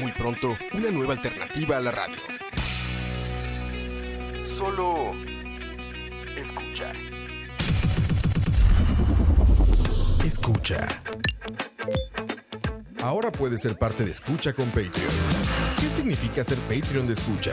[0.00, 2.16] Muy pronto, una nueva alternativa a la radio.
[4.46, 5.12] Solo
[6.36, 6.92] escucha.
[10.24, 10.86] Escucha.
[13.02, 14.92] Ahora puedes ser parte de Escucha con Patreon.
[15.80, 17.52] ¿Qué significa ser Patreon de Escucha?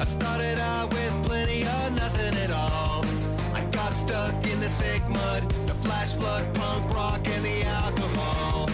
[0.00, 3.04] I started out with plenty of nothing at all.
[3.52, 8.68] I got stuck in the thick mud, the flash flood, punk rock, and the alcohol.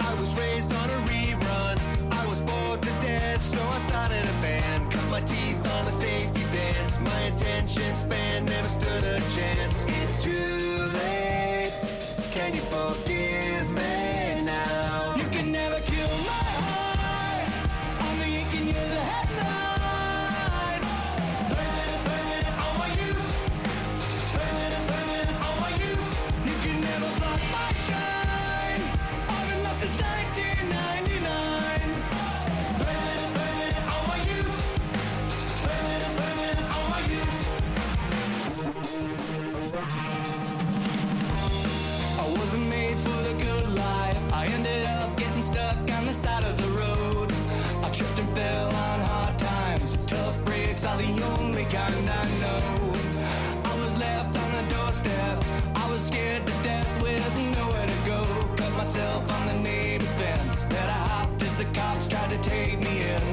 [0.00, 1.78] I was raised on a rerun.
[2.12, 4.92] I was bored to death, so I started a band.
[4.92, 6.98] Cut my teeth on a safety dance.
[7.00, 9.84] My attention span never stood a chance.
[9.88, 10.89] It's too
[51.80, 52.92] kind I know.
[53.64, 55.44] I was left on the doorstep.
[55.74, 58.20] I was scared to death with nowhere to go.
[58.56, 60.64] Cut myself on the neighbor's fence.
[60.64, 63.29] That I hopped as the cops tried to take me in.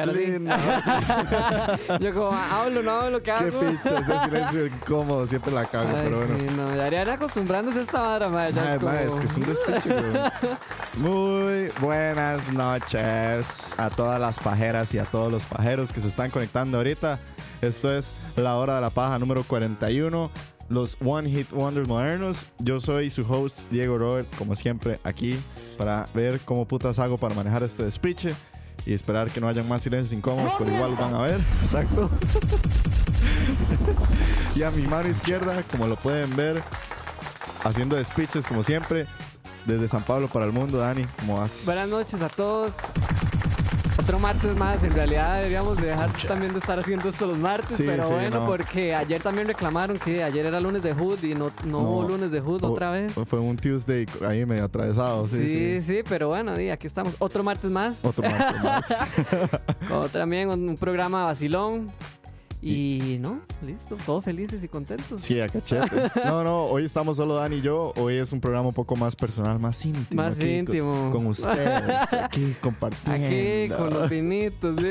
[0.00, 0.26] Ya lo vi.
[0.38, 0.54] no,
[2.00, 3.60] Yo como, hablo, no hablo, ¿qué Qué hago?
[3.60, 6.36] picha, ese silencio incómodo, siempre la cago, Ay, pero bueno.
[6.38, 8.52] sí, no, deberían acostumbrándose a esta madre, madre.
[8.54, 10.30] ya Ay, es como- es que es un despiche, güey.
[10.96, 16.30] Muy buenas noches a todas las pajeras y a todos los pajeros que se están
[16.30, 17.18] conectando ahorita.
[17.60, 20.30] Esto es La Hora de la Paja número 41.
[20.68, 22.46] Los One Hit Wonders modernos.
[22.60, 25.36] Yo soy su host, Diego Robert, como siempre, aquí
[25.76, 28.34] para ver cómo putas hago para manejar este despiche
[28.86, 31.40] y esperar que no hayan más silencios incómodos, pero igual van a ver.
[31.64, 32.10] Exacto.
[34.54, 36.62] y a mi mano izquierda, como lo pueden ver,
[37.64, 39.06] haciendo despiches como siempre,
[39.66, 41.62] desde San Pablo para el mundo, Dani, ¿cómo vas?
[41.66, 42.76] Buenas noches a todos.
[44.00, 44.82] Otro martes más.
[44.82, 46.28] En realidad deberíamos de dejar Escucha.
[46.28, 47.76] también de estar haciendo esto los martes.
[47.76, 48.46] Sí, pero sí, bueno, no.
[48.46, 52.30] porque ayer también reclamaron que ayer era lunes de Hood y no, no, hubo lunes
[52.30, 53.12] de Hood otra vez.
[53.26, 55.82] Fue un Tuesday ahí medio atravesado, sí, Sí, sí.
[55.82, 57.14] sí, pero bueno, di, aquí estamos.
[57.18, 58.02] Otro martes más.
[58.02, 59.06] Otro martes más.
[60.12, 61.90] También un, un programa vacilón.
[62.62, 65.22] Y no, listo, todos felices y contentos.
[65.22, 66.10] Sí, a cachete.
[66.26, 67.92] No, no, hoy estamos solo Dani y yo.
[67.96, 70.22] Hoy es un programa un poco más personal, más íntimo.
[70.22, 71.10] Más aquí íntimo.
[71.10, 73.26] Con, ustedes, aquí compartiendo.
[73.26, 74.76] Aquí con los vinitos.
[74.78, 74.88] ¿sí?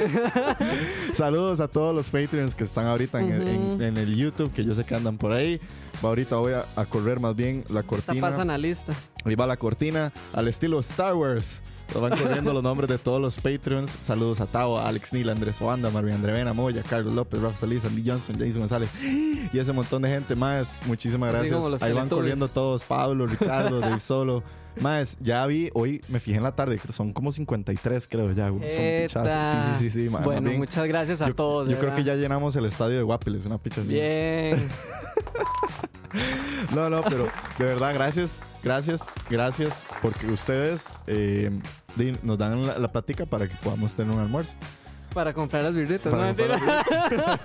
[1.13, 4.74] Saludos a todos los Patreons que están ahorita en, el, en- el YouTube, que yo
[4.74, 5.60] sé que andan por ahí.
[6.04, 8.21] Va, ahorita voy a, a correr más bien la Esta cortina.
[8.21, 8.94] pasan a lista.
[9.25, 11.62] Ahí va la cortina al estilo Star Wars.
[11.94, 13.97] Nos van corriendo los nombres de todos los Patreons.
[14.01, 17.83] Saludos a Tao, a Alex Neal, Andrés Oanda, María Andrevena, Moya, Carlos López, Rafa Salís,
[17.86, 18.89] Andy Johnson, Jason González
[19.51, 20.77] y ese montón de gente más.
[20.86, 21.81] Muchísimas gracias.
[21.81, 22.83] Ahí van corriendo todos.
[22.83, 24.44] Pablo, Ricardo, Dave Solo.
[24.80, 28.48] Más, ya vi, hoy me fijé en la tarde, son como 53 creo ya.
[28.48, 29.66] Son pichazos.
[29.66, 30.10] Sí, sí, sí, sí.
[30.10, 31.68] ma, más Bueno, bien, muchas gracias a yo, todos.
[31.69, 32.24] yo de creo que ya verdad.
[32.24, 33.94] llenamos el estadio de Guapiles, una picha así.
[33.94, 34.68] Bien.
[36.74, 37.27] No, no, pero
[37.60, 41.51] de verdad, gracias, gracias, gracias, porque ustedes eh,
[42.24, 44.54] nos dan la, la plática para que podamos tener un almuerzo.
[45.13, 46.19] Para comprar las birritas, ¿no?
[46.21, 46.59] Mentira.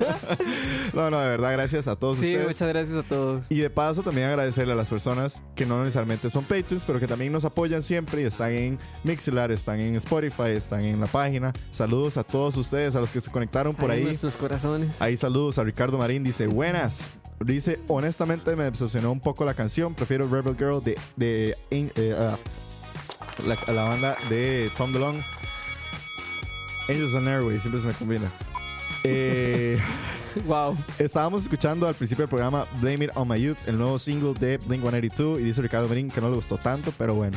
[0.92, 2.46] No, no, de verdad, gracias a todos Sí, ustedes.
[2.46, 3.42] muchas gracias a todos.
[3.48, 7.06] Y de paso también agradecerle a las personas que no necesariamente son Patreons, pero que
[7.08, 11.52] también nos apoyan siempre y están en Mixler, están en Spotify, están en la página.
[11.70, 14.04] Saludos a todos ustedes, a los que se conectaron por Ahí ahí.
[14.04, 14.90] Nuestros corazones.
[15.00, 17.12] Ahí saludos a Ricardo Marín, dice buenas.
[17.40, 22.36] Dice, honestamente me decepcionó un poco la canción, prefiero Rebel Girl de, de eh, ah,
[23.44, 25.24] la, la banda de Tom DeLonge.
[26.88, 28.30] Angels on Airways, siempre se me combina.
[29.06, 29.78] Eh,
[30.46, 30.78] Wow.
[30.98, 34.56] estábamos escuchando al principio del programa Blame It On My Youth, el nuevo single de
[34.56, 37.36] Blink 182, y dice Ricardo Marín que no le gustó tanto, pero bueno.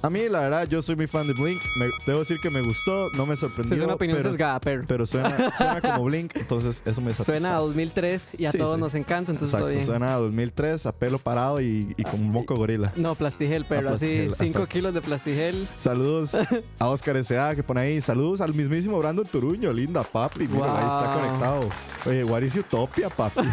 [0.00, 1.60] A mí, la verdad, yo soy muy fan de Blink.
[1.76, 3.76] Me- debo decir que me gustó, no me sorprendió.
[3.78, 7.40] es una opinión pero, sesgada, pero pero suena, suena como Blink, entonces eso me satisface.
[7.40, 8.80] suena a 2003 y a Sí, todos sí.
[8.80, 9.84] nos encanta, entonces Exacto, todo bien.
[9.84, 12.92] suena a 2003, a pelo parado y, y con un moco gorila.
[12.94, 13.96] No, plastigel, pero así,
[14.28, 14.68] plastigel, 5 exacto.
[14.68, 15.68] kilos de plastigel.
[15.78, 16.36] Saludos
[16.78, 17.56] a Oscar S.A.
[17.56, 18.00] que pone ahí.
[18.00, 20.46] Saludos al mismísimo Brandon Turuño, linda papi.
[20.46, 21.20] Mira, ahí está Wow.
[21.26, 21.68] conectado.
[22.06, 23.40] Oye, what is Utopia, papi?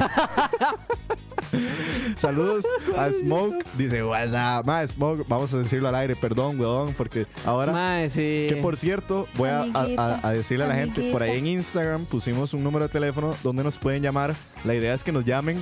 [2.17, 2.65] Saludos
[2.97, 3.63] a Smoke.
[3.77, 4.65] Dice, what's up?
[4.65, 7.71] Ma, Smoke, vamos a decirlo al aire, perdón, weón, porque ahora.
[7.71, 8.45] Mae, sí.
[8.49, 11.47] Que por cierto, voy a, a- a- decirle a la gente, por ahí en.
[11.47, 14.35] Instagram pusimos un número de teléfono donde nos pueden llamar.
[14.65, 15.57] La idea es que nos llamen,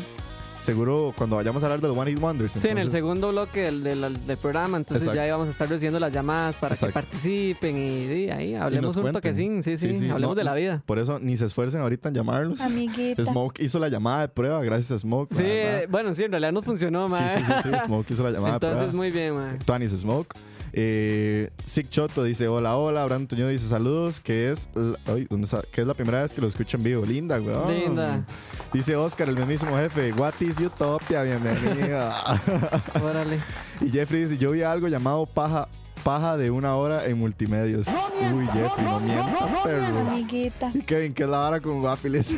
[0.60, 2.54] seguro cuando vayamos a hablar del One Hit Wonders.
[2.54, 5.18] Sí, en el Entonces, segundo bloque del, del- del programa, entonces Exacto.
[5.22, 6.88] ya íbamos a estar recibiendo las llamadas para Exacto.
[7.00, 10.36] que participen y, sí, ahí hablemos nos un toquecín, sí, sí, Sí, sí, hablemos no,
[10.36, 10.82] de la vida.
[10.86, 12.62] Por eso ni se esfuercen ahorita en llamarlos.
[12.62, 13.26] Amiguita.
[13.26, 15.34] Smoke hizo la llamada de prueba, gracias a Smoke.
[15.34, 15.44] Sí,
[15.90, 17.30] bueno, sí, en realidad nos funcionó, sí, mae.
[17.30, 18.98] sí, sí, sí, Smoke hizo la llamada Entonces, de prueba.
[18.98, 19.58] muy bien, mae.
[19.66, 20.34] Tuanis Smoke.
[20.76, 23.06] Eh, Sick Choto dice hola, hola.
[23.06, 25.62] Brandon Tuño dice saludos, que es, la- ay, ¿dónde está?
[25.72, 27.06] que es la primera vez que lo escucho en vivo.
[27.06, 27.72] Linda, weón.
[27.74, 28.26] Linda.
[28.74, 30.12] Dice Oscar, el mismísimo jefe.
[30.14, 31.22] What is Utopia?
[31.24, 32.12] Bienvenida.
[33.04, 33.40] Órale.
[33.82, 35.68] y Jeffrey dice, yo vi algo llamado paja,
[36.04, 37.88] paja de una hora en multimedios.
[38.34, 40.00] Uy, Jeffrey, no mienta, perro.
[40.00, 40.72] Amiguita.
[40.74, 42.36] Y Kevin, que es la hora con guapiles.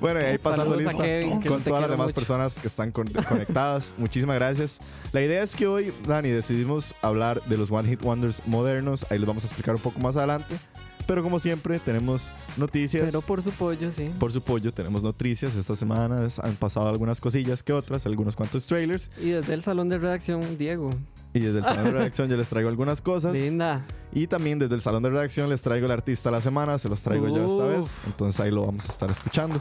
[0.00, 2.14] bueno, y ahí pasando lista Kevin, con todas las demás mucho.
[2.14, 3.94] personas que están con- conectadas.
[3.98, 4.80] Muchísimas gracias.
[5.12, 9.06] La idea es que hoy, Dani, decidimos hablar de los One Hit Wonders modernos.
[9.10, 10.56] Ahí les vamos a explicar un poco más adelante.
[11.06, 13.04] Pero como siempre, tenemos noticias.
[13.04, 14.10] Pero por su pollo, sí.
[14.18, 15.54] por su pollo, tenemos noticias.
[15.56, 19.10] Esta semana han pasado algunas cosillas que otras, algunos cuantos trailers.
[19.20, 20.90] Y desde el salón de redacción, Diego.
[21.34, 23.32] Y desde el salón de redacción yo les traigo algunas cosas.
[23.34, 23.84] Linda.
[24.12, 26.88] Y también desde el salón de redacción les traigo el artista de la semana, se
[26.88, 27.76] los traigo yo esta Uf.
[27.76, 28.00] vez.
[28.06, 29.60] Entonces ahí lo vamos a estar escuchando.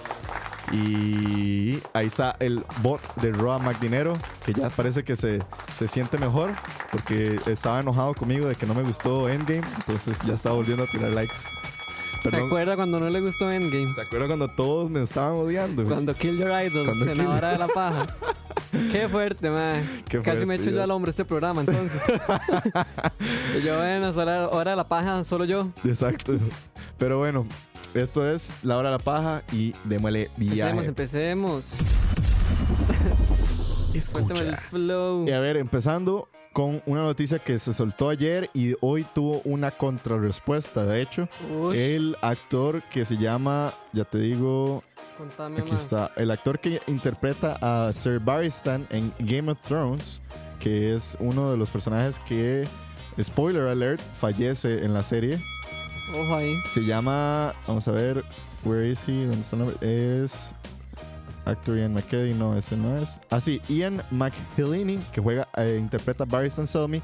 [0.72, 5.40] Y ahí está el bot de Roa McDinero, que ya parece que se,
[5.72, 6.52] se siente mejor,
[6.92, 10.88] porque estaba enojado conmigo de que no me gustó Endgame, entonces ya está volviendo a
[10.88, 11.36] tirar likes.
[12.22, 13.94] ¿Se Perdón, acuerda cuando no le gustó Endgame?
[13.96, 15.84] ¿se acuerda cuando todos me estaban odiando?
[15.86, 18.08] Cuando Kill Your Idol Cuando se enamora de la paja.
[18.92, 19.84] Qué fuerte, man.
[20.08, 22.02] Qué Casi me fuerte, echo yo al hombre este programa, entonces.
[23.58, 25.70] y yo, bueno, es hora, hora de la paja, solo yo.
[25.84, 26.38] Exacto.
[26.98, 27.48] Pero bueno,
[27.94, 30.86] esto es La Hora de la Paja y démosle Empecemos, viaje.
[30.86, 31.78] empecemos.
[34.12, 34.62] Cuéntame el Escucha.
[34.70, 35.26] flow.
[35.28, 39.72] Y a ver, empezando, con una noticia que se soltó ayer y hoy tuvo una
[39.72, 40.86] contrarrespuesta.
[40.86, 44.84] De hecho, Ush, el actor que se llama, ya te digo,
[45.18, 45.82] contame aquí más.
[45.84, 50.22] está, el actor que interpreta a Sir Barristan en Game of Thrones,
[50.60, 52.68] que es uno de los personajes que,
[53.22, 55.38] spoiler alert, fallece en la serie.
[56.14, 56.58] Ojo ahí.
[56.68, 58.24] Se llama, vamos a ver,
[58.64, 59.26] where is he?
[59.26, 59.78] ¿Dónde está el nombre?
[60.24, 60.54] Es
[61.46, 63.20] actor Ian McKellen, no, ese no es.
[63.30, 67.02] Ah, sí, Ian McHillany, que juega, eh, interpreta a Barristan Selmy,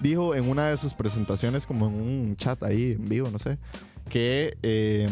[0.00, 3.58] dijo en una de sus presentaciones, como en un chat ahí en vivo, no sé,
[4.08, 5.08] que eh,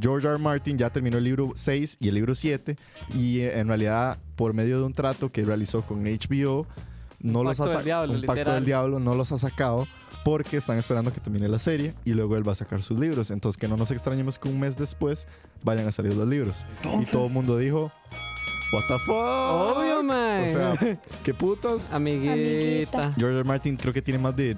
[0.00, 0.34] George R.
[0.34, 0.42] R.
[0.42, 2.76] Martin ya terminó el libro 6 y el libro 7
[3.14, 6.66] y eh, en realidad por medio de un trato que realizó con HBO
[7.20, 9.86] no Un los ha del diablo, un pacto del diablo no los ha sacado
[10.24, 13.30] porque están esperando que termine la serie y luego él va a sacar sus libros
[13.30, 15.26] entonces que no nos extrañemos que un mes después
[15.62, 16.64] vayan a salir los libros
[17.00, 17.90] y todo el mundo dijo
[18.72, 20.44] what the fuck Obvio, man.
[20.44, 23.00] o sea qué putas Amiguita.
[23.16, 23.36] George.
[23.38, 23.44] R.
[23.44, 24.56] Martin creo que tiene más de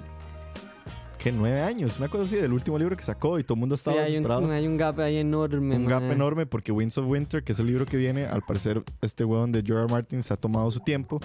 [1.25, 1.31] ¿qué?
[1.31, 3.81] nueve años, una cosa así del último libro que sacó y todo el mundo Sí,
[3.81, 5.75] estaba hay un, hay un gap ahí enorme.
[5.75, 6.11] Un gap man.
[6.11, 9.51] enorme porque Winds of Winter, que es el libro que viene, al parecer este weón
[9.51, 9.91] de George.
[9.91, 11.19] Martin se ha tomado su tiempo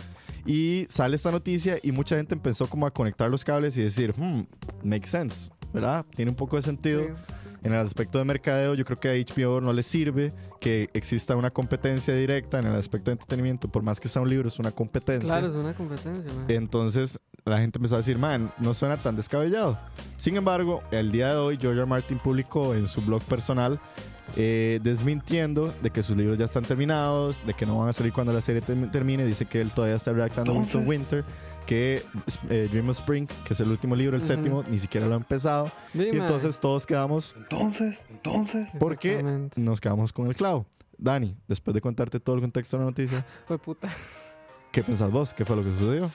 [0.46, 4.14] y sale esta noticia y mucha gente empezó como a conectar los cables y decir,
[4.16, 4.42] hmm,
[4.82, 6.04] makes sense, ¿verdad?
[6.14, 7.02] Tiene un poco de sentido.
[7.04, 7.29] Sí.
[7.62, 11.36] En el aspecto de mercadeo, yo creo que a HBO no le sirve que exista
[11.36, 14.58] una competencia directa en el aspecto de entretenimiento, por más que sea un libro, es
[14.58, 15.28] una competencia.
[15.30, 16.44] Claro, es una competencia, man.
[16.48, 19.78] Entonces la gente empezó a decir, man, no suena tan descabellado.
[20.16, 21.86] Sin embargo, el día de hoy George R.
[21.86, 23.78] Martin publicó en su blog personal
[24.36, 28.12] eh, desmintiendo de que sus libros ya están terminados, de que no van a salir
[28.12, 29.24] cuando la serie term- termine.
[29.26, 30.52] Dice que él todavía está redactando
[30.86, 31.24] Winter,
[31.70, 32.02] que
[32.48, 34.26] eh, Dream of Spring, que es el último libro, el Ujú.
[34.32, 35.70] séptimo, ni siquiera lo ha empezado.
[35.92, 38.70] Sí, Y entonces todos quedamos, Entonces, entonces.
[38.80, 39.22] porque
[39.54, 40.66] nos quedamos con el clavo.
[40.98, 43.88] Dani, después de contarte todo el contexto de la noticia, Fue puta.
[44.72, 45.32] ¿qué pensás vos?
[45.32, 46.10] ¿Qué fue lo que sucedió?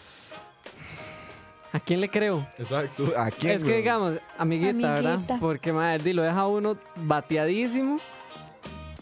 [1.71, 2.45] ¿A quién le creo?
[2.57, 3.13] Exacto.
[3.17, 3.53] ¿A quién?
[3.53, 5.13] Es que digamos, amiguita, ¿verdad?
[5.13, 5.38] Amiguita.
[5.39, 8.00] Porque, madre, di, lo deja uno bateadísimo.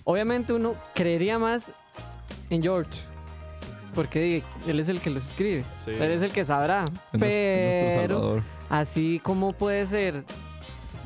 [0.03, 1.71] Obviamente uno creería más
[2.51, 3.05] en George.
[3.93, 5.63] Porque él es el que los escribe.
[5.83, 5.91] Sí.
[5.91, 6.85] Él es el que sabrá.
[7.13, 8.43] Es es Pero Salvador.
[8.69, 10.23] así como puede ser,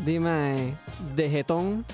[0.06, 0.74] dime,
[1.16, 1.86] de jetón,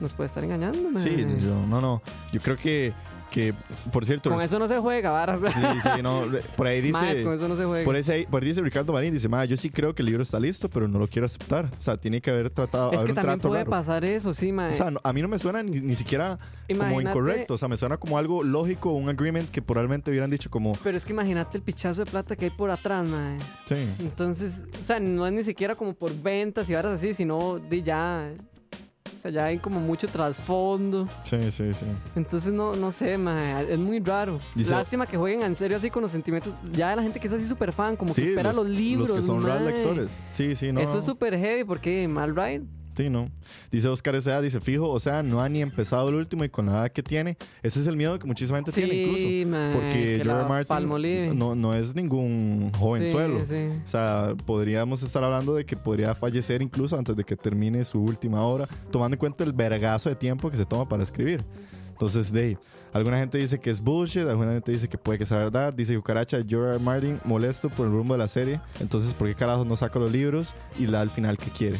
[0.00, 0.98] nos puede estar engañando.
[0.98, 2.02] Sí, yo, no, no.
[2.32, 2.92] Yo creo que,
[3.30, 3.54] que
[3.92, 5.40] por cierto, Con eso no se juega, varas.
[5.54, 6.22] sí, sí, no,
[6.56, 7.84] por ahí dice, Más, con eso no se juega.
[7.84, 10.22] por, ese, por ahí dice Ricardo Marín, dice, "Ma, yo sí creo que el libro
[10.22, 11.66] está listo, pero no lo quiero aceptar.
[11.66, 13.70] O sea, tiene que haber tratado, es haber que un también trato puede raro.
[13.70, 14.72] pasar eso, sí, mae.
[14.72, 17.68] O sea, no- a mí no me suena ni, ni siquiera como incorrecto, o sea,
[17.68, 21.12] me suena como algo lógico, un agreement que probablemente hubieran dicho como, Pero es que
[21.12, 23.38] imagínate el pichazo de plata que hay por atrás, mae.
[23.66, 27.58] sí, Entonces, o sea, no es ni siquiera como por ventas y varas así, sino
[27.58, 28.30] de ya.
[29.18, 31.08] O sea, ya hay como mucho trasfondo.
[31.24, 31.86] sí, sí, sí.
[32.14, 34.40] Entonces, no, no sé, mae, es muy raro.
[34.54, 36.54] Dice- Lástima que jueguen en serio así con los sentimientos.
[36.72, 39.08] Ya la gente que es así súper fan, como que espera los, libros.
[39.08, 39.72] Los que son real mae.
[39.72, 40.22] lectores.
[40.30, 40.80] Sí, sí, no.
[40.80, 42.62] Eso es súper heavy porque mal ride.
[42.98, 43.30] Sí, no.
[43.70, 46.66] Dice Oscar S.A., dice, fijo, o sea, no ha ni empezado el último y con
[46.66, 49.18] la edad que tiene, ese es el miedo que muchísima gente tiene incluso.
[49.18, 49.72] Sí, mae.
[49.72, 51.32] Porque que George Martin Palmolive.
[51.32, 53.38] no, no es ningún jovenzuelo.
[53.42, 53.80] Sí, sí.
[53.84, 58.02] O sea, podríamos estar hablando de que podría fallecer incluso antes de que termine su
[58.02, 61.44] última obra, tomando en cuenta el vergazo de tiempo que se toma para escribir.
[61.92, 62.58] Entonces, ahí,
[62.92, 65.72] alguna gente dice que es bullshit, alguna gente dice que puede que sea verdad.
[65.72, 66.80] Dice Cucaracha, George.
[66.80, 68.60] Martin molesto por el rumbo de la serie.
[68.80, 71.78] Entonces, ¿por qué carajos no saca los libros y la al final que quiere?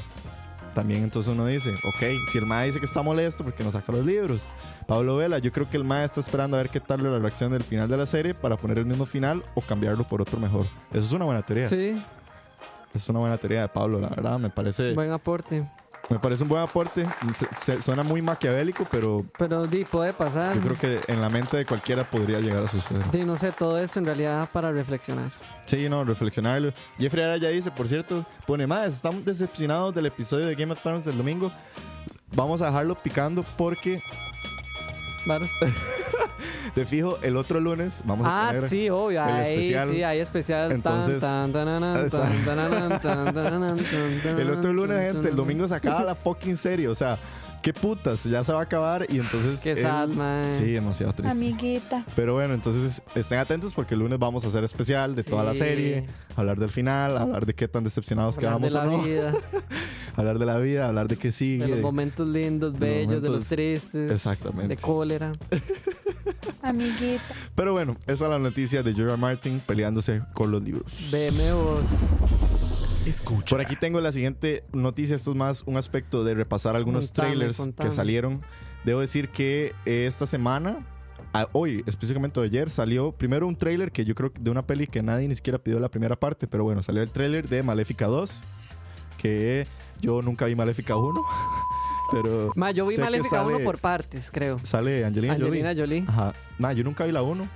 [0.78, 3.73] También entonces uno dice, ok, si el MAE dice que está molesto, ¿por qué no
[3.73, 4.52] saca los libros?
[4.87, 7.50] Pablo Vela, yo creo que el MAE está esperando a ver qué tal la reacción
[7.50, 10.66] del final de la serie para poner el mismo final o cambiarlo por otro mejor.
[10.92, 11.68] Eso es una buena teoría.
[11.68, 12.00] Sí,
[12.94, 14.38] Es una buena teoría de Pablo, la verdad.
[14.38, 15.68] Me parece, buen aporte.
[16.11, 17.07] Me parece un buen aporte.
[17.33, 20.55] Se- se- suena muy maquiavélico, pero Pero di, puede pasar.
[20.55, 23.11] yo creo que en la mente de cualquiera podría llegar a suceder.
[23.11, 25.31] Di, no sé, todo eso en realidad para reflexionar.
[25.67, 26.73] Sí, no, reflexionarlo.
[26.99, 31.05] Jeffrey Araya dice, por cierto, pone más, estamos decepcionados del episodio de Game of Thrones
[31.05, 31.53] del domingo.
[32.33, 34.00] Vamos a dejarlo picando porque
[35.27, 35.49] Varas.
[36.78, 39.23] de fijo el otro lunes vamos a Ah, tener sí, obvio.
[39.23, 39.90] el Ahí especial.
[39.92, 40.73] sí, hay especial.
[40.73, 41.23] Entonces-
[44.38, 47.18] el otro lunes, gente, el domingo se acaba la fucking serie, o sea,
[47.62, 50.50] qué putas, ya se va a acabar y entonces Qué él- sad, man.
[50.50, 51.37] Sí, demasiado triste.
[51.37, 52.04] Amiguita.
[52.14, 55.54] Pero bueno, entonces estén atentos porque el lunes vamos a hacer especial de toda la
[55.54, 56.06] serie,
[56.37, 59.32] hablar del final, hablar de qué tan decepcionados Hablar de quedamos la o no, vida,
[60.14, 61.64] hablar de la vida, hablar de qué sigue.
[61.64, 64.76] de los momentos lindos, los bellos, de los momentos- tristes, Exactamente.
[64.76, 65.32] de cólera.
[66.68, 67.22] Amiguita.
[67.54, 71.08] Pero bueno, esa es la noticia de Gerard Martin peleándose con los libros.
[71.12, 71.84] Veme vos.
[73.06, 73.56] Escucha.
[73.56, 75.16] Por aquí tengo la siguiente noticia.
[75.16, 77.88] Esto es más un aspecto de repasar algunos Contame, trailers contame.
[77.88, 78.42] que salieron.
[78.84, 80.78] Debo decir que eh, esta semana
[81.52, 85.02] hoy, específicamente ayer, salió primero un trailer que yo creo que de una peli que
[85.02, 88.40] nadie ni siquiera pidió la primera parte, pero bueno, salió el trailer de Maléfica 2,
[89.18, 89.66] que
[90.00, 91.22] yo nunca vi Maléfica 1,
[92.11, 94.59] pero Ma, yo vi sé Maléfica 1 sale- por partes, creo.
[94.62, 95.81] Sale Angelina, Angelina Jolie.
[96.00, 96.05] Jolie.
[96.09, 96.33] Ajá.
[96.59, 97.49] Nah, yo nunca vi la 1.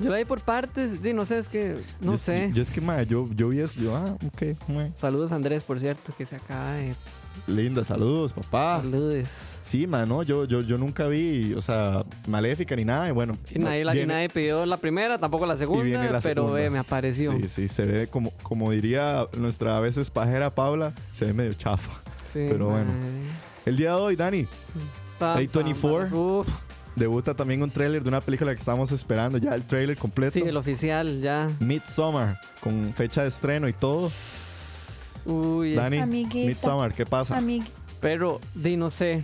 [0.00, 2.50] Yo la vi por partes, no sé, es que, no Yo- sé.
[2.54, 4.92] Yo es que, ma, yo, yo vi eso, yo, ah, ok, mue.
[4.94, 6.94] Saludos Andrés, por cierto, que se acaba de...
[7.48, 8.80] linda, saludos, papá.
[8.80, 9.26] Saludos.
[9.60, 13.36] Sí, ma, no, yo, yo, yo nunca vi, o sea, Maléfica ni nada, y bueno.
[13.52, 16.42] Y nadie, la- y viene- nadie pidió la primera, tampoco la segunda, viene la pero
[16.42, 16.52] segunda.
[16.54, 17.32] ve, me apareció.
[17.32, 21.54] Sí, sí, se ve como, como diría nuestra a veces pajera Paula, se ve medio
[21.54, 21.92] chafa.
[22.32, 22.92] Sí, Pero bueno.
[23.68, 24.46] El día de hoy, Dani,
[25.18, 25.82] Pam, A24.
[25.82, 26.18] pam, pam.
[26.18, 26.48] Uf,
[26.96, 30.32] debuta también un tráiler de una película que estamos esperando, ya el tráiler completo.
[30.32, 31.50] sí, el oficial, ya.
[31.60, 34.10] Midsommar, con fecha de estreno y todo.
[35.26, 36.48] Uy, Dani, Amiguita.
[36.48, 37.36] Midsommar, ¿qué pasa?
[37.36, 37.62] Amig
[38.00, 39.22] pero, di, no sé.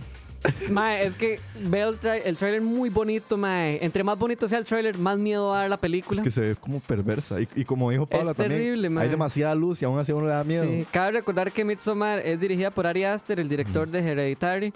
[0.69, 3.83] Mae, es que veo el, tra- el trailer muy bonito, mae.
[3.83, 6.17] Entre más bonito sea el trailer, más miedo va a dar la película.
[6.19, 7.39] Es que se ve como perversa.
[7.41, 9.09] Y, y como dijo Paula Es también, terrible, hay man.
[9.09, 10.65] demasiada luz y aún así a uno le da miedo.
[10.65, 14.73] Sí, cabe recordar que Midsommar es dirigida por Ari Aster, el director de Hereditary,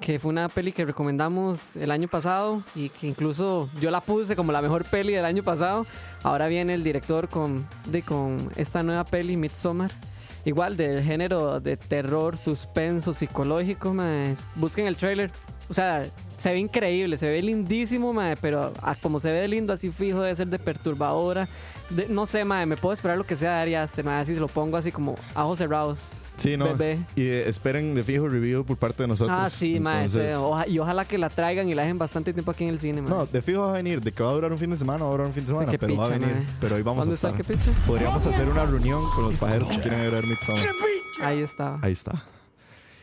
[0.00, 4.34] que fue una peli que recomendamos el año pasado y que incluso yo la puse
[4.34, 5.86] como la mejor peli del año pasado.
[6.22, 9.90] Ahora viene el director con, de, con esta nueva peli, Midsommar.
[10.44, 14.36] Igual del género de terror, suspenso, psicológico, mae.
[14.54, 15.30] Busquen el trailer.
[15.68, 16.02] O sea,
[16.36, 20.34] se ve increíble, se ve lindísimo, mae, pero como se ve lindo, así fijo, debe
[20.34, 21.48] ser de perturbadora.
[22.08, 24.40] No sé, mae, me puedo esperar lo que sea de Ari Aster, mae, así se
[24.40, 26.22] lo pongo así como a ojos cerrados.
[26.40, 26.64] Sí, no.
[26.76, 26.98] Bebé.
[27.16, 29.38] Y eh, esperen de fijo review por parte de nosotros.
[29.40, 32.32] Ah, sí, mae, Entonces, sí, oja- y ojalá que la traigan y la dejen bastante
[32.32, 33.10] tiempo aquí en el cine, mae.
[33.10, 34.00] No, de fijo va a venir.
[34.00, 35.48] De que va a durar un fin de semana, va a durar un fin de
[35.52, 36.34] semana, qué pero va a picha, venir.
[36.36, 36.46] mae.
[36.60, 37.40] Pero hoy vamos a ¿Dónde está estar.
[37.40, 37.72] el que picha?
[37.86, 40.66] Podríamos hacer una reunión con los pajeros que quieren ver Midsommar.
[41.20, 41.78] Ahí está.
[41.82, 42.24] Ahí está.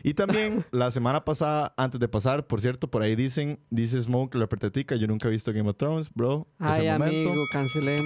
[0.03, 4.35] Y también la semana pasada, antes de pasar, por cierto, por ahí dicen, dice Smoke
[4.37, 6.47] la pertetica, yo nunca he visto Game of Thrones, bro.
[6.59, 7.29] es Ay, el momento.
[7.29, 8.05] amigo, cancelé.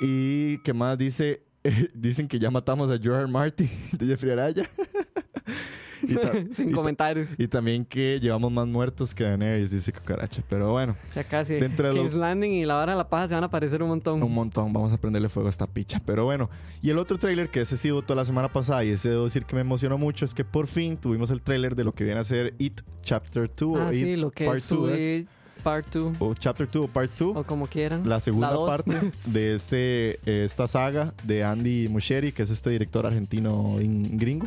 [0.00, 1.42] Y que más dice,
[1.94, 4.68] dicen que ya matamos a George Martin de Jeffrey Araya.
[6.02, 7.28] y, Sin y comentarios.
[7.38, 10.42] y también que llevamos más muertos que Daenerys, dice Cucaracha.
[10.48, 11.54] Pero bueno, Ya casi.
[11.54, 13.82] Dentro de lo- King's Landing y la hora de la paja se van a aparecer
[13.82, 14.22] un montón.
[14.22, 16.00] un montón, vamos a prenderle fuego a esta picha.
[16.04, 16.50] Pero bueno,
[16.82, 19.44] y el otro tráiler que ese sí votó la semana pasada y ese debo decir
[19.44, 22.20] que me emocionó mucho es que por fin tuvimos el tráiler de lo que viene
[22.20, 25.26] a ser It Chapter 2 ah, o sí, It lo que Part es 2 es-
[25.66, 26.16] Part 2.
[26.20, 27.36] o Chapter 2 o Part 2.
[27.38, 28.08] O como quieran.
[28.08, 28.68] La segunda dos.
[28.70, 34.46] parte de este, esta saga de Andy Muschietti, que es este director argentino in- gringo.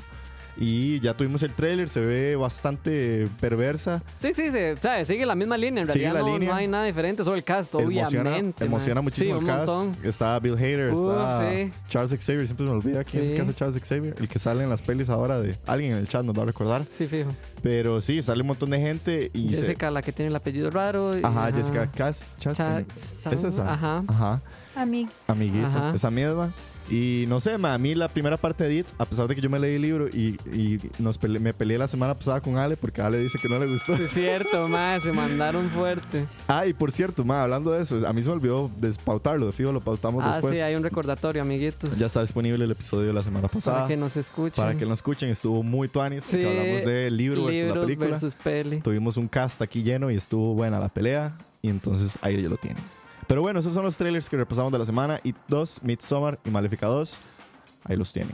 [0.62, 4.04] Y ya tuvimos el tráiler, se ve bastante perversa.
[4.22, 5.08] Sí, sí, se, ¿sabes?
[5.08, 5.84] sigue la misma línea.
[5.84, 6.50] En Sigue realidad la no, línea.
[6.50, 8.66] no hay nada diferente, solo el cast, Emociona, obviamente.
[8.66, 9.04] emociona man.
[9.06, 9.68] muchísimo Sí, el cast.
[9.68, 10.06] montón.
[10.06, 11.72] Está Bill Hader, Uf, está sí.
[11.88, 13.36] Charles Xavier, siempre se me olvida quién es el Sí.
[13.36, 16.08] que hace Charles Xavier, el que sale en las pelis ahora de alguien en el
[16.10, 16.86] chat nos va a recordar.
[16.92, 17.30] Sí, fijo.
[17.64, 20.70] Pero sí, sale un montón de gente y se- Jessica, la que tiene el apellido
[20.72, 21.18] raro.
[21.18, 22.86] y- Ajá, Jessica Cas- Chastain.
[22.86, 23.36] Chastain.
[23.36, 23.74] ¿Es esa?
[23.74, 24.04] Ajá.
[24.08, 24.42] Ajá.
[24.76, 25.96] Amig amiguita, Ajá.
[25.96, 26.52] esa misma.
[26.92, 29.42] Y no sé, ma, a mí la primera parte de It, a pesar de que
[29.42, 32.58] yo me leí el libro y, y nos pele- me peleé la semana pasada con
[32.58, 33.94] Ale porque Ale dice que no le gustó.
[33.94, 36.26] Es cierto, más se mandaron fuerte.
[36.48, 39.52] Ah, y por cierto, ma, hablando de eso, a mí se me olvidó despautarlo, de
[39.52, 40.56] fijo lo pautamos Ah, después.
[40.56, 41.96] sí, hay un recordatorio, amiguitos.
[42.00, 43.78] Ya está disponible el episodio de la semana pasada.
[43.78, 44.56] Para que nos escuchen.
[44.64, 46.24] Para que lo escuchen, estuvo muy tuanis.
[46.24, 48.10] Sí, hablamos de libro versus la película.
[48.10, 48.80] versus peli.
[48.82, 51.38] Tuvimos un cast aquí lleno y estuvo buena la pelea.
[51.62, 52.82] Y entonces ahí ya lo tienen.
[53.30, 55.20] Pero bueno, esos son los trailers que repasamos de la semana.
[55.24, 57.22] It 2, Midsommar y Maléfica 2.
[57.84, 58.34] Ahí los tienen.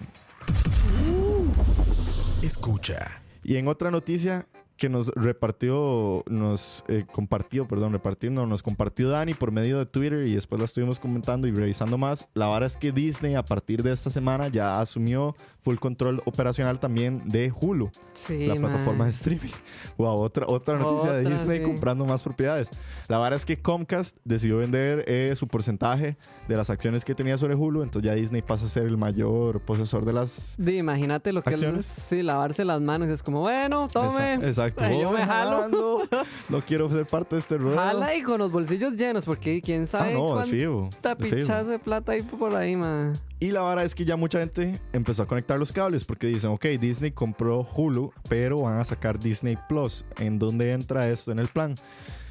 [2.41, 3.21] Escucha.
[3.43, 9.09] Y en otra noticia que nos repartió, nos eh, compartió, perdón, repartió, no, nos compartió
[9.09, 12.27] Dani por medio de Twitter y después la estuvimos comentando y revisando más.
[12.33, 16.79] La verdad es que Disney a partir de esta semana ya asumió full control operacional
[16.79, 18.63] también de Hulu, Sí, la man.
[18.71, 19.49] plataforma de streaming.
[19.97, 21.63] Wow, otra, otra noticia de Otra, Disney sí.
[21.63, 22.69] comprando más propiedades.
[23.07, 27.37] La verdad es que Comcast decidió vender eh, su porcentaje de las acciones que tenía
[27.37, 31.33] sobre Hulu, entonces ya Disney pasa a ser el mayor posesor de las Di, imagínate
[31.33, 31.61] lo que es.
[31.61, 31.85] ¿Acciones?
[31.85, 33.07] Sí, lavarse las manos.
[33.09, 34.33] Es como, bueno, tome.
[34.35, 34.83] Exacto.
[34.83, 35.01] exacto.
[35.01, 36.03] Yo me jalo.
[36.49, 37.77] No quiero ser parte de este ruedo.
[37.77, 41.69] Jala y con los bolsillos llenos, porque quién Ah, sabe no, de cuánta de pichazo
[41.69, 43.13] de plata hay por ahí, man.
[43.39, 46.51] Y la vara es que ya mucha gente empezó a conectar los cables porque dicen,
[46.51, 50.05] ok, Disney compró Hulu, pero van a sacar Disney Plus.
[50.17, 51.75] ¿En dónde entra esto en el plan?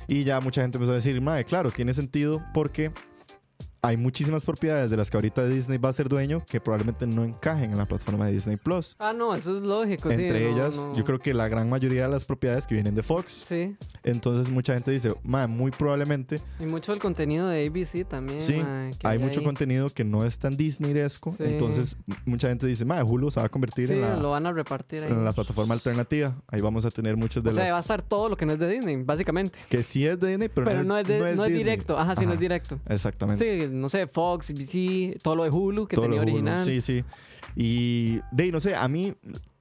[0.09, 2.90] Y ya mucha gente empezó a decir, madre, claro, tiene sentido porque
[3.85, 7.25] hay muchísimas propiedades de las que ahorita Disney va a ser dueño que probablemente no
[7.25, 8.97] encajen en la plataforma de Disney Plus.
[8.99, 10.11] Ah, no, eso es lógico.
[10.11, 10.94] Entre no, ellas, no.
[10.94, 13.44] yo creo que la gran mayoría de las propiedades que vienen de Fox.
[13.49, 18.40] Sí, Entonces mucha gente dice, "Ma, muy probablemente y mucho del contenido de ABC también.
[18.40, 19.47] sí, ma, que hay mucho ahí.
[19.47, 21.33] contenido que no es tan Disney-esco.
[21.33, 21.44] Sí.
[21.44, 24.47] Entonces mucha gente dice, "Ma, Hulu se va a convertir Sí, en, la, lo van
[24.47, 25.11] a repartir ahí.
[25.12, 26.35] en la plataforma alternativa.
[26.49, 28.47] Ahí vamos a tener muchos de o sea, las va a estar todo lo que
[28.47, 29.59] no es de Disney, básicamente.
[29.68, 31.53] que sí es de Disney, pero, Pero, no, es, de- no es Disney.
[31.55, 31.99] directo.
[31.99, 32.79] Ajá, sí, no es directo.
[32.88, 33.61] Exactamente.
[33.61, 36.31] Sí, no sé, Fox, ABC, todo lo de Hulu que Todo tenía Hulu.
[36.31, 36.63] original.
[36.63, 37.05] Sí, sí.
[37.57, 39.15] Y de no sé, a mí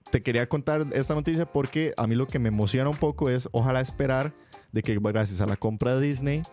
[0.10, 3.50] te quería contar esta noticia porque a mí lo que me emociona un poco es
[3.52, 4.34] ojalá esperar
[4.72, 6.44] de que gracias a la compra de Disney,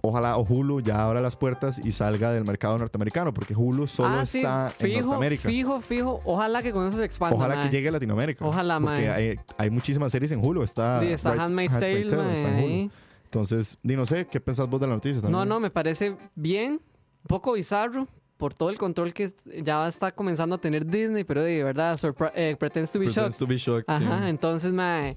[0.00, 4.20] ojalá o Hulu ya abra las puertas y salga del mercado norteamericano, porque Hulu solo
[4.20, 5.48] ah, sí, está en fijo, Norteamérica.
[5.48, 6.20] Fijo, fijo.
[6.24, 7.36] Ojalá que con eso se expanda.
[7.36, 7.64] Ojalá mae.
[7.64, 8.44] que llegue a Latinoamérica.
[8.46, 10.62] Ojalá, Porque hay, hay muchísimas series en Hulu.
[10.62, 12.90] Está, Sí, está Handmaid's Tale, Tale, está en Hulu.
[13.36, 15.20] Entonces, di, no sé, ¿qué pensás vos de la noticia?
[15.22, 15.48] No, también?
[15.48, 16.72] no, me parece bien.
[16.72, 21.42] Un poco bizarro por todo el control que ya está comenzando a tener Disney, pero
[21.42, 21.98] de verdad,
[22.34, 23.38] eh, pretends to be Pretends shocked.
[23.38, 24.04] to be shocked, sí.
[24.04, 25.16] Ajá, entonces, mae.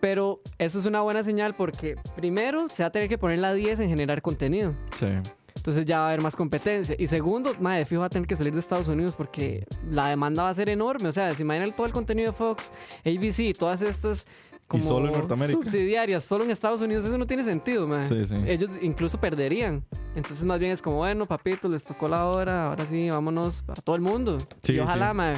[0.00, 3.52] Pero eso es una buena señal porque primero se va a tener que poner la
[3.52, 4.74] 10 en generar contenido.
[4.98, 5.06] Sí.
[5.54, 6.96] Entonces ya va a haber más competencia.
[6.98, 10.08] Y segundo, mae, de fijo va a tener que salir de Estados Unidos porque la
[10.08, 11.08] demanda va a ser enorme.
[11.08, 12.72] O sea, si imaginan todo el contenido de Fox,
[13.04, 14.26] ABC todas estas
[14.72, 15.58] como solo en Norteamérica.
[15.58, 18.06] subsidiarias, solo en Estados Unidos, eso no tiene sentido, mae.
[18.06, 18.34] Sí, sí.
[18.46, 19.84] Ellos incluso perderían.
[20.16, 23.80] Entonces más bien es como, bueno, papito, les tocó la hora, ahora sí, vámonos para
[23.80, 24.38] todo el mundo.
[24.62, 25.36] Sí, y ojalá, mae.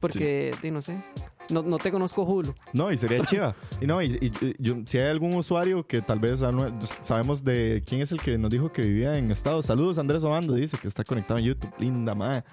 [0.00, 1.02] Porque, no sé.
[1.50, 2.54] No, no te conozco Hulu.
[2.72, 3.54] No, y sería chiva.
[3.80, 6.42] Y no, y, y- y yo- si hay algún usuario que tal vez
[7.00, 9.66] sabemos de quién es el que nos dijo que vivía en Estados.
[9.66, 11.70] Saludos, Andrés Obando, dice que está conectado en YouTube.
[11.78, 12.44] Linda madre.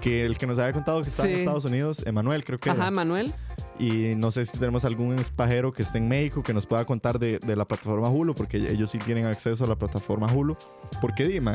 [0.00, 1.40] Que el que nos había contado que está en Sí.
[1.40, 2.70] Estados Unidos, Emanuel, creo que.
[2.70, 2.90] Ajá, era.
[2.90, 3.32] Manuel.
[3.78, 7.18] Y no sé si tenemos algún espajero que esté en México que nos pueda contar
[7.18, 10.54] de, de la plataforma Hulu, porque ellos sí tienen acceso a la plataforma Hulu.
[11.00, 11.54] Porque dime,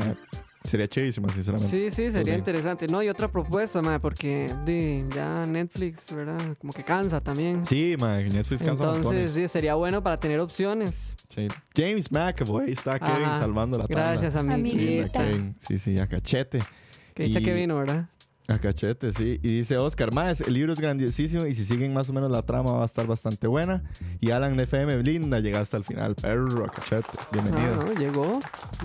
[0.64, 1.70] sería chivísima, sinceramente.
[1.70, 2.40] Sí, sí, sería Sí.
[2.40, 2.88] interesante.
[2.88, 6.40] No, y otra propuesta, mae, porque di, ya Netflix, ¿verdad?
[6.60, 7.64] Como que cansa también.
[7.64, 11.16] Sí, man, Netflix cansa Entonces, sí, sería bueno para tener opciones.
[11.30, 11.48] Sí.
[11.78, 13.38] James McAvoy, está Kevin Ajá.
[13.40, 14.12] salvando la tabla.
[14.14, 15.24] Gracias, Amiguita.
[15.68, 16.60] Sí, sí, a cachete.
[17.14, 18.10] Que dicha que vino, ¿verdad?
[18.48, 19.40] A cachete, sí.
[19.42, 22.44] Y dice Oscar, más el libro es grandiosísimo y si siguen más o menos la
[22.44, 23.82] trama va a estar bastante buena.
[24.22, 27.08] Y Alan FM, linda, llegaste al final, perro, a cachete.
[27.32, 27.74] Bienvenido.
[27.82, 28.40] Ah, no, llegó.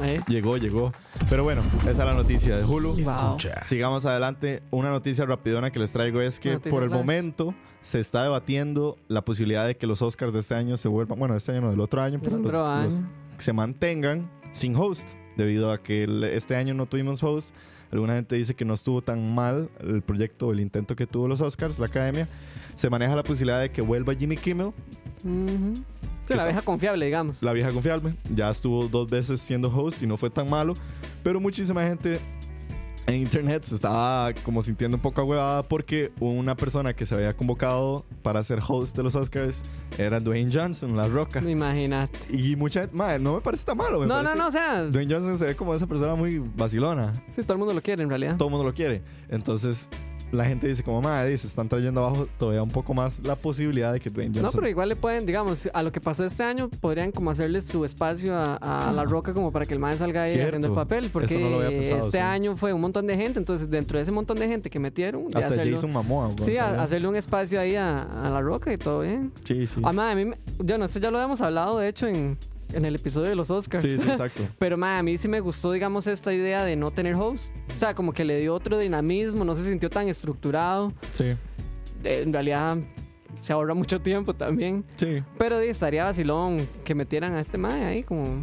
[0.09, 0.21] Eh.
[0.29, 0.93] Llegó, llegó.
[1.29, 2.95] Pero bueno, esa es la noticia de Hulu.
[3.05, 3.37] Wow.
[3.63, 4.63] Sigamos adelante.
[4.71, 6.99] Una noticia rapidona que les traigo es que por el flash.
[6.99, 11.19] momento se está debatiendo la posibilidad de que los Oscars de este año se vuelvan,
[11.19, 13.11] bueno, de este año no, del otro año, pero Del los- otro los- año.
[13.37, 17.55] se mantengan sin host, debido a que el- este año no tuvimos host.
[17.93, 21.41] Alguna gente dice que no estuvo tan mal el proyecto, el intento que tuvo los
[21.41, 22.29] Oscars, la academia.
[22.75, 24.73] Se maneja la posibilidad de que vuelva Jimmy Kimmel,
[25.23, 25.75] Ujú.
[26.23, 27.43] Sí, ¿Qué la vieja confiable, digamos.
[27.43, 28.15] la vieja confiable.
[28.33, 30.75] Ya estuvo dos veces siendo host y no fue tan malo.
[31.25, 32.21] Pero muchísima gente
[33.11, 37.37] en internet se estaba como sintiendo un poco agüevada porque una persona que se había
[37.37, 39.63] convocado para ser host de los Oscars
[39.99, 41.41] era Dwayne Johnson, La Roca.
[41.41, 42.19] Imagínate.
[42.31, 44.01] Y mucha gente, madre, no me parece tan malo.
[44.01, 47.13] me No, no, no, o sea, Dwayne Johnson se ve como esa persona muy vacilona.
[47.35, 48.37] sí, todo el mundo lo quiere en realidad.
[48.37, 49.03] Todo el mundo lo quiere.
[49.29, 49.89] Entonces,
[50.33, 53.93] la gente dice como, madre, se están trayendo abajo todavía un poco más la posibilidad
[53.93, 54.61] de que Dwayne No, Johnson...
[54.61, 57.85] pero igual le pueden, digamos, a lo que pasó este año, podrían como hacerle su
[57.85, 61.11] espacio a, a La Roca como para que el man salga ahí haciendo el papel.
[61.13, 62.19] Porque Eso no pensado, este sí.
[62.19, 65.27] año fue un montón de gente, entonces dentro de ese montón de gente que metieron,
[65.35, 66.31] Hasta hacerlo- Jason Momoa.
[66.45, 69.33] Sí, a hacerle un espacio ahí a, a La Roca y todo bien.
[69.45, 69.81] Sí, sí.
[69.85, 72.39] Ah, ma, a mí, yo no sé, ya lo habíamos hablado, de hecho, en,
[72.73, 73.83] en el episodio de los Oscars.
[73.83, 74.47] Sí, sí, exacto.
[74.59, 77.53] Pero ma, a mí sí me gustó, digamos, esta idea de no tener host.
[77.75, 80.93] O sea, como que le dio otro dinamismo, no se sintió tan estructurado.
[81.13, 81.35] Sí,
[82.05, 82.77] Eh, en realidad
[83.41, 84.85] se ahorra mucho tiempo también.
[84.97, 88.43] sí, Pero estaría vacilón que metieran a este mae ahí como...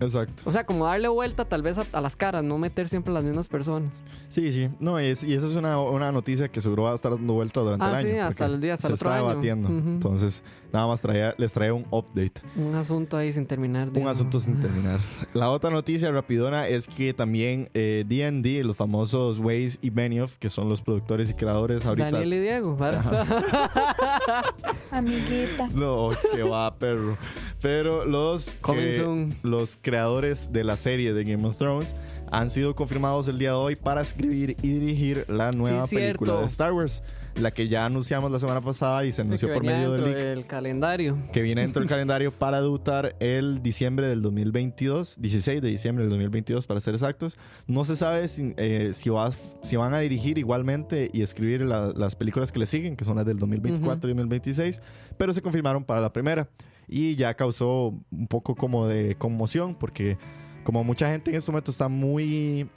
[0.00, 0.42] exacto.
[0.46, 3.24] O sea, como darle vuelta tal vez a, a las caras, no meter siempre las
[3.24, 3.90] mismas personas.
[4.28, 4.68] Sí, sí.
[4.78, 7.32] No, y, es- y esa es una, una noticia que seguro va a estar dando
[7.32, 8.10] vuelta durante Ah, el año.
[8.10, 9.28] sí, hasta el día, hasta se el otro está año.
[9.28, 9.68] debatiendo.
[9.70, 12.42] Entonces, nada más traía, les traía un update.
[12.56, 13.88] Un asunto ahí sin terminar.
[13.94, 15.00] Un asunto sin terminar.
[15.32, 20.50] La otra noticia rapidona es que también eh, D&D, los famosos Waze y Benioff, que
[20.50, 22.10] son los productores y creadores ahorita...
[22.10, 22.76] Daniel y Diego.
[22.76, 23.26] ¿verdad?
[24.90, 25.68] Amiguita.
[25.72, 27.16] No, que va, perro.
[27.62, 31.94] Pero los, que- los creadores de la serie de Game of Thrones
[32.30, 36.34] han sido confirmados el día de hoy para escribir y dirigir la nueva Sí, película
[36.40, 37.02] de Star Wars,
[37.36, 40.46] la que ya anunciamos la semana pasada y se anunció por medio del leak del
[40.46, 41.16] calendario.
[41.32, 46.10] que viene dentro del calendario para debutar el diciembre del 2022, 16 de diciembre del
[46.10, 47.38] 2022 para ser exactos.
[47.66, 49.30] No se sabe si, eh, si, va-
[49.62, 53.16] si van a dirigir igualmente y escribir la- las películas que le siguen, que son
[53.16, 54.82] las del 2024 y 2026,
[55.16, 56.46] pero se confirmaron para la primera
[56.88, 60.16] y ya causó un poco como de conmoción porque
[60.64, 62.68] como mucha gente en este momento está muy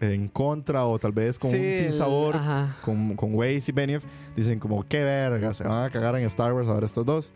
[0.00, 2.36] en contra o tal vez con Sí, un sin sabor
[2.84, 6.52] con, con Waze y Benioff, dicen como, qué verga, se van a cagar en Star
[6.52, 7.32] Wars ahora estos dos.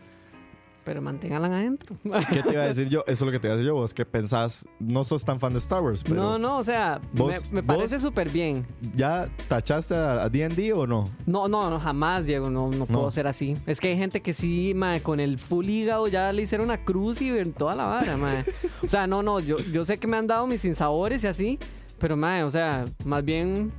[0.87, 1.97] Pero manténganla adentro.
[2.31, 3.01] ¿Qué te iba a decir yo?
[3.01, 3.75] Eso es lo que te iba a decir yo.
[3.75, 7.01] Vos que pensás, no sos tan fan de Star Wars, pero no, no, o sea,
[7.11, 8.65] Vos- me, me parece súper bien.
[8.95, 11.09] ¿ya tachaste a D&D o no?
[11.25, 13.57] No, no, no, jamás, Diego, no, no puedo ser así.
[13.65, 16.77] Es que hay gente que sí, mae, con el full hígado ya le hicieron una
[16.85, 18.45] cruz y en toda la vara, mae.
[18.81, 21.59] O sea, no, no, yo, yo sé que me han dado mis sinsabores y así,
[21.99, 23.73] pero, mae, o sea, más bien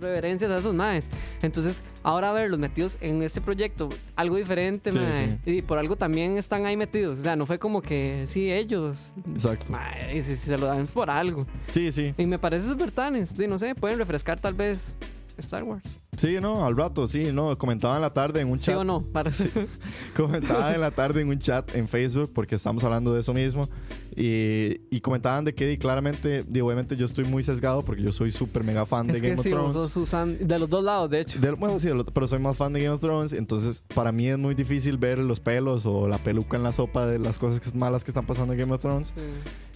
[0.00, 1.08] reverencias a esos maes.
[1.42, 5.38] Entonces, ahora verlos metidos en este proyecto, algo diferente, Sí, mae.
[5.46, 7.18] Y por algo también están ahí metidos.
[7.20, 9.12] O sea, no fue como que, sí, ellos.
[9.32, 9.72] Exacto.
[9.72, 11.46] Mae, y si, si se lo dan por algo.
[11.70, 12.14] Sí, sí.
[12.16, 12.68] Y me parece.
[12.70, 14.94] Y no sé, pueden refrescar tal vez
[15.38, 15.99] Star Wars.
[16.20, 17.56] Sí, no, al rato, sí, no.
[17.56, 18.76] Comentaba en la tarde en un ¿Sí chat.
[18.76, 19.02] o no?
[19.02, 19.30] Para
[20.16, 23.68] comentaba en la tarde en un chat en Facebook porque estamos hablando de eso mismo
[24.14, 28.30] y, y comentaban de que claramente, di, obviamente yo estoy muy sesgado porque yo soy
[28.30, 29.92] súper mega fan de Es Game que of sí, Thrones.
[29.92, 31.38] Susan, de los dos lados, de hecho.
[31.40, 34.36] Del- bueno, sí, pero soy más fan de Game of Thrones, entonces para mí es
[34.38, 37.76] muy difícil ver los pelos o la peluca en la sopa de las cosas que,
[37.78, 39.14] malas que están pasando en Game of Thrones.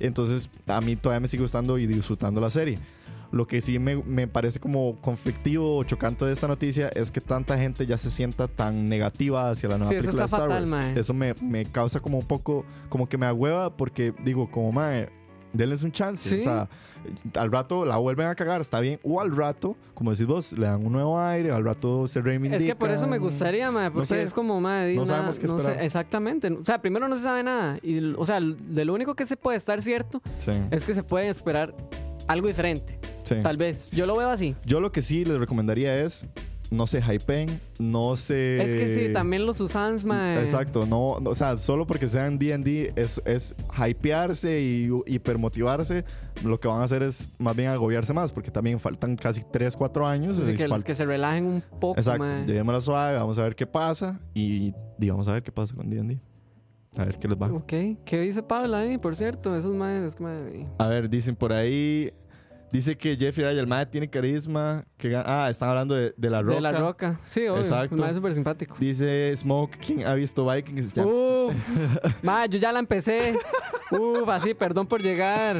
[0.01, 2.79] Entonces a mí todavía me sigue gustando y disfrutando la serie.
[3.35, 7.21] Lo que sí me, me parece como conflictivo o chocante de esta noticia es que
[7.21, 10.59] tanta gente ya se sienta tan negativa hacia la nueva Sí, película de Star fatal,
[10.61, 10.71] Wars.
[10.71, 11.01] mae.
[11.01, 15.09] Eso me, me causa como un poco, como que me agüeva porque digo, como mae,
[15.53, 16.29] denles un chance.
[16.29, 16.37] Sí.
[16.37, 16.69] O sea,
[17.37, 19.01] al rato la vuelven a cagar, está bien.
[19.03, 22.63] O al rato, como decís vos, le dan un nuevo aire, al rato se reivindican.
[22.63, 24.23] Es que por eso me gustaría, mae, porque sé.
[24.23, 25.85] es como, mae, No sabemos qué no sé, esperar.
[25.85, 26.53] exactamente.
[26.53, 27.79] O sea, primero no se sabe nada.
[27.83, 31.03] Y, o sea, de lo único que se puede estar cierto Sí, es que se
[31.03, 31.75] puede esperar
[32.27, 32.99] algo diferente.
[33.25, 33.37] sí.
[33.43, 33.91] Tal vez.
[33.91, 34.55] Yo lo veo así.
[34.65, 36.27] Yo lo que sí les recomendaría es
[36.71, 38.63] no se hypeen, no se...
[38.63, 40.41] Es que sí, también los Susans, mae.
[40.41, 46.05] Exacto, no, no, o sea, solo porque sean D&D es, es hypearse y hipermotivarse,
[46.43, 49.77] lo que van a hacer es más bien agobiarse más, porque también faltan casi 3,
[49.77, 50.39] 4 años.
[50.39, 53.67] Así que, los que se relajen un poco, Exacto, llevémosla suave, vamos a ver qué
[53.67, 56.21] pasa y, y vamos a ver qué pasa con D&D.
[56.97, 57.53] A ver qué les va.
[57.53, 57.73] Ok.
[58.05, 59.57] ¿Qué dice Pablo ahí, por cierto?
[59.57, 62.13] Esos maes, es que, A ver, dicen por ahí...
[62.75, 64.85] Dice que Jeffrey Wright, el mae tiene carisma.
[64.97, 66.55] Que, ah, están hablando de, de la roca.
[66.57, 67.21] De la roca.
[67.25, 67.59] Sí, obvio.
[67.59, 67.95] Exacto.
[67.95, 68.75] Un mae súper simpático.
[68.81, 70.93] Dice Smoke, ¿quién ha visto Vikings?
[70.93, 71.55] Ya- Uf,
[72.25, 73.39] ma, yo ya la empecé.
[73.93, 75.57] Uf, así, perdón por llegar.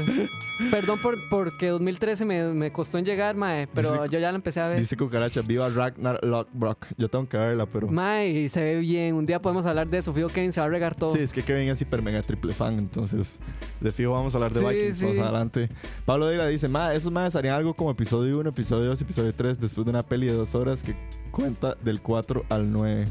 [0.71, 4.37] Perdón por porque 2013 me, me costó en llegar, mae, pero Dice- yo ya la
[4.37, 4.81] empecé a ver.
[4.81, 6.87] Dice Cucaracha, viva Ragnar Lockbrock.
[6.97, 7.89] Yo tengo que verla, pero...
[7.89, 9.15] Mae, y se ve bien.
[9.15, 10.13] Un día podemos hablar de eso.
[10.13, 11.11] Fijo Kane se va a regar todo.
[11.11, 13.39] Sí, es que Kevin es hiper mega triple fan, entonces
[13.81, 15.21] de fijo vamos a hablar de Sí, Vikings más sí.
[15.21, 15.69] adelante.
[16.05, 19.61] Pablo Deira dice, ma, esos más harían algo como episodio 1, episodio 2, episodio 3,
[19.61, 20.97] después de una peli de dos horas que
[21.31, 23.07] cuenta del 4 al 9.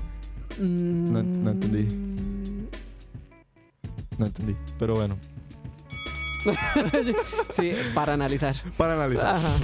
[0.59, 1.87] Mm, No- no entendí.
[4.17, 5.17] No entendí, pero bueno,
[7.51, 8.55] sí, para analizar.
[8.77, 9.35] para analizar.
[9.35, 9.55] Ajá.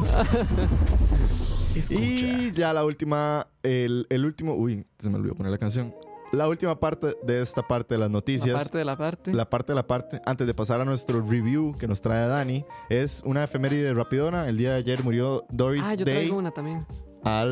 [1.89, 5.93] Y ya la última, el, el último, uy, se me olvidó poner la canción.
[6.31, 8.49] La última parte de esta parte de las noticias.
[8.53, 9.33] La parte de la parte.
[9.33, 12.65] La parte de la parte, antes de pasar a nuestro review que nos trae Dani,
[12.89, 14.47] es una efeméride rapidona.
[14.47, 16.85] El día de ayer murió Doris ah, yo Day traigo una también.
[17.23, 17.51] a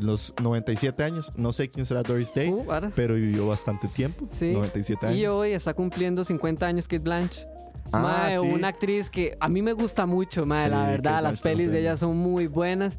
[0.00, 1.32] los 97 años.
[1.36, 4.28] No sé quién será Doris Day, Uh, pero vivió bastante tiempo.
[4.30, 4.52] Sí.
[4.52, 5.18] 97 años.
[5.18, 7.46] Y hoy está cumpliendo 50 años Kate Blanche.
[7.90, 8.46] Ah, Mae, sí.
[8.46, 11.42] una actriz que a mí me gusta mucho, mae, Sí, la Kate verdad, las Blanchett
[11.42, 12.96] pelis de ella son muy buenas.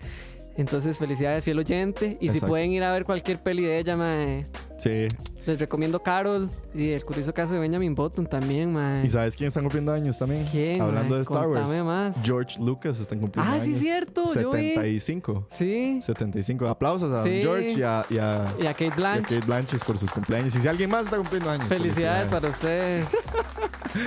[0.56, 2.18] Entonces, felicidades, fiel oyente.
[2.20, 2.48] Y si Exacto.
[2.48, 4.46] pueden ir a ver cualquier peli de ella, mae,
[4.78, 5.08] Sí.
[5.46, 9.06] les recomiendo Carol y el curioso caso de Benjamin Button también, mae.
[9.06, 10.46] ¿Y sabes quién están cumpliendo años también?
[10.52, 11.84] ¿Quién, Hablando de Star Wars.
[11.84, 12.18] Más.
[12.24, 13.66] George Lucas están cumpliendo Ah, años.
[13.66, 14.70] sí, cierto, yo vi.
[14.70, 15.48] 75.
[15.52, 16.00] Sí.
[16.02, 16.68] 75.
[16.68, 17.40] Aplausos a Sí.
[17.42, 19.36] George y a, y a- Y a Kate y a Blanche.
[19.36, 20.56] Kate Blanchett por sus cumpleaños.
[20.56, 21.68] Y si alguien más está cumpliendo años.
[21.68, 23.08] Felicidades para ustedes.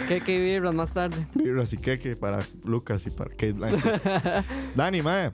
[0.09, 1.17] que que vibras más tarde.
[1.35, 4.03] Birras y queque para Lucas y para Kate Blanchett.
[4.75, 5.33] Dani, mae.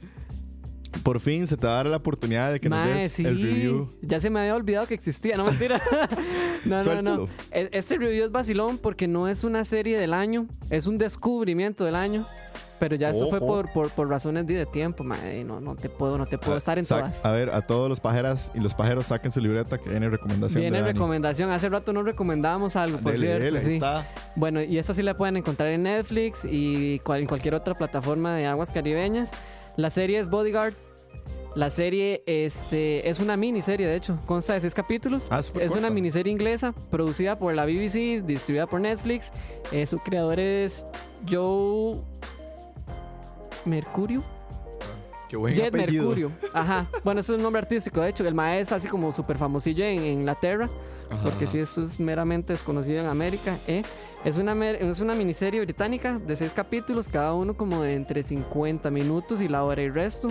[1.02, 3.24] Por fin se te va a dar la oportunidad de que nos Mae, des sí.
[3.24, 3.88] el review.
[4.02, 5.80] Ya se me había olvidado que existía, no mentira.
[6.64, 7.24] no, no, no.
[7.50, 11.84] E- Este review es vacilón porque no es una serie del año, es un descubrimiento
[11.84, 12.24] del año.
[12.78, 13.46] Pero ya eso fue Ojo.
[13.46, 15.44] por, por, por razones de tiempo, mae.
[15.44, 17.24] No, no te puedo, no te puedo estar en Sac- todas.
[17.24, 20.62] A ver, a todos los pajeras y los pajeros saquen su libreta que viene recomendación
[20.62, 20.92] Viene de Dani.
[20.94, 21.50] recomendación.
[21.52, 23.44] Hace rato nos recomendábamos algo, por Dele, cierto.
[23.44, 23.74] dele, sí.
[23.74, 24.04] está.
[24.34, 28.34] Bueno, y esta sí la pueden encontrar en Netflix y cual- en cualquier otra plataforma
[28.34, 29.30] de aguas caribeñas.
[29.76, 30.74] La serie es Bodyguard.
[31.54, 35.28] La serie este, es una miniserie, de hecho, consta de seis capítulos.
[35.30, 35.74] Ah, es corta.
[35.78, 39.32] una miniserie inglesa producida por la BBC, distribuida por Netflix.
[39.70, 40.86] Eh, su creador es
[41.28, 42.00] Joe
[43.66, 44.22] Mercurio.
[45.28, 46.04] Qué buen Jet apellido.
[46.04, 46.32] Mercurio.
[46.54, 46.86] Ajá.
[47.04, 48.00] Bueno, ese es el nombre artístico.
[48.00, 50.70] De hecho, el maestro así como súper famosillo en, en Inglaterra.
[51.22, 53.58] Porque sí, esto es meramente desconocido en América.
[53.66, 53.82] ¿eh?
[54.24, 58.90] Es, una, es una miniserie británica de seis capítulos, cada uno como de entre 50
[58.90, 60.28] minutos y la hora y resto.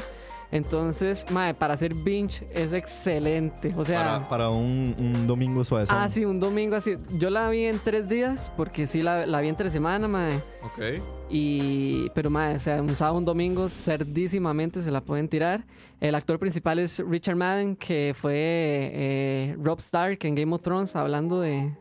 [0.51, 3.73] Entonces, mae, para hacer binge es excelente.
[3.77, 5.85] O sea, Para, para un, un domingo suave.
[5.89, 6.97] ah, sí, un domingo así.
[7.17, 10.35] Yo la vi en tres días, porque sí la, la vi entre semana, mae.
[10.63, 11.01] Ok.
[11.29, 15.65] Y, pero mae, o sea, un sábado, un domingo, cerdísimamente se la pueden tirar.
[16.01, 20.95] El actor principal es Richard Madden, que fue eh, Rob Stark en Game of Thrones,
[20.95, 21.71] hablando de,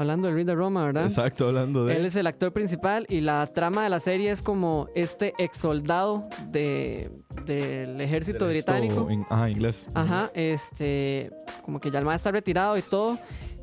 [0.00, 1.04] hablando de Rita Roma, ¿verdad?
[1.04, 1.96] Exacto, hablando de.
[1.96, 5.58] Él es el actor principal y la trama de la serie es como este ex
[5.58, 7.10] soldado de,
[7.46, 9.08] del ejército del británico.
[9.10, 9.88] en- ajá, inglés.
[9.94, 11.30] Ajá, este,
[11.64, 13.18] como que ya el maestro está retirado y todo.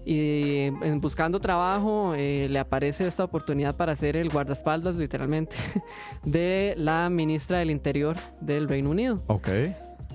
[0.07, 5.55] Y en buscando trabajo eh, le aparece esta oportunidad para ser el guardaespaldas, literalmente,
[6.23, 9.23] de la ministra del Interior del Reino Unido.
[9.25, 9.47] Ok.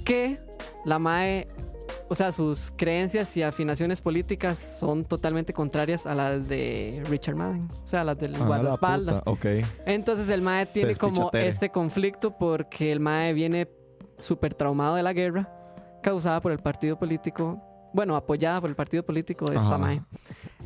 [0.04, 0.38] Que
[0.85, 1.48] la MAE,
[2.09, 7.68] o sea, sus creencias y afinaciones políticas son totalmente contrarias a las de Richard Madden,
[7.83, 9.22] o sea, las del Ah, la guardaespaldas.
[9.26, 9.46] Ok.
[9.87, 13.68] Entonces el MAE tiene como este conflicto porque el MAE viene
[14.18, 15.48] súper traumado de la guerra
[16.03, 19.79] causada por el partido político, bueno, apoyada por el partido político de esta.
[19.79, 20.03] MAE.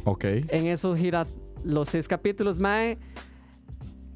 [0.05, 0.25] Ok.
[0.25, 1.27] En eso gira
[1.63, 2.59] los seis capítulos.
[2.59, 2.99] MAE,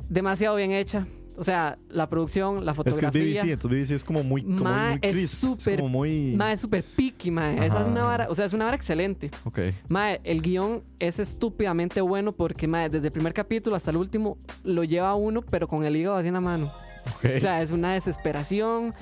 [0.08, 1.06] demasiado bien hecha.
[1.38, 3.22] O sea, la producción, la Es que es fotografía.
[3.22, 6.36] BBC, entonces BBC es como muy, como Ma, muy es crisp, súper- como muy.
[6.52, 7.28] Es súper picky.
[7.30, 7.80] Esa Ajá.
[7.80, 9.30] es una vara, o sea, es una vara excelente.
[9.44, 9.60] Ok.
[9.88, 14.36] Mae, el guion es estúpidamente bueno porque, mae, desde el primer capítulo hasta el último
[14.64, 16.70] lo lleva uno, pero con el hígado así en la mano.
[17.16, 17.24] Ok.
[17.36, 18.94] O sea, es una desesperación.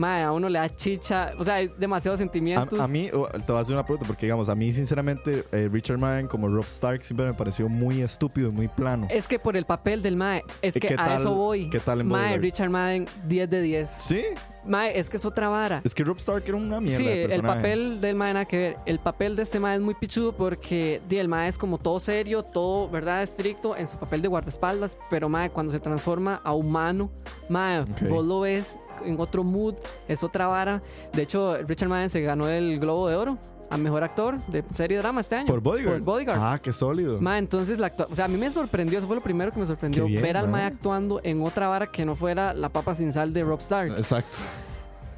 [0.00, 1.32] Mae, a uno le da chicha.
[1.38, 2.80] O sea, hay demasiados sentimientos.
[2.80, 5.44] A, a mí, oh, te voy a hacer una pregunta, porque digamos, a mí sinceramente
[5.52, 9.06] eh, Richard Madden como Rob Stark siempre me pareció muy estúpido y muy plano.
[9.10, 11.68] Es que por el papel del Mae, es ¿Y que qué a tal- eso voy.
[11.70, 12.40] qué tal en Mae, Bodyguard?
[12.42, 13.90] Richard Madden, 10 de 10.
[13.90, 14.22] Sí,
[14.64, 15.80] Mae, es que es otra vara.
[15.84, 17.56] es que Rob Stark era una mierda Sí, de el personaje.
[17.56, 18.76] papel del Mae nada que ver.
[18.86, 22.00] El papel de este Mae es muy pichudo porque di, el Mae es como todo
[22.00, 23.22] serio, todo, ¿verdad?
[23.22, 24.96] Estricto en su papel de guardaespaldas.
[25.10, 27.10] Pero Mae, cuando se transforma a humano,
[27.48, 28.02] Mae, Ok.
[28.08, 29.74] vos lo ves en otro mood,
[30.08, 30.82] es otra vara.
[31.12, 33.38] De hecho, Richard Madden se ganó el Globo de Oro
[33.70, 35.46] a mejor actor de serie de drama este año.
[35.46, 35.98] Por Bodyguard.
[35.98, 36.40] Por Bodyguard.
[36.42, 37.20] Ah, qué sólido.
[37.20, 39.66] Ma, entonces la o sea, a mí me sorprendió, eso fue lo primero que me
[39.66, 40.58] sorprendió, bien, ver al ma.
[40.58, 43.92] Mae actuando en otra vara que no fuera la papa sin sal de Rob Stark.
[43.96, 44.38] Exacto.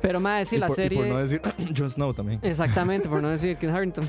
[0.03, 0.99] Pero Mae, sí, y, la por, y serie...
[0.99, 1.41] por no decir
[1.77, 2.41] Jon Snow también.
[2.43, 4.05] Exactamente, por no decir Kit Harington.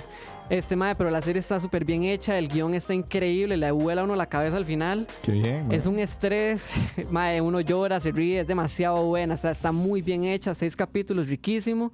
[0.53, 4.03] Este, Mae, pero la serie está súper bien hecha, el guion está increíble, le vuela
[4.03, 5.07] uno la cabeza al final.
[5.23, 5.63] Qué bien.
[5.67, 5.71] man.
[5.71, 6.71] Es un estrés,
[7.09, 10.75] Mae, uno llora, se ríe, es demasiado buena, o sea, está muy bien hecha, seis
[10.75, 11.91] capítulos, riquísimo.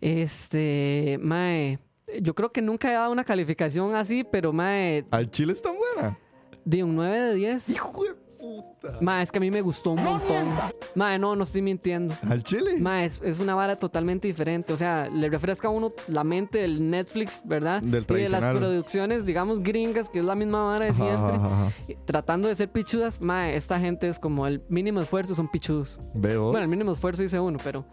[0.00, 1.78] Este, Mae,
[2.20, 5.74] yo creo que nunca he dado una calificación así, pero Mae, Al chile es tan
[5.76, 6.18] buena.
[6.64, 7.68] de un 9 de 10.
[7.68, 8.14] Hijo de
[8.56, 8.98] puta.
[9.00, 10.48] Mae, es que a mí me gustó un montón.
[10.94, 12.14] Mae, no, no estoy mintiendo.
[12.28, 12.76] Al chile.
[12.78, 14.72] Mae, es, es una vara totalmente diferente.
[14.72, 17.82] O sea, le refresca a uno la mente del Netflix, ¿verdad?
[17.82, 21.14] Del y de las producciones, digamos, gringas, que es la misma vara de siempre.
[21.14, 21.72] ajá, ajá.
[21.88, 26.00] Y Tratando de ser pichudas, mae, esta gente es como el mínimo esfuerzo, son pichudos.
[26.14, 26.50] Veo.
[26.50, 27.84] Bueno, el mínimo esfuerzo dice uno, pero.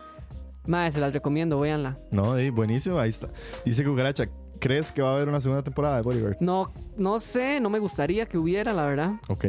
[0.65, 1.97] Mae, se las recomiendo, véanla.
[2.11, 2.99] No, eh, buenísimo.
[2.99, 3.29] Ahí está.
[3.63, 4.25] Dice Cucaracha,
[4.59, 6.37] ¿crees que va a haber una segunda temporada de Bodyguard?
[6.41, 9.11] No, no sé, no me gustaría que hubiera, la verdad.
[9.29, 9.45] Ok.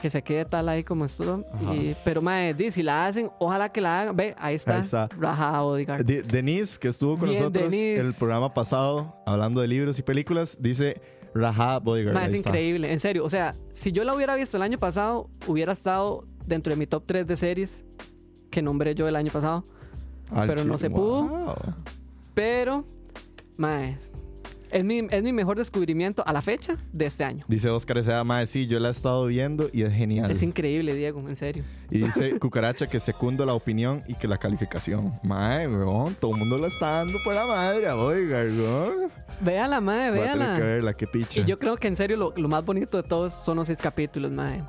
[0.00, 1.04] Que se quede tal ahí como.
[1.04, 1.74] Ajá.
[1.74, 4.16] Y- pero, mae, di, si la hacen, ojalá que la hagan.
[4.16, 4.74] Ve, ahí está.
[4.74, 5.08] Ahí está.
[5.18, 6.04] Rajada Bodyguard.
[6.04, 8.00] De- Denise, que estuvo con Bien, nosotros Denise.
[8.00, 11.00] el programa pasado hablando de libros y películas, dice
[11.34, 12.14] Raja Bodyguard.
[12.14, 12.48] Ma, es está.
[12.50, 13.24] increíble, en serio.
[13.24, 16.86] O sea, si yo la hubiera visto el año pasado, hubiera estado dentro de mi
[16.86, 17.84] top 3 de series
[18.50, 19.64] que nombré yo el año pasado.
[20.30, 21.54] Al pero no se pudo.
[22.34, 22.84] Pero,
[23.56, 23.98] mae,
[24.72, 27.44] es mi, es mi mejor descubrimiento a la fecha de este año.
[27.48, 28.24] Dice Oscar S.A.
[28.24, 30.30] Mae, sí, yo la he estado viendo y es genial.
[30.30, 31.62] Es increíble, Diego, en serio.
[31.90, 35.12] Y dice Cucaracha que secundo la opinión y que la calificación.
[35.22, 38.94] Mae, weón, todo el mundo la está dando por la madre a Bodyguard, weón.
[39.40, 40.58] Véala, mae, Voy a tener que véala.
[40.66, 41.40] verla, qué picha.
[41.40, 43.78] Y yo creo que en serio lo, lo más bonito de todos son los seis
[43.80, 44.64] capítulos, mae.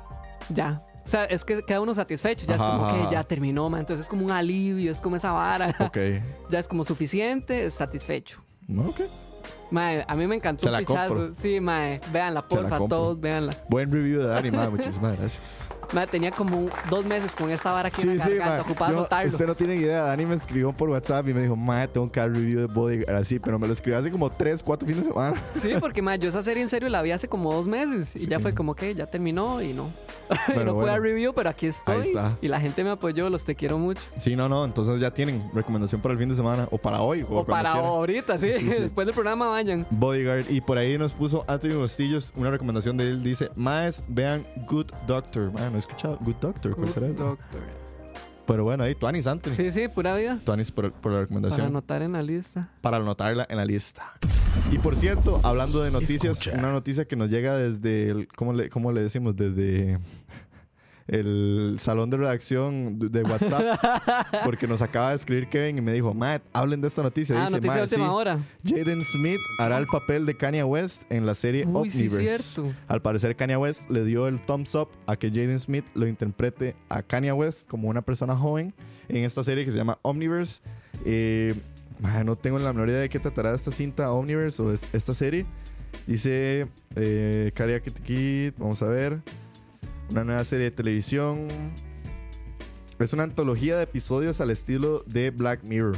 [0.50, 0.82] Ya.
[1.04, 2.46] O sea, es que queda uno satisfecho.
[2.46, 3.80] Ya Ajá, es como ajá, que ya terminó, mae.
[3.80, 5.74] Entonces es como un alivio, es como esa vara.
[5.80, 5.98] Ok.
[6.50, 8.40] Ya es como suficiente, satisfecho.
[8.68, 9.00] No, ok.
[9.74, 11.14] Mae, a mí me encantó Se la el pichazo.
[11.14, 11.34] compro.
[11.34, 12.00] Sí, mae.
[12.12, 12.96] Véanla, Se la porfa, compro.
[12.96, 13.52] todos, véanla.
[13.68, 15.68] Buen review de Dani, muchísimas gracias.
[15.94, 18.60] Mae, tenía como dos meses con esa vara aquí en la garganta, mae.
[18.60, 19.30] ocupada Yo- soltarlo.
[19.30, 20.02] Usted no tiene idea.
[20.02, 23.16] Dani me escribió por WhatsApp y me dijo, mae, tengo que dar review de Bodyguard
[23.16, 25.36] así, pero me lo escribió hace como 3, 4 fines de semana.
[25.54, 28.16] Sí, porque mae, yo esa serie en serio la vi hace como dos meses.
[28.16, 29.88] Y ya fue como que ya terminó y no.
[30.48, 30.92] Bueno, no fue bueno.
[30.92, 31.94] a review, pero aquí estoy.
[31.96, 32.36] Ahí está.
[32.40, 34.02] Y la gente me apoyó, los te quiero mucho.
[34.18, 34.64] Sí, no, no.
[34.64, 37.22] Entonces ya tienen recomendación para el fin de semana o para hoy.
[37.28, 37.84] O, O para quieran.
[37.88, 38.52] ahorita, sí.
[38.54, 38.82] Sí, sí.
[38.82, 39.86] Después del programa vayan.
[39.90, 40.46] Bodyguard.
[40.50, 43.22] Y por ahí nos puso Anthony Bustillos una recomendación de él.
[43.22, 45.52] Dice, Maes, vean Good Doctor.
[45.52, 46.74] Man, no escuchado Good Doctor.
[46.76, 47.08] ¿Cuál será?
[47.08, 47.38] Doctor.
[48.46, 49.52] Pero bueno, ahí, Tuanis, Anthony.
[49.54, 50.38] Sí, sí, pura vida.
[50.44, 51.66] Tuanis por, por la Para recomendación.
[51.68, 52.68] anotar en la lista.
[52.82, 54.02] Para anotarla en la lista.
[54.70, 56.58] Y por cierto, hablando de noticias, Escucha.
[56.58, 59.34] una noticia que nos llega desde, el, ¿cómo, le, ¿cómo le decimos?
[59.34, 59.98] Desde
[61.06, 63.78] el salón de redacción de WhatsApp,
[64.44, 67.36] porque nos acaba de escribir Kevin y me dijo, Matt, hablen de esta noticia.
[67.36, 68.38] Ah, Dice, noticia de "Mae, última sí, hora.
[68.64, 72.42] Jaden Smith hará el papel de Kanye West en la serie Uy, sí, Omniverse.
[72.62, 72.72] cierto.
[72.88, 76.74] Al parecer Kanye West le dio el thumbs up a que Jaden Smith lo interprete
[76.88, 78.72] a Kanye West como una persona joven
[79.08, 80.62] en esta serie que se llama Omniverse.
[81.04, 81.54] Eh,
[82.24, 85.44] no tengo la menor idea de qué tratará esta cinta Omniverse o es- esta serie.
[86.06, 87.52] Dice eh,
[88.04, 89.20] Kid, vamos a ver.
[90.10, 91.48] Una nueva serie de televisión.
[92.98, 95.96] Es una antología de episodios al estilo de Black Mirror.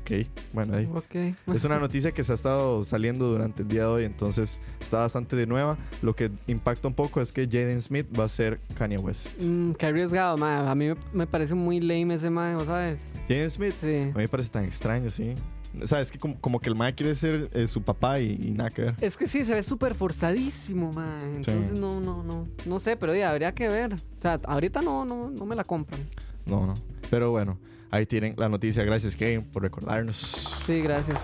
[0.00, 0.88] Ok, bueno, ahí.
[0.94, 1.34] Ok.
[1.52, 5.00] Es una noticia que se ha estado saliendo durante el día de hoy, entonces está
[5.00, 5.76] bastante de nueva.
[6.00, 9.42] Lo que impacta un poco es que Jaden Smith va a ser Kanye West.
[9.42, 10.68] Mm, qué arriesgado, mae.
[10.68, 13.00] A mí me, parece muy lame ese ¿vos ¿sabes?
[13.28, 14.02] Jaden Smith, Sí.
[14.02, 15.34] a mí me parece tan extraño, sí.
[15.82, 18.32] O sea, es que como, como que el mae quiere ser eh, su papá y,
[18.32, 18.94] y nada que ver.
[19.00, 21.36] Es que sí, se ve súper forzadísimo, mae.
[21.36, 21.78] Entonces Sí.
[21.78, 22.48] no, no, no.
[22.64, 23.94] No sé, pero ya habría que ver.
[23.94, 26.00] O sea, ahorita no, no, no me la compran.
[26.46, 26.74] No, no.
[27.10, 27.58] Pero bueno,
[27.90, 28.84] ahí tienen la noticia.
[28.84, 30.16] Gracias, Kevin, por recordarnos.
[30.16, 31.20] Sí, gracias.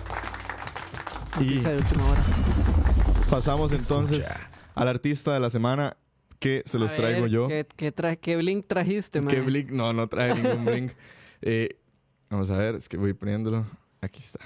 [1.41, 2.23] Y Noticia de última hora.
[3.31, 3.95] pasamos Escucha.
[3.95, 4.43] entonces
[4.75, 5.97] al artista de la semana
[6.39, 7.49] que se los A traigo ver, yo.
[7.49, 9.35] ¿Qué, qué, tra- qué blink trajiste, mae?
[9.35, 9.71] ¿Qué blink?
[9.71, 10.93] No, no trae ningún blink.
[11.45, 11.71] Eh,
[12.31, 13.65] vamos a ver, es que voy poniéndolo.
[14.03, 14.41] Aquí está.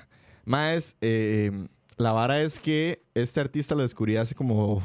[0.44, 1.50] Más, eh,
[1.96, 4.80] la vara es que este artista lo descubrí hace como,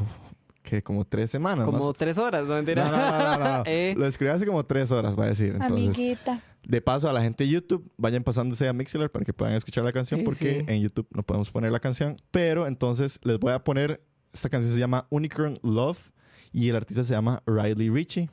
[0.63, 1.65] que como tres semanas.
[1.65, 1.97] Como más.
[1.97, 2.89] tres horas, no mentira.
[2.89, 3.63] No, no, no, no, no.
[3.67, 3.93] Eh.
[3.97, 5.49] Lo descubrí hace como tres horas, voy a decir.
[5.53, 6.41] Entonces, Amiguita.
[6.63, 9.83] de paso a la gente de YouTube, vayan pasándose a Mixler para que puedan escuchar
[9.83, 10.73] la canción, Sí, porque sí.
[10.73, 12.17] en YouTube no podemos poner la canción.
[12.31, 14.01] Pero entonces les voy a poner,
[14.33, 16.11] esta canción se llama Unicorn Love
[16.53, 18.29] y el artista se llama Riley Richie.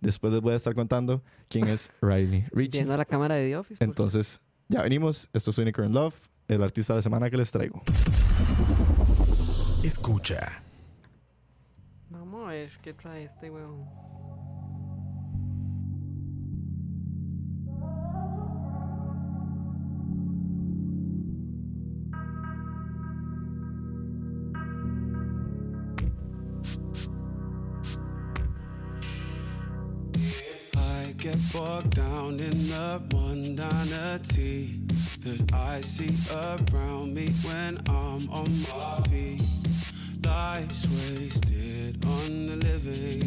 [0.00, 2.78] Después les voy a estar contando quién es Riley Richie.
[2.78, 3.78] Viendo la cámara de The Office.
[3.78, 5.28] por Entonces, ya venimos.
[5.32, 6.16] Esto es Unicorn Love,
[6.48, 7.82] el artista de la semana que les traigo.
[9.82, 10.62] Escucha.
[12.10, 14.13] Vamos a ver qué trae este huevo.
[32.30, 34.80] In the mundanity
[35.20, 39.42] that I see around me when I'm on my feet.
[40.24, 43.22] Life's wasted on the living,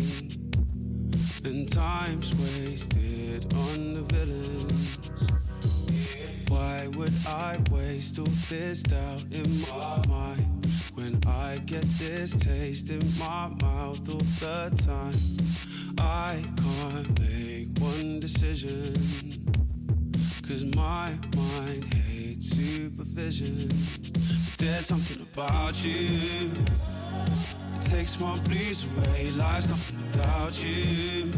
[1.46, 4.98] and time's wasted on the villains.
[6.50, 12.90] Why would I waste all this doubt in my mind when I get this taste
[12.90, 15.67] in my mouth all the time?
[16.00, 18.94] I can't make one decision.
[20.48, 23.68] Cause my mind hates supervision.
[23.68, 26.52] But there's something about you.
[27.80, 29.32] It takes my blues away.
[29.32, 31.32] Life's nothing without you.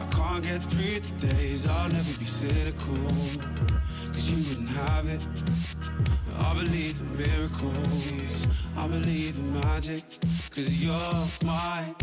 [0.00, 1.66] I can't get through the days.
[1.66, 2.96] I'll never be cynical.
[4.12, 5.26] Cause you wouldn't have it.
[6.38, 8.46] I believe in miracles.
[8.76, 10.04] I believe in magic.
[10.50, 11.94] Cause you're my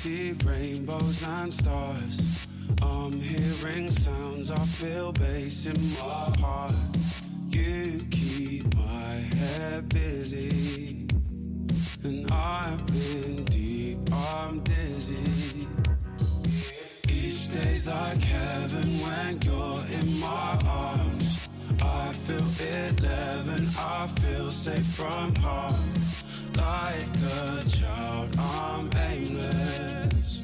[0.00, 2.46] see rainbows and stars.
[2.80, 6.72] I'm hearing sounds, I feel bass in my heart.
[7.50, 10.99] You keep my head busy.
[12.02, 15.68] And I'm in deep, I'm dizzy.
[17.06, 21.48] Each day's like heaven when you're in my arms.
[21.82, 25.74] I feel eleven, I feel safe from harm.
[26.54, 30.42] Like a child, I'm aimless.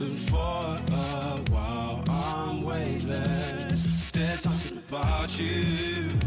[0.00, 4.10] And for a while, I'm weightless.
[4.10, 6.18] There's something about you.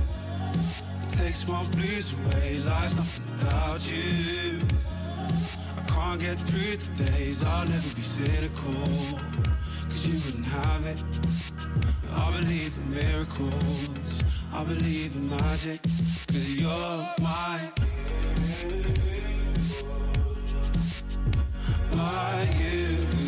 [1.21, 4.59] Takes my blues away, life's nothing without you.
[5.77, 8.73] I can't get through the days, I'll never be cynical.
[9.87, 11.03] Cause you wouldn't have it.
[12.11, 15.79] I believe in miracles, I believe in magic.
[16.27, 17.71] Cause you're my,
[21.95, 23.20] my unicorn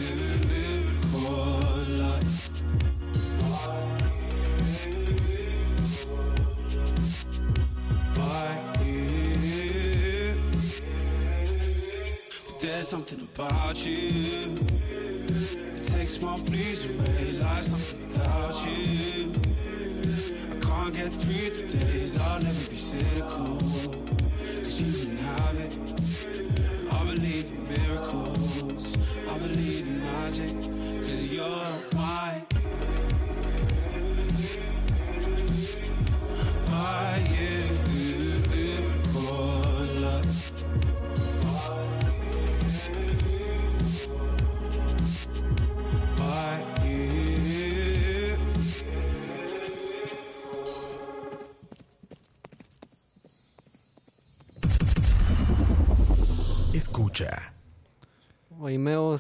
[12.84, 14.60] there's something about you.
[14.92, 17.32] It takes my please away.
[17.32, 19.32] Life's nothing without you.
[20.52, 22.18] I can't get through the days.
[22.20, 23.58] I'll never be cynical.
[24.64, 25.74] Cause you didn't have it.
[26.92, 28.98] I believe in miracles.
[29.32, 30.54] I believe in magic.
[31.08, 31.83] Cause you're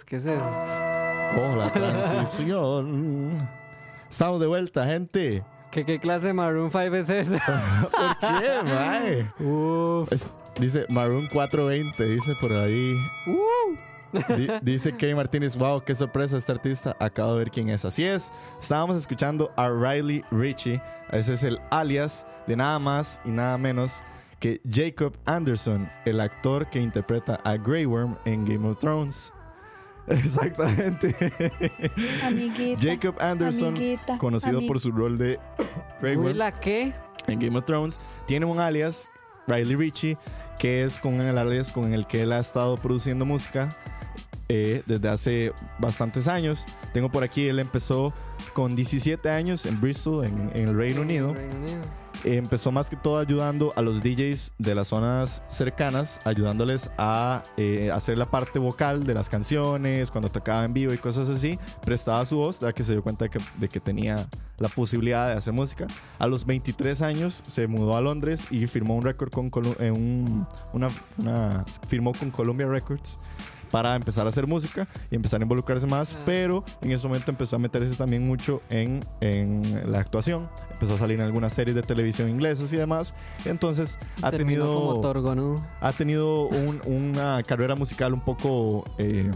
[0.06, 0.44] ¿qué es eso?
[0.46, 3.50] Oh, la transición.
[4.10, 5.44] Estamos de vuelta, gente.
[5.72, 7.40] ¿Qué, qué clase de Maroon 5 es esa?
[7.92, 9.28] ¿Por qué, mae?
[9.44, 10.12] Uf.
[10.12, 10.30] Es-
[10.60, 12.96] dice Maroon 420, dice por ahí.
[14.38, 16.96] Di- dice Kay Martínez, wow, qué sorpresa este artista.
[17.00, 17.84] Acabo de ver quién es.
[17.86, 18.32] Así es,
[18.62, 20.80] estábamos escuchando a Riley Ritchie.
[21.12, 24.04] Ese es el alias de nada más y nada menos
[24.40, 29.34] que Jacob Anderson, el actor que interpreta a Grey Worm en Game of Thrones.
[30.08, 31.16] Exactamente.
[32.24, 32.82] Amiguita.
[32.82, 35.40] Jacob Anderson, amiguita, conocido amig- por su rol de
[36.02, 36.94] Worm ¿la qué?
[37.28, 39.10] en Game of Thrones, tiene un alias,
[39.48, 40.18] Riley Ritchie,
[40.60, 43.70] que es con el alias con el que él ha estado produciendo música
[44.50, 46.66] eh, desde hace bastantes años.
[46.94, 48.14] Tengo por aquí, él empezó
[48.54, 51.34] con 17 años en Bristol, en, en el Reino Unido.
[51.34, 51.82] Reino Unido.
[52.24, 57.92] Empezó más que todo ayudando a los DJs de las zonas cercanas, ayudándoles a eh,
[57.94, 61.60] hacer la parte vocal de las canciones, cuando tocaba en vivo y cosas así.
[61.86, 65.28] Prestaba su voz, ya que se dio cuenta de que, de que tenía la posibilidad
[65.28, 65.88] de hacer música.
[66.20, 70.48] A los 23 años se mudó a Londres y firmó un récord con eh, un-
[70.72, 73.20] una, una- firmó con Columbia Records
[73.74, 76.20] para empezar a hacer música y empezar a involucrarse más, Ah.
[76.28, 80.98] pero en ese momento empezó a meterse también mucho en, en la actuación, empezó a
[81.00, 83.16] salir en algunas series de televisión inglesas y demás,
[83.46, 85.68] entonces ha Terminó como tenido, torgonudo.
[85.82, 89.32] ha tenido un- una carrera musical un poco, eh,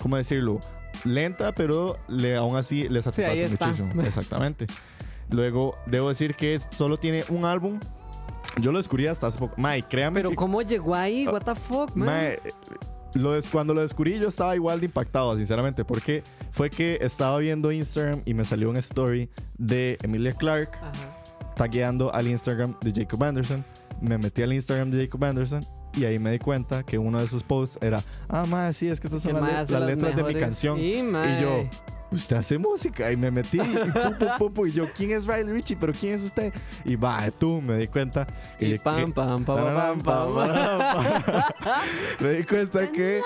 [0.00, 0.58] ¿cómo decirlo?
[1.04, 3.66] Lenta, pero le, aún así le satisface está.
[3.68, 4.02] muchísimo.
[4.02, 4.66] Exactamente.
[5.30, 7.78] Luego, debo decir que solo tiene un álbum.
[8.60, 9.54] Yo lo descubrí hasta hace poco.
[9.56, 11.28] Mike, créame Pero que ¿cómo llegó ahí?
[11.28, 12.06] What the fuck, man?
[12.06, 12.40] Mae,
[13.18, 17.38] lo des- cuando lo descubrí yo estaba igual de impactado, sinceramente, porque fue que estaba
[17.38, 20.70] viendo Instagram y me salió una story de Emilia Clark
[21.56, 23.64] tagueando al Instagram de Jacob Anderson.
[24.00, 25.60] Me metí al Instagram de Jacob Anderson
[25.94, 29.00] y ahí me di cuenta que uno de sus posts era, ah, madre, sí, es
[29.00, 30.76] que estas son las, las letras de mi mejores- canción.
[30.78, 31.68] Sí, y yo,
[32.10, 33.60] usted hace música y me metí y
[33.92, 35.76] pum, pum, pum, pum, y yo, ¿quién es Riley Richie?
[35.76, 36.52] ¿Pero quién es usted?
[36.84, 38.26] Y va, tú me di cuenta
[38.58, 41.42] que, Y pam, pam, pam, pam, pam, pam.
[42.20, 43.20] me di cuenta que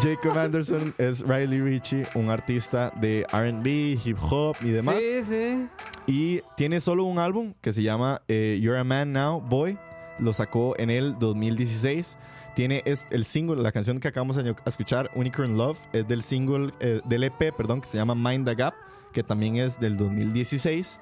[0.00, 4.96] Jacob Anderson es Riley Ritchie, un artista de RB, hip hop y demás.
[4.98, 5.68] Sí, sí.
[6.06, 9.78] Y tiene solo un álbum que se llama eh, You're a Man Now, Boy.
[10.18, 12.18] Lo sacó en el 2016.
[12.58, 16.72] Tiene es, el single, la canción que acabamos de escuchar, Unicorn Love, es del single,
[16.80, 18.74] eh, del EP, perdón, que se llama Mind the Gap,
[19.12, 20.98] que también es del 2016.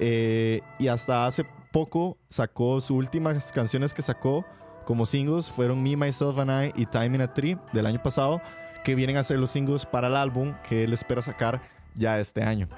[0.00, 4.46] Eh, y hasta hace poco sacó sus últimas canciones que sacó
[4.86, 8.40] como singles fueron Me, Myself and I y Time in a Tree del año pasado,
[8.82, 11.60] que vienen a ser los singles para el álbum que él espera sacar
[11.94, 12.68] ya este año.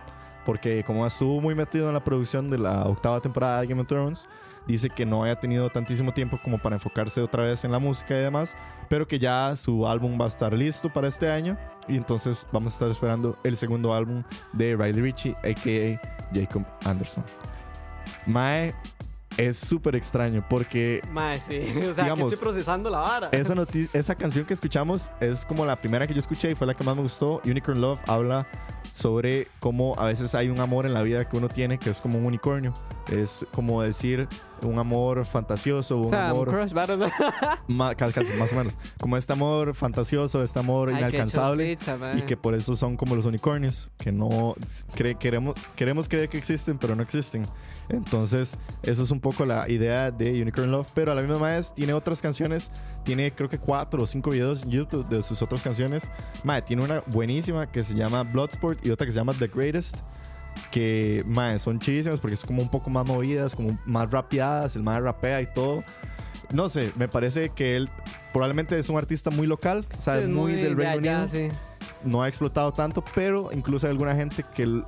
[0.44, 3.86] Porque como estuvo muy metido en la producción de la octava temporada de Game of
[3.86, 4.26] Thrones,
[4.68, 8.14] dice que no haya tenido tantísimo tiempo como para enfocarse otra vez en la música
[8.14, 8.56] y demás,
[8.88, 11.56] pero que ya su álbum va a estar listo para este año
[11.88, 16.00] y entonces vamos a estar esperando el segundo álbum de Riley Ritchie, a.k.a.
[16.32, 17.24] Jacob Anderson.
[18.26, 18.74] Mae
[19.36, 21.60] es súper extraño porque Mae, sí.
[21.90, 23.28] O sea, Digamos, que estoy procesando la vara.
[23.32, 23.54] esa,
[23.92, 26.82] esa canción que escuchamos es como la primera que yo escuché y fue la que
[26.84, 27.40] más me gustó.
[27.44, 28.46] Unicorn Love habla
[28.92, 32.00] sobre cómo a veces hay un amor en la vida que uno tiene que es
[32.00, 32.72] como un unicornio.
[33.12, 34.26] Es como decir
[34.62, 37.62] un amor fantasioso, o un sea, un amor crush, o sea.
[37.68, 38.76] ma- ca- casi, más o menos.
[39.00, 41.78] Como este amor fantasioso, este amor Ay, inalcanzable.
[42.14, 44.54] Y que por eso son como los unicornios, que no
[44.96, 47.46] cre- queremos, queremos creer que existen, pero no existen.
[47.88, 50.88] Entonces, eso es un poco la idea de Unicorn Love.
[50.94, 52.70] Pero a la misma vez tiene otras canciones.
[53.04, 56.10] Tiene creo que cuatro o cinco videos en YouTube de sus otras canciones.
[56.44, 59.98] Mae, tiene una buenísima que se llama Bloodsport y otra que se llama The Greatest.
[60.70, 64.76] Que mae, son chidísimas porque son como un poco más movidas, como más rapeadas.
[64.76, 65.82] El más rapea y todo.
[66.52, 67.90] No sé, me parece que él
[68.32, 71.28] probablemente es un artista muy local, o sea, Es es muy, del de Reino allá,
[71.30, 71.56] Unido sí.
[72.04, 74.82] no ha explotado tanto, pero incluso hay alguna gente que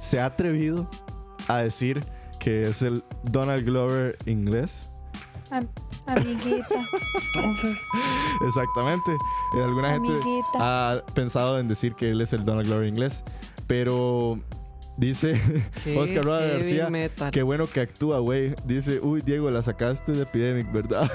[0.00, 0.90] se ha atrevido
[1.46, 2.04] a decir
[2.46, 4.88] que es el Donald Glover inglés.
[5.50, 5.68] Am-
[6.06, 6.86] Amiguita,
[8.46, 9.10] Exactamente.
[9.56, 10.12] Eh, alguna gente
[10.54, 13.24] ha pensado en decir que él es el Donald Glover inglés,
[13.66, 14.38] pero
[14.96, 15.40] dice
[15.84, 17.32] Qué Oscar heavy García, metal.
[17.32, 18.54] qué bueno que actúa, güey.
[18.64, 21.10] Dice, uy, Diego, la sacaste de Epidemic, ¿verdad?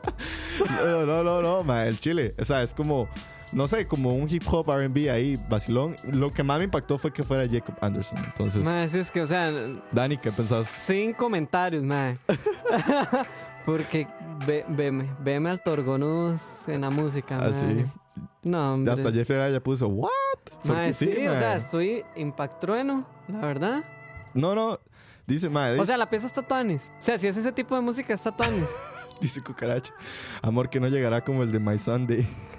[0.82, 2.34] no, no, no, no, ma, el chile.
[2.40, 3.06] O sea, es como,
[3.52, 5.96] no sé, como un hip hop RB ahí, vacilón.
[6.10, 8.18] Lo que más me impactó fue que fuera Jacob Anderson.
[8.24, 9.52] Entonces, sí, es que, o sea,
[9.92, 10.66] Dani, ¿qué pensás?
[10.66, 12.18] Sin comentarios, mae.
[13.66, 14.08] Porque
[14.46, 17.38] ve, veme, veme al Torgonudos en la música.
[17.38, 17.84] Así.
[18.42, 18.92] No, hombre.
[18.94, 20.10] Hasta Jeffrey Araya puso, ¿what?
[20.64, 23.84] Mae, sí, o sea, estoy impactrueno, la verdad.
[24.32, 24.78] No, no.
[25.26, 25.78] Dice, madre.
[25.78, 26.90] O sea, la pieza está tuanis.
[26.98, 28.68] O sea, si es ese tipo de música, está tuanis.
[29.20, 29.92] Dice Cucaracha.
[30.40, 32.26] Amor que no llegará como el de My Sunday.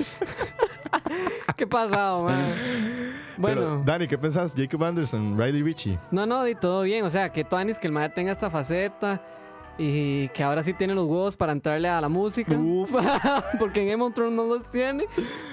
[1.56, 2.26] ¿Qué pasado?
[2.26, 2.36] Pero,
[3.36, 4.54] Bueno, Dani, ¿qué pensás?
[4.56, 5.98] Jacob Anderson, Riley Richie.
[6.10, 7.04] no, no, di todo bien.
[7.04, 9.20] O sea, que tuanis que el mae tenga esta faceta.
[9.82, 12.54] Y que ahora sí tiene los huevos para entrarle a la música.
[12.54, 12.90] Uf.
[13.58, 15.06] Porque en Game of Thrones no los tiene.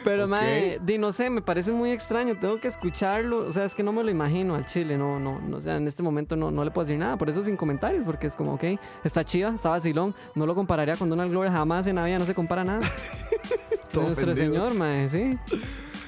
[0.03, 0.29] Pero, Ok.
[0.29, 2.35] mae, di, no sé, me parece muy extraño.
[2.37, 3.47] Tengo que escucharlo.
[3.47, 4.97] O sea, es que no me lo imagino al chile.
[4.97, 5.57] No, no, no.
[5.57, 7.15] O sea, en este momento no, no le puedo decir nada.
[7.15, 8.03] Por eso sin comentarios.
[8.05, 8.63] Porque es como, ok,
[9.05, 10.13] está chiva, está vacilón.
[10.35, 12.19] No lo compararía con Donald Glover jamás en la vida.
[12.19, 12.81] No se compara nada.
[13.99, 14.69] Todo Nuestro ofendido.
[14.69, 15.37] señor, mae, sí.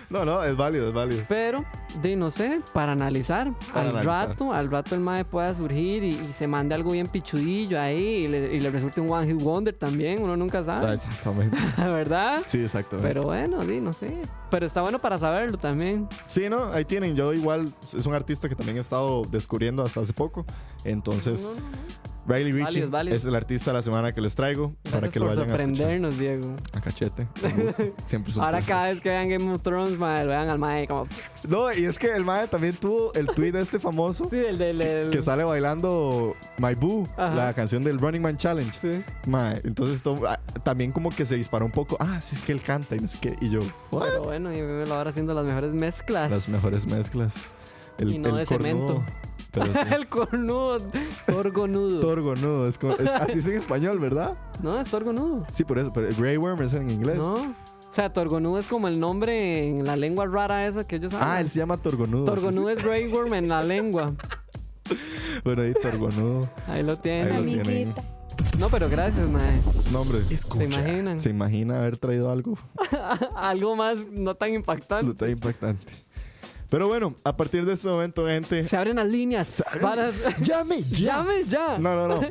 [0.09, 1.21] No, no, es válido, es válido.
[1.29, 1.63] Pero,
[2.01, 3.51] de no sé, para analizar.
[3.71, 4.29] Para al analizar.
[4.29, 8.03] rato, al rato el mae pueda surgir y, y se mande algo bien pichudillo ahí
[8.25, 10.23] y le, y le resulte un One Hit Wonder también.
[10.23, 10.93] Uno nunca Ah, sabe.
[10.95, 11.55] exactamente.
[11.77, 12.41] ¿Verdad?
[12.47, 13.07] Sí, exactamente.
[13.07, 14.17] Pero bueno, di, no sé.
[14.49, 16.07] Pero está bueno para saberlo también.
[16.25, 17.15] sí, no, ahí tienen.
[17.15, 20.43] Yo igual es un artista que también he estado descubriendo hasta hace poco.
[20.85, 21.51] Entonces.
[22.27, 23.15] Riley Richie Válido, válido.
[23.17, 25.45] es el artista de la semana que les traigo para Gracias que lo vayan a
[25.47, 25.67] escuchar.
[25.67, 26.55] sorprendernos, Diego.
[26.73, 27.27] A cachete.
[28.05, 31.07] Siempre Ahora cada vez que vean Game of Thrones, lo vean al mae como...
[31.49, 34.81] No, y es que el mae también tuvo el tweet este famoso Sí, el del...
[34.81, 37.33] el- que sale bailando My Boo, Ajá.
[37.33, 38.71] la canción del Running Man Challenge.
[38.79, 39.03] Sí.
[39.25, 41.97] Mae, entonces to- ah, también como que se disparó un poco.
[41.99, 43.35] Ah, sí es que él canta y no sé qué.
[43.41, 43.61] Y yo,
[43.91, 46.29] Pero bueno, y me lo ahora haciendo las mejores mezclas.
[46.29, 47.51] las mejores mezclas.
[47.97, 49.03] El, Y no de cemento.
[49.51, 49.79] Pero sí.
[49.95, 50.77] el cornudo.
[51.25, 51.99] Torgonudo.
[51.99, 54.37] Torgonudo, es como, es- así es en español, ¿verdad?
[54.61, 55.45] no, es torgonudo.
[55.53, 57.17] Sí, por eso, pero el Grey Worm es en inglés.
[57.17, 57.33] No.
[57.35, 61.27] O sea, Torgonudo es como el nombre en la lengua rara esa que ellos hablan.
[61.29, 62.25] Ah, él se llama Torgonudo.
[62.25, 64.13] Torgonudo es Grey Worm en la lengua.
[65.43, 66.49] Bueno, ahí Torgonudo.
[66.67, 67.35] Ahí lo Ahí tienen.
[67.35, 67.61] lo tienen.
[67.65, 68.03] amiguita.
[68.57, 69.61] No, pero gracias, mae.
[69.91, 70.23] No, hombre.
[70.23, 70.63] ¿Se Escucha.
[70.65, 71.19] imaginan?
[71.19, 72.57] ¿Se imagina haber traído algo
[73.35, 75.13] Algo más no tan impactante.
[75.13, 75.93] tan impactante?
[76.69, 78.67] Pero bueno, a partir de este momento, gente.
[78.67, 79.63] Se abren las líneas.
[79.81, 80.11] Para...
[80.41, 80.83] ¡Llame!
[80.91, 81.17] ¡Ya!
[81.17, 81.79] Llame ya.
[81.79, 82.27] No, no, no.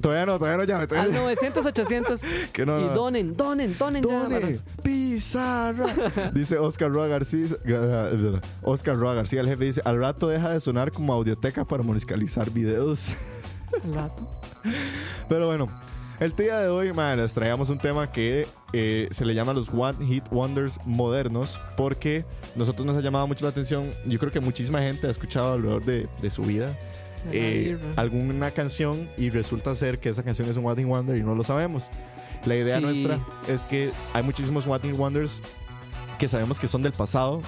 [0.00, 0.82] Todavía no, todavía no llame.
[0.82, 1.22] Al Todavía no.
[1.22, 2.20] 900, 800.
[2.52, 2.94] Que no, y no.
[2.94, 4.08] donen, donen, donen ya.
[4.08, 5.86] Tone, Pizarra.
[6.32, 7.46] Dice Oscar Roa García.
[8.62, 12.50] Oscar Roa García, el jefe, dice: Al rato deja de sonar como audioteca para musicalizar
[12.50, 13.16] videos.
[13.84, 14.28] Al rato.
[15.28, 15.68] Pero bueno,
[16.20, 19.68] el día de hoy, man, les traíamos un tema que eh, se le llama los
[19.72, 22.24] One Hit Wonders modernos, porque
[22.56, 23.90] nosotros nos ha llamado mucho la atención.
[24.04, 26.76] Yo creo que muchísima gente ha escuchado alrededor de, de su vida
[27.32, 31.22] eh, alguna canción y resulta ser que esa canción es un One Hit Wonder y
[31.22, 31.88] no lo sabemos.
[32.44, 32.82] La idea Sí.
[32.82, 33.18] nuestra
[33.48, 35.42] es que hay muchísimos One Hit Wonders
[36.18, 37.40] que sabemos que son del pasado.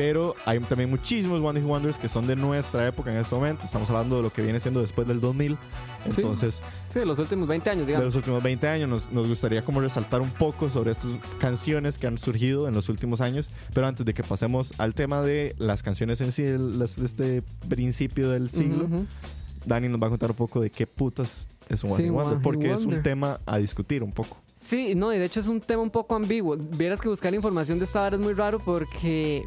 [0.00, 3.66] Pero hay también muchísimos One Hit Wonders que son de nuestra época en este momento.
[3.66, 5.58] Estamos hablando de lo que viene siendo después del 2000.
[6.06, 8.06] Entonces, Sí, de los últimos 20 años, de digamos.
[8.06, 8.88] los últimos 20 años.
[8.88, 12.88] Nos, nos gustaría como resaltar un poco sobre estas canciones que han surgido en los
[12.88, 13.50] últimos años.
[13.74, 18.30] Pero antes de que pasemos al tema de las canciones en sí, de este principio
[18.30, 19.06] del siglo, Ujú, ujú.
[19.66, 22.38] Dani nos va a contar un poco de qué putas es un One Sí, Wonder.
[22.40, 23.02] Porque es un Wonder.
[23.02, 24.38] tema a discutir un poco.
[24.62, 26.56] Sí, no, y de hecho es un tema un poco ambiguo.
[26.56, 29.44] Vieras que buscar información de esta hora es muy raro porque.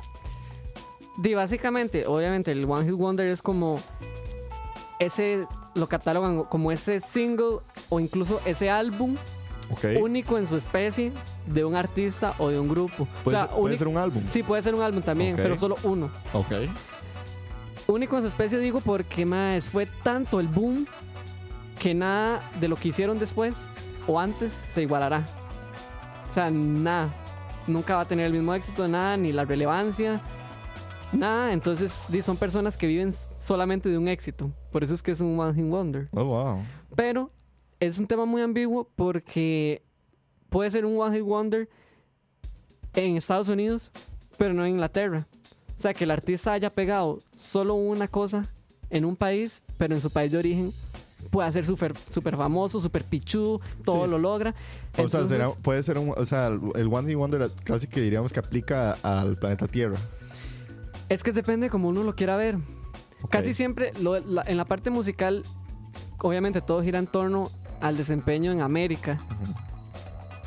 [1.18, 3.80] Di, básicamente, obviamente, el One Hit Wonder es como.
[5.00, 5.48] Ese.
[5.76, 7.58] Lo catalogan como ese single
[7.90, 9.16] o incluso ese álbum
[10.00, 11.12] único en su especie
[11.48, 13.08] de un artista o de un grupo.
[13.24, 14.24] Puede, o sea, ser, puede único- ser un álbum.
[14.30, 16.12] Sí, puede ser un álbum también, pero solo uno.
[16.34, 16.52] Ok.
[17.88, 20.86] Único en su especie digo porque más fue tanto el boom
[21.80, 23.56] que nada de lo que hicieron después
[24.06, 25.26] o antes se igualará.
[26.30, 27.10] O sea, nada.
[27.66, 30.22] Nunca va a tener el mismo éxito, nada, ni la relevancia.
[31.14, 34.52] Nada, entonces son personas que viven solamente de un éxito.
[34.72, 36.10] Por eso es que es un One Hit Wonder.
[36.12, 36.64] Oh, wow.
[36.96, 37.32] Pero
[37.80, 39.84] es un tema muy ambiguo porque
[40.50, 41.70] puede ser un One Hit Wonder
[42.96, 43.92] en Estados Unidos,
[44.38, 45.28] pero no en Inglaterra.
[45.76, 48.46] O sea, que el artista haya pegado solo una cosa
[48.90, 50.72] en un país, pero en su país de origen
[51.32, 54.10] puede ser súper super famoso, súper pichudo, todo Sí.
[54.12, 54.52] lo logra.
[54.52, 56.14] O sea, Entonces, será- puede ser un.
[56.16, 59.98] O sea, el el One Hit Wonder casi que diríamos que aplica al planeta Tierra.
[61.14, 62.58] Es que depende como uno lo quiera ver.
[63.30, 65.44] Casi siempre, lo- la- en la parte musical,
[66.20, 67.50] obviamente todo gira en torno
[67.82, 69.22] al desempeño en América,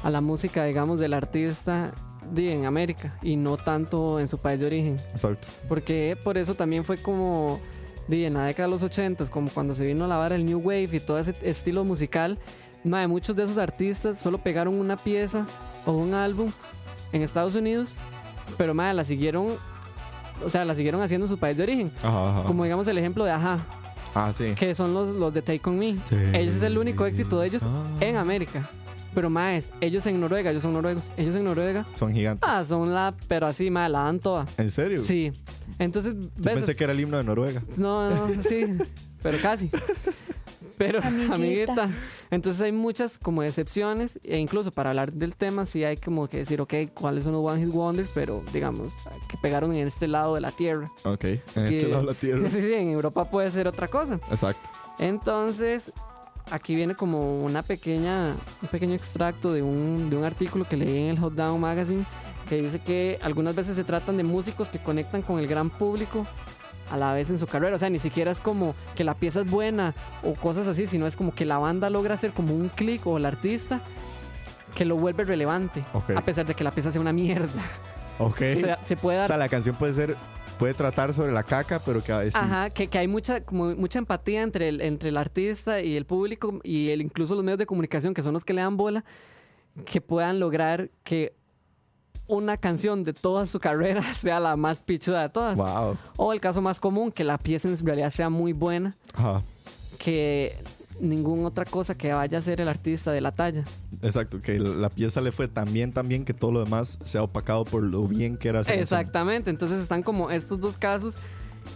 [0.03, 1.93] a la música, digamos, del artista
[2.33, 4.95] di, en América y no tanto en su país de origen.
[5.11, 5.49] Exacto.
[5.69, 7.61] Porque por eso también fue como
[8.09, 10.59] di, en la década de los 80, como cuando se vino a lavar el New
[10.61, 12.39] Wave y todo ese estilo musical.
[12.85, 15.45] mae, muchos de esos artistas solo pegaron una pieza
[15.87, 16.53] o un álbum
[17.13, 17.95] en Estados Unidos,
[18.59, 19.57] pero mae, la siguieron,
[20.45, 21.93] o sea, la siguieron haciendo en su país de origen.
[22.03, 22.43] Ajá, ajá.
[22.45, 23.59] Como digamos el ejemplo de Aja,
[24.15, 24.53] Ah, sí.
[24.57, 25.97] que son los, los de Take On Me.
[26.33, 27.63] Ellos es el único éxito de ellos
[28.01, 28.69] en América.
[29.15, 31.11] Pero más, ellos en Noruega, ellos son noruegos.
[31.17, 32.47] Ellos en Noruega, Son gigantes.
[32.47, 34.45] ah, son la, pero así, mae, la dan toda.
[34.59, 35.01] ¿En serio?
[35.01, 35.33] Sí.
[35.79, 36.55] Entonces, Yo ves.
[36.55, 37.63] pensé que era el himno de Noruega.
[37.79, 38.67] No, no, sí,
[39.23, 39.71] pero casi.
[40.79, 41.35] Pero, Amiguita.
[41.35, 41.89] amiguita.
[42.31, 46.39] Entonces hay muchas como excepciones e incluso para hablar del tema sí hay como que
[46.39, 48.13] decir, ok, ¿cuáles son los One Hit Wonders?
[48.13, 48.95] Pero digamos,
[49.29, 50.91] que pegaron en este lado de la Tierra.
[51.05, 51.25] Ok.
[51.25, 52.51] En este lado de la tierra.
[52.57, 54.15] Sí, sí, en Europa puede ser otra cosa.
[54.31, 54.71] Exacto.
[54.99, 55.93] Entonces,
[56.51, 60.99] aquí viene como una pequeña, un pequeño extracto de un, de un artículo que leí
[61.01, 62.05] en el Hot Down Magazine
[62.49, 66.27] que dice que algunas veces se tratan de músicos que conectan con el gran público
[66.91, 67.77] a la vez en su carrera.
[67.77, 71.07] O sea, ni siquiera es como que la pieza es buena o cosas así, sino
[71.07, 73.81] es como que la banda logra hacer como un clic o el artista
[74.75, 76.11] que lo vuelve relevante, Ok.
[76.17, 77.49] a pesar de que la pieza sea una mierda.
[78.19, 78.41] Ok.
[78.57, 80.17] O sea, se puede O dar sea, la canción puede ser,
[80.59, 83.75] puede tratar sobre la caca, pero que a veces Ajá, que, que hay mucha, como
[83.75, 87.59] mucha empatía entre el, entre el artista y el público y el, incluso los medios
[87.59, 89.05] de comunicación, que son los que le dan bola,
[89.85, 91.35] que puedan lograr que
[92.29, 95.57] una canción de toda su carrera sea la más pichuda de todas.
[95.57, 95.97] Wow.
[96.17, 99.43] O el caso más común, que la pieza en realidad sea muy buena, Ajá.
[99.99, 100.57] que
[101.01, 103.65] ninguna otra cosa que vaya a ser el artista de la talla.
[104.03, 107.19] Exacto, que la pieza le fue tan bien, tan bien que todo lo demás se
[107.19, 108.83] ha opacado por lo bien que era esa canción.
[108.83, 111.17] Exactamente, entonces están como estos dos casos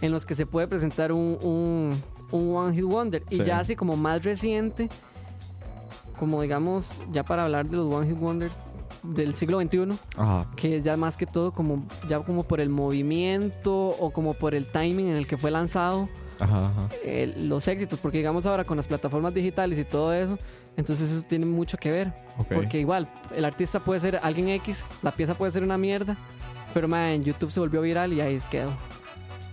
[0.01, 3.23] en los que se puede presentar un, un, un One Hit Wonder.
[3.29, 3.43] Y Sí.
[3.43, 4.89] ya así como más reciente,
[6.17, 8.57] como digamos, ya para hablar de los One Hit Wonders
[9.03, 10.47] del siglo XXI, Ajá.
[10.55, 14.53] que es ya más que todo como ya como por el movimiento o como por
[14.55, 16.07] el timing en el que fue lanzado
[16.39, 16.89] Ajá, ajá.
[17.03, 20.37] eh, los éxitos, porque digamos ahora con las plataformas digitales y todo eso,
[20.77, 22.13] entonces eso tiene mucho que ver.
[22.37, 22.47] Ok.
[22.53, 26.17] Porque igual, el artista puede ser alguien X, la pieza puede ser una mierda,
[26.73, 28.71] pero ma, en YouTube se volvió viral y ahí quedó.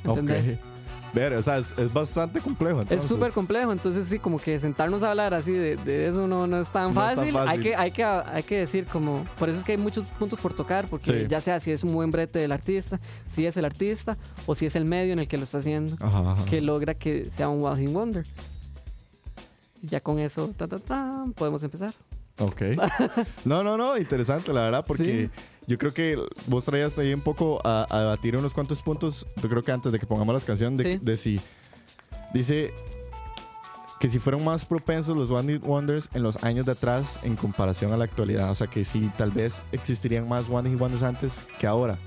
[0.05, 0.59] ¿Entendés?
[0.59, 0.68] Ok.
[1.13, 2.79] Ver, o sea, es, es bastante complejo.
[2.81, 3.09] Es entonces.
[3.09, 6.61] súper complejo, entonces sí, como que sentarnos a hablar así de, de eso no, no
[6.61, 7.33] es tan No es tan fácil.
[7.35, 7.49] fácil.
[7.51, 10.41] Hay, que, hay, que, hay que decir como, por eso es que hay muchos puntos
[10.41, 11.27] por tocar, porque Sí.
[11.29, 13.01] ya sea si es un buen brete del artista,
[13.31, 15.97] si es el artista o si es el medio en el que lo está haciendo,
[16.01, 16.45] Ajá, ajá.
[16.45, 18.25] que logra que sea un Hit Wonder.
[19.83, 21.93] Ya con eso, ta, ta, ta, podemos empezar.
[22.41, 22.63] Ok.
[23.45, 25.31] No, no, no, interesante, la verdad, porque
[25.69, 29.27] yo creo que vos traías ahí un poco a, a debatir unos cuantos puntos.
[29.41, 30.99] Yo creo que antes de que pongamos las canciones, de, Sí.
[31.01, 31.41] de si.
[32.35, 32.73] Dice
[34.01, 37.37] que si fueron más propensos los One Hit Wonders en los años de atrás en
[37.37, 38.51] comparación a la actualidad.
[38.51, 41.99] O sea, que si tal vez existirían más One Hit Wonders antes que ahora.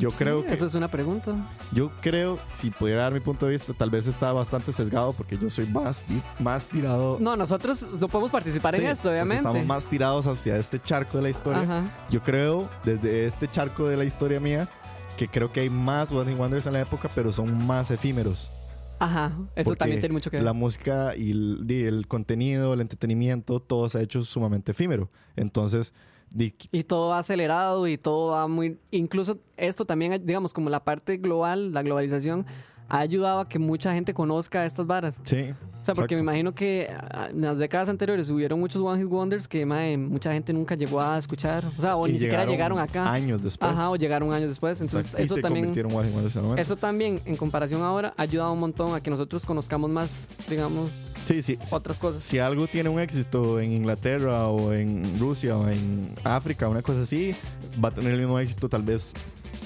[0.00, 0.54] Yo creo Sí, que.
[0.54, 1.32] Eso es una pregunta.
[1.72, 5.38] Yo creo, si pudiera dar mi punto de vista, tal vez está bastante sesgado porque
[5.38, 6.04] yo soy más,
[6.38, 7.18] más tirado.
[7.20, 9.36] No, nosotros no podemos participar Sí, en esto, obviamente.
[9.46, 11.62] Estamos más tirados hacia este charco de la historia.
[11.62, 11.82] Ajá.
[12.10, 14.68] Yo creo, desde este charco de la historia mía,
[15.16, 18.50] que creo que hay más One Wonders en la época, pero son más efímeros.
[18.98, 20.44] Ajá, eso también tiene mucho que ver.
[20.44, 25.10] La música y el, di, el contenido, el entretenimiento, todo se ha hecho sumamente efímero.
[25.36, 25.94] Entonces,
[26.36, 28.78] Y todo va acelerado y todo va muy...
[28.90, 32.46] Incluso esto también, digamos, como la parte global, la globalización,
[32.88, 35.14] ha ayudado a que mucha gente conozca estas varas.
[35.24, 35.54] sí.
[35.80, 39.10] O sea, porque me imagino que ah, en las décadas anteriores hubieron muchos One Hit
[39.10, 41.64] Wonders que mucha gente nunca llegó a escuchar.
[41.78, 43.10] O sea, o Y ni siquiera llegaron acá.
[43.10, 43.70] Años después.
[43.70, 44.78] Ajá, o llegaron años después.
[44.78, 45.22] Entonces, Exacto.
[45.22, 45.64] y eso se también...
[45.64, 46.62] convirtieron en One Hit Wonders en el momento.
[46.62, 50.90] Eso también, en comparación ahora, ha ayudado un montón a que nosotros conozcamos más, digamos,
[51.30, 51.58] Sí, sí.
[51.70, 52.24] otras cosas.
[52.24, 57.02] Si algo tiene un éxito en Inglaterra o en Rusia o en África, una cosa
[57.02, 57.34] así,
[57.82, 59.12] va a tener el mismo éxito tal vez,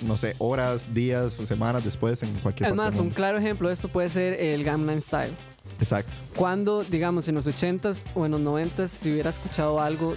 [0.03, 3.39] no sé, horas, días o semanas después en cualquier Es parte más, del un claro
[3.39, 5.33] ejemplo de esto puede ser el Gangnam Style.
[5.79, 6.13] Exacto.
[6.37, 10.15] Cuando, digamos, en los 80s o en los 90s se hubiera escuchado algo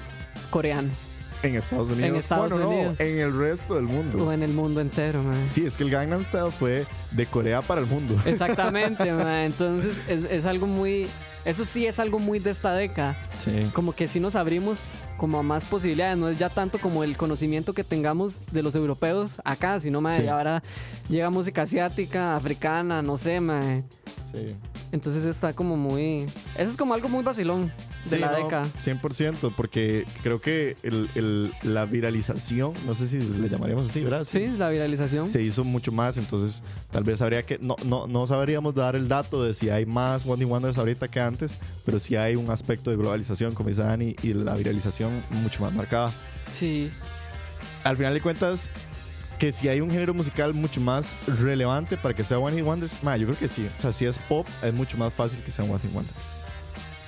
[0.49, 0.89] coreano
[1.43, 2.09] En Estados Unidos.
[2.09, 2.95] En Estados bueno, Unidos.
[2.99, 4.25] no, en el resto del mundo.
[4.27, 5.47] o en el mundo entero, man.
[5.49, 8.15] Sí, es que el Gangnam Style fue de Corea para el mundo.
[8.25, 9.45] Exactamente, man.
[9.45, 11.07] Entonces es, es algo muy...
[11.47, 13.17] Eso sí es algo muy de esta década.
[13.39, 13.71] Sí.
[13.73, 14.81] Como que sí nos abrimos
[15.15, 16.17] como a más posibilidades.
[16.17, 20.13] No es ya tanto como el conocimiento que tengamos de los europeos acá, sino, man,
[20.13, 20.27] Sí.
[20.27, 20.61] ahora
[21.07, 23.85] llega música asiática, africana, no sé, man.
[24.29, 24.57] Sí.
[24.91, 26.23] Entonces está como muy...
[26.57, 27.67] Eso es como algo muy vacilón.
[28.05, 28.65] de Sí, la no, década.
[28.81, 34.23] 100%, porque creo que el- el- la viralización, no sé si le llamaríamos así, ¿verdad?
[34.23, 35.27] Sí, la viralización.
[35.27, 37.57] Se hizo mucho más, entonces tal vez habría que.
[37.59, 41.19] No, no, no sabríamos dar el dato de si hay más One Wonders ahorita que
[41.19, 45.61] antes, pero sí hay un aspecto de globalización, como dice Dani, y la viralización mucho
[45.63, 46.13] más marcada.
[46.51, 46.89] Sí.
[47.83, 48.71] Al final de cuentas,
[49.39, 53.03] que si hay un género musical mucho más relevante para que sea One Hit Wonders,
[53.03, 53.69] ma, yo creo que sí.
[53.77, 56.13] O sea, si es pop, es mucho más fácil que sea One Hit Wonder.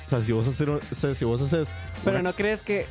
[0.06, 1.74] O sea, si vos haces, o sea, si vos haces
[2.04, 2.86] Pero una- no crees que,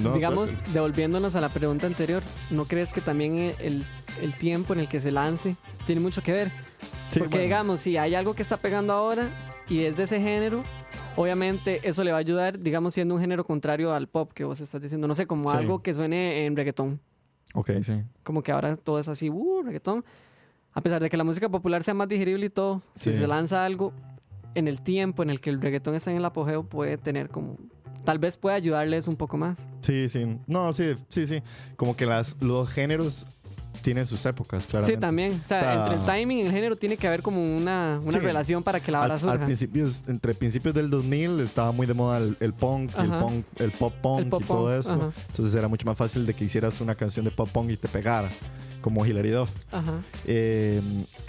[0.00, 3.84] no, digamos, devolviéndonos a la pregunta anterior, ¿no crees que también el,
[4.20, 5.56] el tiempo en el que se lance
[5.86, 6.52] tiene mucho que ver?
[7.08, 7.42] Sí, Porque bueno.
[7.44, 9.28] digamos, si hay algo que está pegando ahora
[9.68, 10.62] y es de ese género,
[11.16, 14.60] obviamente eso le va a ayudar, digamos, siendo un género contrario al pop que vos
[14.60, 15.08] estás diciendo.
[15.08, 15.56] No sé, como Sí.
[15.56, 17.00] algo que suene en reggaetón.
[17.54, 18.04] Ok, sí.
[18.22, 20.04] Como que ahora todo es así, uh, reggaetón.
[20.72, 23.64] A pesar de que la música popular sea más digerible y todo, si se lanza
[23.64, 23.92] algo
[24.54, 27.56] en el tiempo en el que el reggaetón está en el apogeo, puede tener como...
[28.04, 29.58] Tal vez pueda ayudarles un poco más.
[29.80, 30.38] Sí, sí.
[30.46, 31.42] No, sí, sí, sí.
[31.76, 33.26] Como que las, los géneros
[33.82, 34.96] tienen sus épocas, claramente.
[34.96, 35.40] Sí, también.
[35.42, 37.98] O sea, O sea, entre el timing y el género tiene que haber como una,
[38.02, 38.18] una Sí.
[38.18, 39.44] relación para que la Al, hora al surja.
[39.44, 43.44] principio, entre principios del 2000 estaba muy de moda el, el punk, y el punk,
[43.58, 44.92] el pop punk El pop y todo punk, esto.
[44.92, 45.10] ajá.
[45.30, 47.88] Entonces era mucho más fácil de que hicieras una canción de pop punk y te
[47.88, 48.28] pegara,
[48.82, 49.50] como Hilary Duff.
[49.72, 50.00] Ajá.
[50.26, 50.80] Eh,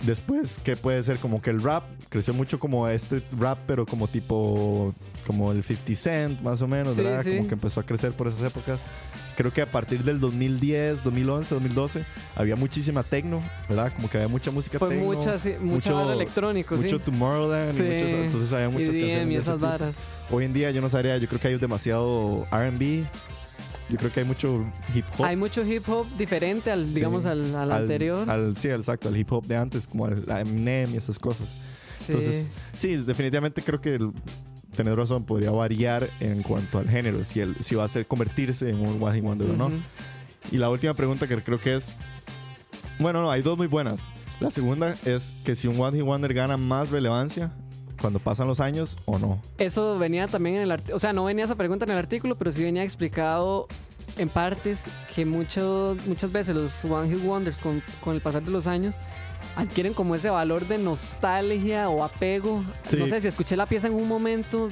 [0.04, 1.18] después, ¿qué puede ser?
[1.18, 4.94] Como que el rap creció mucho como este rap, pero como tipo,
[5.28, 7.24] como el 50 Cent, más o menos, Sí, ¿verdad?
[7.24, 7.36] sí.
[7.38, 8.84] Como que empezó a crecer por esas épocas.
[9.42, 13.92] Creo que a partir del 2010, 2011, 2012, había muchísima techno, ¿verdad?
[13.96, 15.06] Como que había mucha música Fue techno.
[15.06, 17.04] mucha, sí, mucho mucho- electrónico, mucho sí.
[17.06, 17.82] Tomorrowland Sí.
[17.82, 19.96] y muchas, entonces había muchas EDM canciones y esas varas.
[20.30, 23.04] Hoy en día yo no sabría, yo creo que hay demasiado R&B.
[23.90, 24.64] Yo creo que hay mucho
[24.94, 25.26] hip hop.
[25.26, 27.30] Hay mucho hip hop diferente al, digamos, Sí.
[27.30, 28.30] al, al anterior.
[28.30, 31.58] al- sí, exacto, al hip hop de antes, como al la Eminem y esas cosas.
[31.98, 32.06] Sí.
[32.10, 34.12] Entonces, sí, definitivamente creo que el-
[34.76, 38.70] tenés razón, podría variar en cuanto al género, si, el, si va a ser convertirse
[38.70, 39.72] en un One Hit Wonder o no.
[40.52, 41.94] Y la última pregunta que creo que es,
[43.00, 44.10] bueno, no, hay dos muy buenas.
[44.40, 47.52] La segunda es que si un One Hit Wonder gana más relevancia
[48.00, 49.40] cuando pasan los años o no.
[49.60, 52.36] Eso venía también en el artículo, o sea, no venía esa pregunta en el artículo,
[52.36, 53.68] pero sí venía explicado
[54.18, 54.82] en partes
[55.16, 58.96] que mucho, muchas veces los One Hit Wonders con, con el pasar de los años
[59.56, 62.64] adquieren como ese valor de nostalgia o apego.
[62.86, 62.98] Sí.
[62.98, 64.70] No sé, si escuché la pieza en un momento,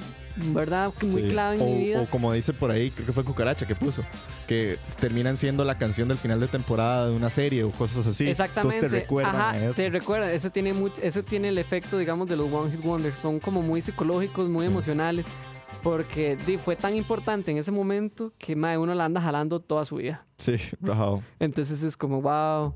[0.54, 0.92] ¿verdad?
[1.02, 1.28] Muy Sí.
[1.30, 2.02] clave en o, mi vida.
[2.02, 4.04] o como dice por ahí, creo que fue Cucaracha que puso,
[4.48, 8.28] que terminan siendo la canción del final de temporada de una serie o cosas así.
[8.30, 8.76] Exactamente.
[8.78, 9.82] Entonces te recuerdan Ajá, a eso.
[9.82, 13.18] Te recuerda, eso tiene, mucho, eso tiene el efecto, digamos, de los One Hit Wonders.
[13.20, 14.68] Son como muy psicológicos, muy Sí.
[14.68, 15.26] emocionales.
[15.84, 19.86] Porque di, fue tan importante en ese momento que mae, uno la anda jalando toda
[19.86, 20.26] su vida.
[20.38, 21.24] Sí, rajado.
[21.40, 22.74] Entonces es como, wow.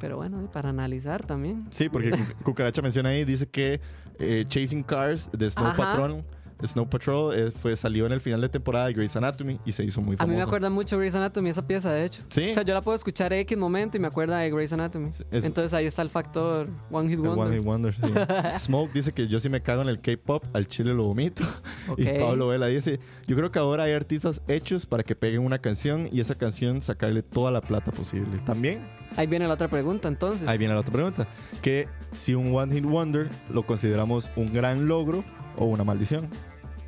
[0.00, 1.66] Pero bueno, para analizar también.
[1.70, 2.10] Sí, porque
[2.42, 3.80] Cu- Cucaracha menciona ahí, dice que
[4.18, 5.76] eh, Chasing Cars de Snow Ajá.
[5.76, 6.24] Patrol,
[6.64, 9.84] Snow Patrol eh, fue, salió en el final de temporada de Grey's Anatomy y se
[9.84, 10.30] hizo muy A famoso.
[10.32, 12.22] mí me acuerda mucho Grey's Anatomy esa pieza, de hecho.
[12.28, 12.50] Sí.
[12.50, 15.10] O sea, yo la puedo escuchar X momento y me acuerda de Grey's Anatomy.
[15.10, 17.38] es- Entonces ahí está el factor One Hit Wonder.
[17.46, 18.00] One Hit Wonder, sí.
[18.58, 21.44] Smoke dice que yo sí me cago en el K-pop, al chile lo vomito.
[21.88, 21.98] Ok.
[22.00, 25.58] Y Pablo Vela dice, yo creo que ahora hay artistas hechos para que peguen una
[25.58, 28.38] canción y esa canción sacarle toda la plata posible.
[28.44, 28.80] También,
[29.16, 30.46] Ahí viene la otra pregunta, entonces.
[30.46, 31.26] ahí viene la otra pregunta,
[31.62, 35.24] que si un One Hit Wonder lo consideramos un gran logro
[35.56, 36.28] o una maldición.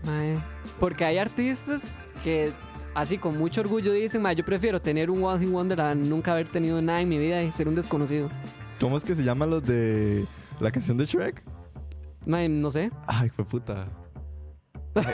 [0.04, 0.38] Mae,
[0.78, 1.82] Porque hay artistas
[2.24, 2.52] que
[2.94, 6.32] así con mucho orgullo dicen, "Mae, yo prefiero tener un One Hit Wonder a nunca
[6.32, 8.28] haber tenido nada en mi vida y ser un desconocido.
[8.80, 10.24] ¿Cómo es que se llaman los de
[10.58, 11.42] la canción de Shrek?
[12.26, 12.90] Mae, no sé.
[13.06, 13.88] Ay, fue puta.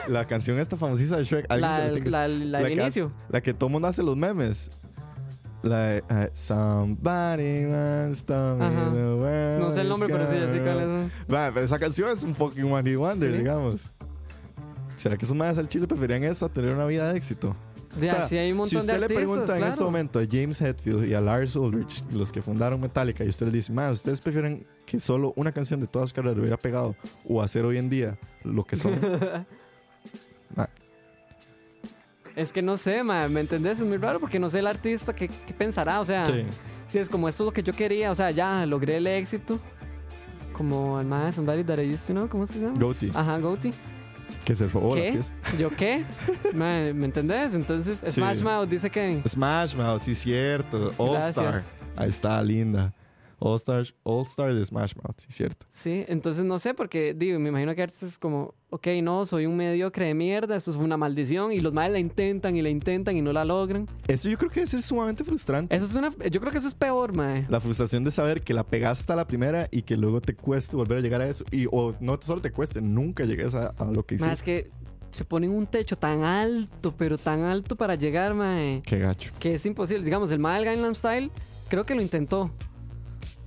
[0.09, 1.47] La canción esta famosísima de Shrek.
[1.51, 1.71] ¿alguien
[2.05, 3.07] se La, la la, la del que inicio.
[3.07, 4.71] hace- la que todo mundo hace los memes.
[5.63, 8.91] La de, uh, Somebody wants to be Ajá.
[8.93, 11.33] the world No sé el nombre, pero sí, ya sé cuál es.
[11.35, 13.39] Va, pero esa canción es un fucking One Wonder, Sí.
[13.39, 13.93] digamos.
[14.97, 17.55] ¿Será que esos madres al chile preferían eso a tener una vida de éxito?
[17.97, 20.61] O sea, hay un si usted de le artistas, pregunta en este momento a James
[20.61, 24.21] Hetfield y a Lars Ulrich, los que fundaron Metallica, y usted le dice, más, ¿ustedes
[24.21, 26.97] prefieren que solo una canción de todas sus carreras hubiera pegado
[27.29, 28.99] o hacer hoy en día lo que son?
[30.57, 30.69] Ma,
[32.35, 33.79] Es que no sé, mae, ¿me entendés?
[33.79, 36.01] Es muy raro porque no sé el artista qué, qué pensará.
[36.01, 36.45] O sea, sí.
[36.89, 39.59] si es como esto es lo que yo quería, o sea, ya logré el éxito.
[40.53, 42.79] Como el mae Somebody That I Used to Know, ¿cómo es que se llama?
[42.79, 43.73] Goatee, Ajá, Goatee.
[44.45, 45.13] Que se robó la ¿Qué?
[45.13, 45.33] pieza.
[45.59, 46.05] ¿Yo qué?
[46.55, 47.55] ¿Me entendés?
[47.55, 48.13] Entonces, Sí.
[48.13, 49.23] Smash Mouth dice que...
[49.27, 50.93] Smash Mouth, sí, cierto.
[50.99, 51.45] All Star.
[51.45, 51.65] Gracias.
[51.97, 52.93] Ahí está, linda.
[53.39, 55.67] All Stars, All Star de Smash Mouth, sí, cierto.
[55.71, 59.45] Sí, entonces no sé, porque digo, me imagino que artistas es como, ok, no, soy
[59.47, 62.71] un mediocre de mierda, esto es una maldición, y los madres la intentan y la
[62.71, 63.87] intentan y no la logran.
[64.09, 65.75] Eso yo creo que es sumamente frustrante.
[65.77, 67.45] Eso es una, yo creo que eso es peor, mae.
[67.49, 70.75] La frustración de saber que la pegaste a la primera y que luego te cueste
[70.77, 71.45] volver a llegar a eso.
[71.51, 74.31] Y o no solo te cueste, nunca llegues a, a lo que hiciste.
[74.31, 74.71] Más que
[75.11, 79.33] se ponen un techo tan alto, pero tan alto para llegar, mae, Qué gacho.
[79.39, 80.05] que es imposible.
[80.05, 81.31] Digamos, el mae del Gangnam Style
[81.69, 82.51] creo que lo intentó.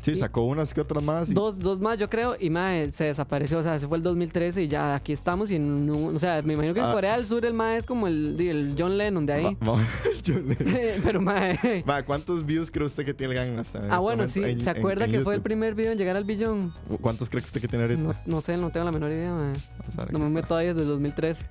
[0.01, 1.29] Sí, sacó unas que otras más.
[1.29, 3.59] y- Dos, dos más, yo creo, y mae se desapareció.
[3.59, 5.51] O sea, se fue el 2013 y ya aquí estamos.
[5.51, 6.93] Y no, o sea, me imagino que en Ah.
[6.93, 9.43] Corea del Sur el mae es como el, el John Lennon de ahí.
[9.43, 9.83] Va- vamos-
[10.23, 10.55] yo le-
[11.03, 11.83] pero mae.
[11.85, 14.41] Ma, ¿cuántos views cree usted que tiene el Gangnam Style en Ah, bueno, sí.
[14.43, 16.73] en- ¿Se acuerda en que fue el primer video en llegar al billón?
[17.01, 18.01] ¿Cuántos cree que usted que tiene ahorita?
[18.01, 19.53] No, no sé, no tengo la menor idea, mae.
[20.11, 20.33] No me está.
[20.33, 21.45] meto ahí desde el 2013.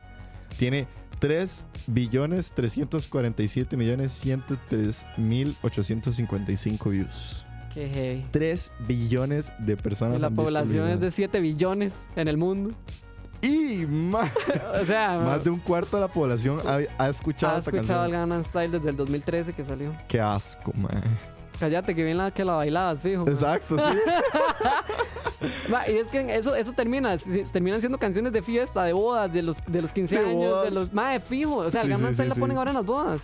[0.58, 0.86] Tiene
[1.18, 7.44] 3 billones 347 millones 103 mil 855 views.
[7.78, 8.24] Qué heavy.
[8.32, 10.94] 3 billones de personas Y la han visto el población video.
[10.96, 12.72] es de 7 billones en el mundo.
[13.40, 14.32] Y más,
[14.82, 18.04] O sea, más de un cuarto de la población ha, ha escuchado ha esta escuchado
[18.06, 18.28] el canción.
[18.30, 19.94] Gangnam Style desde el 2013 que salió.
[20.08, 21.02] Qué asco, man.
[21.60, 23.24] Cállate que bien la que la bailabas, fijo.
[23.24, 23.34] mae.
[23.34, 23.98] Exacto, sí.
[25.88, 27.16] Y es que eso, eso termina,
[27.52, 30.64] terminan siendo canciones de fiesta, de bodas, de los, de los 15 De años, bodas.
[30.64, 30.92] de los.
[30.92, 31.58] Mae, fijo.
[31.58, 33.20] O sea, Sí, el Gangnam sí, Style sí, la ponen ahora en las bodas.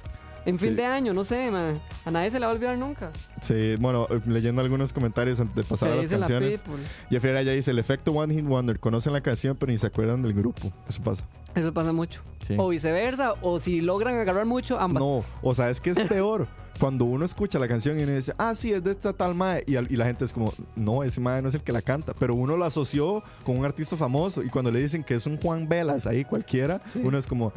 [0.46, 1.80] En fin de año, no sé, mae.
[2.05, 3.11] A nadie se le va a olvidar nunca.
[3.45, 6.62] Sí, bueno, eh, leyendo algunos comentarios antes de pasar a las la canciones.
[6.62, 6.82] people.
[7.11, 8.80] Jeffrey Araya dice: el efecto One Hit Wonder.
[8.80, 10.72] Conocen la canción, pero ni se acuerdan del grupo.
[10.88, 11.24] Eso pasa.
[11.55, 12.22] Eso pasa mucho.
[12.47, 12.55] Sí.
[12.59, 15.01] O viceversa, o si logran agarrar mucho, ambas.
[15.03, 16.49] No, o sea, es que es peor.
[16.80, 19.62] Cuando uno escucha la canción y uno dice, ah, sí, es de esta tal mae,
[19.64, 21.80] y, al- y la gente es como, no, ese mae no es el que la
[21.82, 25.24] canta, pero uno lo asoció con un artista famoso, y cuando le dicen que es
[25.28, 27.53] un Juan Velas ahí cualquiera, uno es como,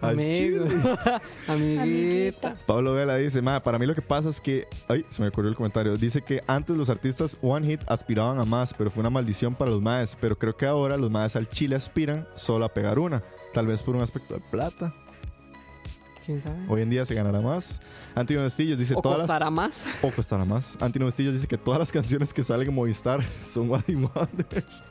[0.00, 0.64] ah, Amigo.
[1.48, 2.54] Amiguita.
[2.66, 5.48] Pablo Vela dice, mae, para mí lo que pasa es que, ay, se me ocurrió
[5.50, 9.10] el comentario, dice que antes los artistas One Hit aspiraban a más, pero fue una
[9.10, 12.68] maldición para los maes, pero creo que ahora los maes al chile aspiran solo a
[12.74, 13.22] pegar una,
[13.54, 14.92] tal vez por un aspecto de plata.
[16.24, 16.56] ¿Quién sabe?
[16.68, 17.80] Hoy en día se ganará más.
[18.14, 19.84] Antino Estillos dice O todas las- más.
[20.02, 20.76] o costará más.
[20.80, 24.84] Antino Bustillos dice que todas las canciones que salen en Movistar son One Hit Wonders.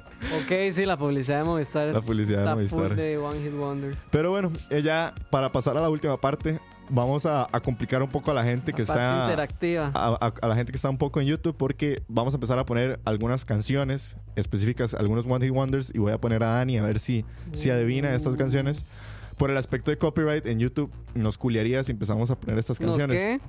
[0.43, 1.88] Ok, sí, la publicidad de Movistar.
[1.88, 2.95] La publicidad de Movistar.
[2.95, 3.97] de One Hit Wonders.
[4.11, 6.59] Pero bueno, eh, ya para pasar a la última parte,
[6.91, 9.23] vamos a, a complicar un poco a la gente que está.
[9.23, 9.91] interactiva.
[9.95, 12.65] A, a- la gente que está un poco en YouTube porque vamos a empezar a
[12.65, 16.83] poner algunas canciones específicas, algunos One Hit Wonders y voy a poner a Dani a
[16.83, 18.85] ver si, si adivina estas canciones.
[19.37, 22.89] Por el aspecto de copyright en YouTube nos culiaría si empezamos a poner estas ¿Nos
[22.97, 23.17] canciones.
[23.17, 23.41] qué?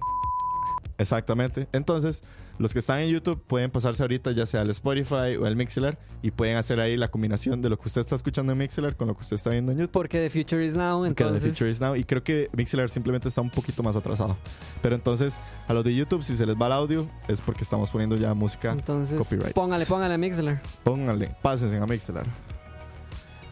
[0.99, 1.69] Exactamente.
[1.73, 2.23] Entonces,
[2.59, 5.99] los que están en YouTube pueden pasarse ahorita ya sea al Spotify o al Mixler
[6.23, 9.09] y pueden hacer ahí la combinación de lo que usted está escuchando en Mixler con
[9.09, 9.93] lo que usted está viendo en YouTube.
[9.93, 11.51] Porque The Future is Now, Que The entonces...
[11.51, 11.97] Future is Now.
[11.97, 14.37] Y creo que Mixler simplemente está un poquito más atrasado.
[14.83, 17.91] Pero entonces, a los de YouTube, si se les va el audio, es porque estamos
[17.91, 18.73] poniendo ya música.
[18.73, 19.55] Entonces, Copyright.
[19.55, 20.61] póngale, póngale Mixler.
[20.85, 22.27] Pónganle, pásense a Mixler.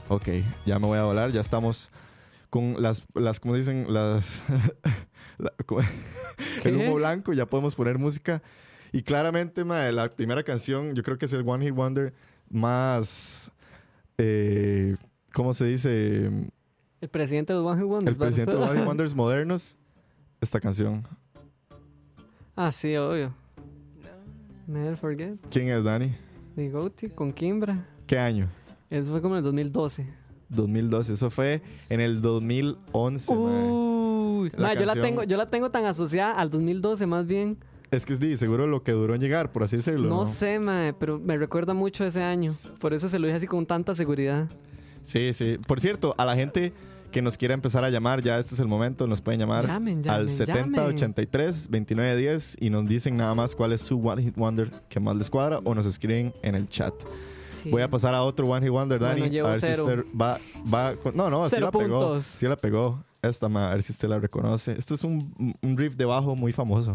[0.09, 0.29] Ok,
[0.67, 1.31] ya me voy a volar.
[1.31, 1.91] Ya estamos
[2.51, 4.43] con las, las como dicen, las.
[5.39, 5.53] la-
[6.65, 7.33] el humo blanco.
[7.33, 8.43] Ya podemos poner música.
[8.93, 12.13] Y claramente, mae, la primera canción, yo creo que es el One Hit Wonder
[12.51, 13.53] más.
[14.19, 14.97] Eh,
[15.33, 16.31] ¿Cómo se dice?
[17.01, 18.13] El presidente de los One Hit Wonders.
[18.13, 18.73] El presidente de ¿verdad?
[18.73, 19.79] One Hit Wonders modernos.
[20.41, 21.07] Esta canción.
[22.57, 23.33] Ah, sí, obvio.
[24.67, 25.35] Never Forget.
[25.51, 26.15] ¿Quién es Dani?
[26.57, 27.87] The Goatee con Kimbra.
[28.07, 28.49] ¿Qué año?
[28.89, 30.07] Eso fue como en el 2012.
[30.51, 31.15] 2012.
[31.15, 33.71] Eso fue en el 2011, mae.
[33.71, 37.59] Uy, La ma, yo, la tengo, yo la tengo tan asociada al 2012 más bien.
[37.91, 40.09] Es que es di, seguro lo que duró en llegar, por así decirlo.
[40.09, 42.55] No sé, mae, pero me recuerda mucho ese año.
[42.79, 44.49] Por eso se lo dije así con tanta seguridad.
[45.03, 45.59] Sí, sí.
[45.67, 46.73] Por cierto, a la gente
[47.11, 50.03] que nos quiera empezar a llamar, ya este es el momento, nos pueden llamar Llamen,
[50.03, 50.95] llamen, al 70 llamen.
[50.95, 55.01] 83 29 10 y nos dicen nada más cuál es su One Hit Wonder que
[55.01, 56.95] más les cuadra o nos escriben en el chat.
[57.63, 57.71] Sí.
[57.71, 59.39] Voy a pasar a otro One Hit Wonder, Dani.
[59.39, 59.75] a ver cero.
[59.75, 60.39] si usted va,
[60.73, 62.23] va con- No, no, sí la pegó.
[62.23, 62.99] Sí la pegó.
[63.23, 64.73] Esta, ma, a ver si usted la reconoce.
[64.79, 66.95] Esto es un, un riff de bajo muy famoso.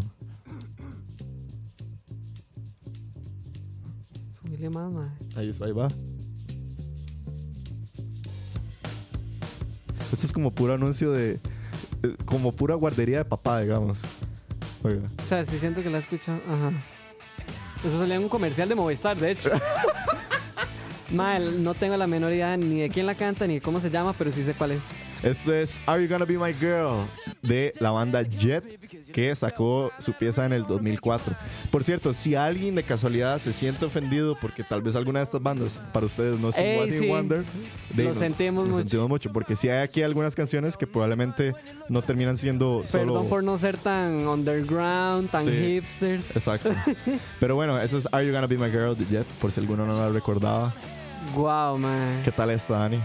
[4.42, 4.92] Subile más.
[5.36, 5.88] Ahí, ahí va.
[10.12, 11.32] Esto es como puro anuncio de.
[12.02, 14.02] eh, Como pura guardería de papá, digamos.
[14.82, 15.02] Oiga.
[15.24, 16.38] O sea, sí siento que la he escuchado.
[16.48, 16.72] Ajá.
[17.84, 19.50] Eso salía en un comercial de Movistar, de hecho.
[21.12, 23.90] Mal, no tengo la menor idea ni de quién la canta ni de cómo se
[23.90, 24.80] llama, pero sí sé cuál es.
[25.22, 27.06] Esto es Are You Gonna Be My Girl
[27.42, 28.78] de la banda Jet
[29.12, 31.34] que sacó su pieza en el 2004.
[31.70, 35.42] Por cierto, si alguien de casualidad se siente ofendido porque tal vez alguna de estas
[35.42, 37.08] bandas para ustedes no es un Ey, One Hit sí.
[37.08, 37.44] Wonder,
[37.94, 38.82] de- Lo nos- sentimos lo mucho.
[38.82, 41.54] sentimos mucho porque si hay aquí algunas canciones que probablemente
[41.88, 45.50] no terminan siendo solo Perdón por no ser tan underground, tan Sí.
[45.50, 46.30] hipsters.
[46.36, 46.70] Exacto.
[47.40, 49.86] Pero bueno, eso es Are You Gonna Be My Girl de Jet, por si alguno
[49.86, 50.74] no la recordaba.
[51.34, 52.22] Wow, man.
[52.24, 53.00] ¿Qué tal está, Dani?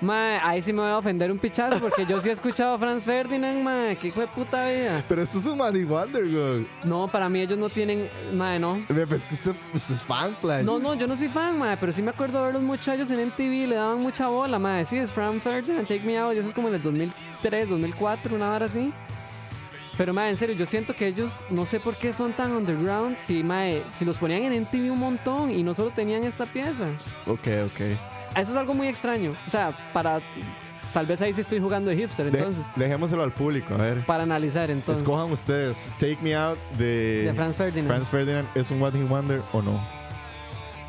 [0.00, 2.78] Mae, ahí sí me voy a ofender un pichazo porque yo sí he escuchado a
[2.78, 3.96] Franz Ferdinand, mae.
[3.96, 5.04] Qué hijo de puta vida.
[5.08, 6.66] Pero esto es un Money Wonder, güey.
[6.84, 8.08] No, para mí ellos no tienen.
[8.32, 8.80] Mae, no.
[8.86, 10.64] Pues que usted, usted es fan, Flash.
[10.64, 12.94] No, no, yo no soy fan, mae, pero sí me acuerdo de verlos mucho a
[12.94, 14.84] ellos en MTV, le daban mucha bola, mae.
[14.84, 18.36] Sí, es Franz Ferdinand, Take Me Out, y eso es como en el 2003, 2004,
[18.36, 18.92] una hora así.
[19.98, 23.18] Pero, mae, en serio, yo siento que ellos, no sé por qué son tan underground,
[23.18, 26.86] si, mae, si los ponían en MTV un montón y no solo tenían esta pieza.
[27.26, 27.80] Ok, ok.
[28.36, 29.32] Eso es algo muy extraño.
[29.46, 30.20] O sea, para.
[30.94, 32.64] Tal vez ahí sí estoy jugando de hipster, De- entonces.
[32.76, 34.00] dejémoselo al público, a ver.
[34.06, 35.02] Para analizar, entonces.
[35.02, 35.90] Escojan ustedes.
[35.98, 37.88] Take Me Out de, De Franz Ferdinand.
[37.88, 38.48] Franz Ferdinand.
[38.54, 39.78] ¿Es un One Hit Wonder o no?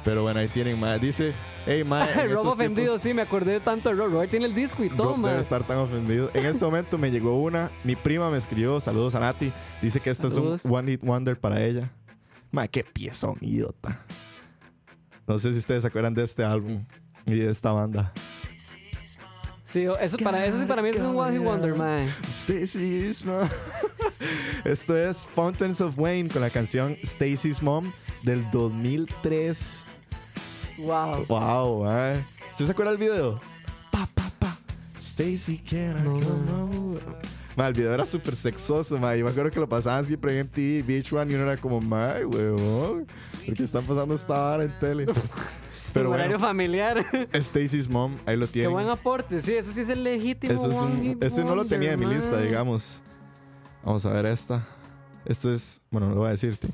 [0.05, 0.99] Pero bueno, ahí tienen, mae.
[0.99, 1.33] Dice,
[1.65, 2.11] hey, mae.
[2.25, 4.11] en Rob ofendido, sí, me acordé de tanto de Rob.
[4.11, 5.31] Robert tiene el disco y todo, Rob mae.
[5.31, 6.29] debe estar tan ofendido.
[6.33, 7.71] En este momento me llegó una.
[7.83, 8.79] Mi prima me escribió.
[8.79, 9.51] Saludos a Nati.
[9.81, 10.61] Dice que esto Saludos.
[10.61, 11.91] es un One Hit Wonder para ella.
[12.51, 13.99] Mae, qué piezón, idiota.
[15.27, 16.83] No sé si ustedes se acuerdan de este álbum
[17.25, 18.11] y de esta banda.
[19.63, 22.09] Sí, eso, para, eso sí para mí es un One Hit Wonder, mae.
[22.27, 23.47] Stacy's Mom.
[24.65, 27.91] Esto es Fountains of Wayne con la canción Stacy's Mom
[28.23, 29.85] del 2003.
[30.79, 31.25] Wow.
[31.27, 32.23] Wow, eh.
[32.51, 33.39] ¿Usted se acuerda del video?
[33.91, 34.57] Pa, pa, pa.
[34.99, 36.63] Stacy, can I No, come ma.
[36.63, 37.03] over?
[37.55, 39.15] Ma, el video era súper sexoso, ma.
[39.17, 42.13] Y me acuerdo que lo pasaban siempre en MTV, VH1 y uno era como, ma,
[42.25, 43.07] huevón.
[43.45, 45.05] Porque están pasando esta vara en tele.
[45.93, 47.03] Pero horario bueno, familiar.
[47.33, 48.71] Stacy's Mom, ahí lo Qué tienen.
[48.71, 50.53] buen aporte, sí, eso sí es el legítimo.
[50.53, 53.01] Eso es un, ese no lo tenía en mi lista, digamos.
[53.83, 54.63] Vamos a ver esta.
[55.25, 55.81] Esto es.
[55.89, 56.73] Bueno, no lo voy a decir, tengo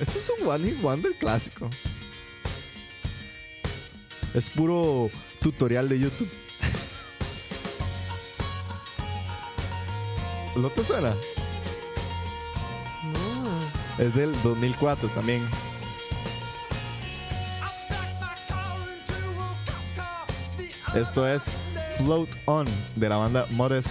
[0.00, 1.68] Esto es un One Hit Wonder clásico.
[4.32, 5.10] Es puro
[5.42, 6.30] tutorial de YouTube.
[10.56, 11.16] ¿No te suena?
[13.12, 14.04] No.
[14.04, 15.50] Es del 2004 también.
[20.94, 21.56] Esto es
[21.96, 23.90] Float On de la banda Modest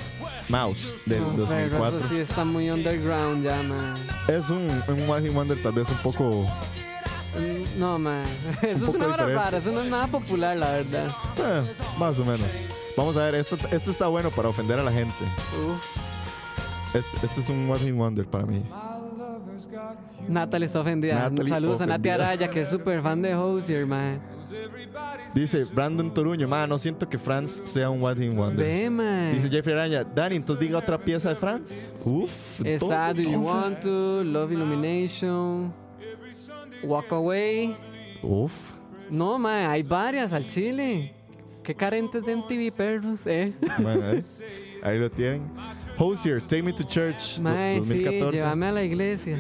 [0.50, 1.98] Mouse del No, pero 2004.
[2.00, 3.98] Eso sí está muy underground ya, man.
[4.28, 6.46] Es un, un One Wonder tal vez un poco
[7.38, 8.24] Mm, No, man.
[8.62, 9.36] Eso es una diferente.
[9.36, 11.12] rara, eso no es nada popular, la verdad.
[11.38, 12.52] eh, más o menos.
[12.96, 15.24] Vamos a ver, esto, esto está bueno para ofender a la gente.
[15.68, 15.84] Uf.
[16.96, 18.64] Este, este es un One Hit Wonder para mí.
[20.28, 21.16] Natalie está ofendida.
[21.30, 22.10] Natalie Saludos a Nati.
[22.10, 24.20] Araya, que es súper fan de Hosier, man.
[25.34, 28.66] Dice Brandon Toruño, man, no siento que Franz sea un One Hit Wonder.
[28.66, 29.34] Ve, man.
[29.34, 31.92] Dice Jeffrey Araña, Dani, entonces diga otra pieza de Franz.
[32.06, 32.62] Uf.
[32.66, 33.64] Está entonces, Do You entonces.
[33.64, 35.74] Want To, Love Illumination,
[36.84, 37.76] Walk Away.
[38.24, 38.54] Uf.
[39.10, 41.14] No, man, hay varias al chile.
[41.64, 43.54] Qué carentes de MTV, perros, eh.
[43.80, 44.22] Bueno, ahí,
[44.84, 45.42] ahí lo tienen.
[45.98, 48.38] Hosier, Take Me to Church, do- Man, sí, 2014.
[48.38, 49.38] llévame a la iglesia.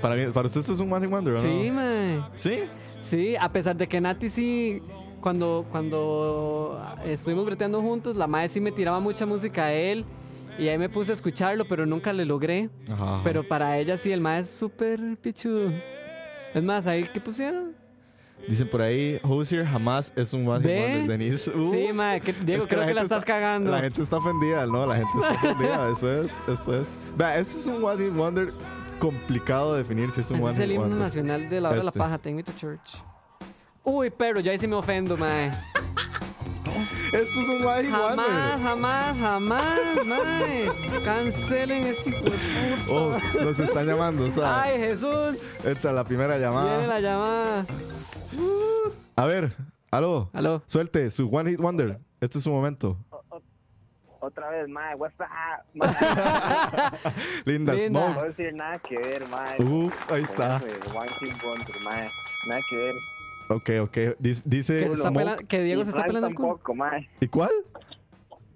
[0.00, 1.62] para, mí- para usted esto es un One Hit Wonder, ¿o no?
[1.62, 2.28] Sí, man.
[2.34, 2.58] ¿Sí?
[3.06, 4.82] Sí, a pesar de que Nati sí,
[5.20, 10.04] cuando, cuando estuvimos breteando juntos, la madre sí me tiraba mucha música a él
[10.58, 12.68] y ahí me puse a escucharlo, pero nunca le logré.
[12.90, 13.20] Ajá.
[13.22, 15.70] Pero para ella sí, el mae es súper pichudo.
[16.54, 17.74] Es más, ahí que pusieron.
[18.48, 21.50] Dicen por ahí, Hosier jamás es un One Hit Denise.
[21.50, 21.70] Uf.
[21.74, 23.70] Sí, mae, que- Diego, Es que creo que la estás está- cagando.
[23.70, 24.84] La gente está ofendida, ¿no?
[24.86, 25.90] La gente está ofendida.
[25.92, 26.98] Eso es, esto es.
[27.16, 28.48] Vea, este es un One Hit Wonder
[28.98, 31.78] complicado de definir si es un Ese One es el himno nacional de la hora
[31.78, 31.98] de la Este.
[31.98, 33.02] paja, Take Me to Church.
[33.84, 35.48] Uy, pero yo ahí sí me ofendo, mae.
[37.12, 38.58] Esto es un One Hit Jamás, Wonder.
[38.60, 40.68] jamás, jamás, mae.
[41.04, 42.92] Cancelen este hijo de puta.
[42.92, 45.38] Oh, nos están llamando, o sea, Ay, Jesús.
[45.64, 46.86] esta es la primera Viene llamada.
[46.86, 47.66] la llamada.
[49.14, 49.56] A ver,
[49.90, 50.62] aló, Aló.
[50.66, 52.00] suelte su One Hit Wonder.
[52.20, 52.98] Este es su momento.
[54.26, 55.26] Otra vez, mae, what's up?
[55.74, 55.94] Mae,
[57.44, 58.00] Linda, Linda.
[58.00, 58.20] no Smoke.
[58.20, 59.62] a decir nada que ver, mae.
[59.62, 60.58] Uf, ahí está.
[60.60, 62.10] Con eso de One Hit Wonder, mae.
[62.48, 62.94] Nada que ver.
[63.48, 64.16] Ok, ok.
[64.18, 65.18] Dice, dice Que, está Smoke.
[65.24, 66.48] pela- que Diego y se está Franz pelando el culo.
[66.48, 67.08] tampoco, mae.
[67.20, 67.50] ¿Y cuál?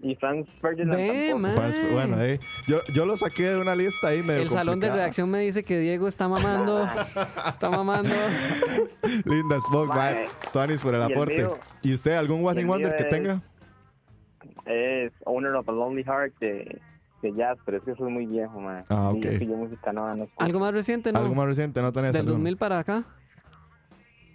[0.03, 1.93] Y Franz Ferdinand Ve, tampoco.
[1.93, 4.97] bueno, eh, yo, yo lo saqué de una lista ahí medio El salón de complicada.
[4.97, 6.89] redacción me dice que Diego está mamando.
[7.47, 8.09] está mamando.
[9.25, 10.14] Linda Smoke, Mae.
[10.14, 10.29] bye.
[10.53, 11.37] Tuanis por el Y el aporte.
[11.37, 13.43] mío- ¿Y usted algún One y el Hit Wonder mío que es- tenga?
[14.67, 16.81] Es Owner of a Lonely Heart de,
[17.23, 18.85] de jazz, pero es que eso es muy viejo, mae.
[18.89, 19.25] Ah, ok.
[19.41, 20.07] yo música no.
[20.39, 21.19] Algo más reciente, ¿no?
[21.21, 22.35] Algo más reciente, no tenés Del alguno?
[22.39, 23.05] 2000 para acá.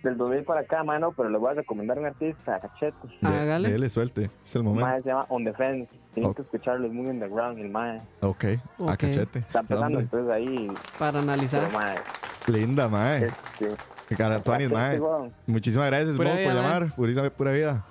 [0.04, 2.96] Del 2000 para acá, mano, pero le voy a recomendar un artista, Cachete.
[3.24, 3.72] Hágale.
[3.72, 4.30] Dele suelte.
[4.44, 4.86] Es el El momento.
[4.88, 5.92] mae se llama On the Fence.
[6.14, 6.36] Tienen Ok.
[6.38, 8.02] que escucharlo, es muy underground el mae.
[8.22, 8.98] Ok, a Ok.
[8.98, 9.40] cachete.
[9.40, 11.64] Está empezando, entonces ahí, Para analizar.
[11.68, 11.96] pero mae.
[12.48, 13.26] Linda, mae.
[13.26, 15.02] Este, mae.
[15.48, 16.96] Muchísimas gracias, Smoke, por llamar.
[16.96, 17.84] Purísame pura vida.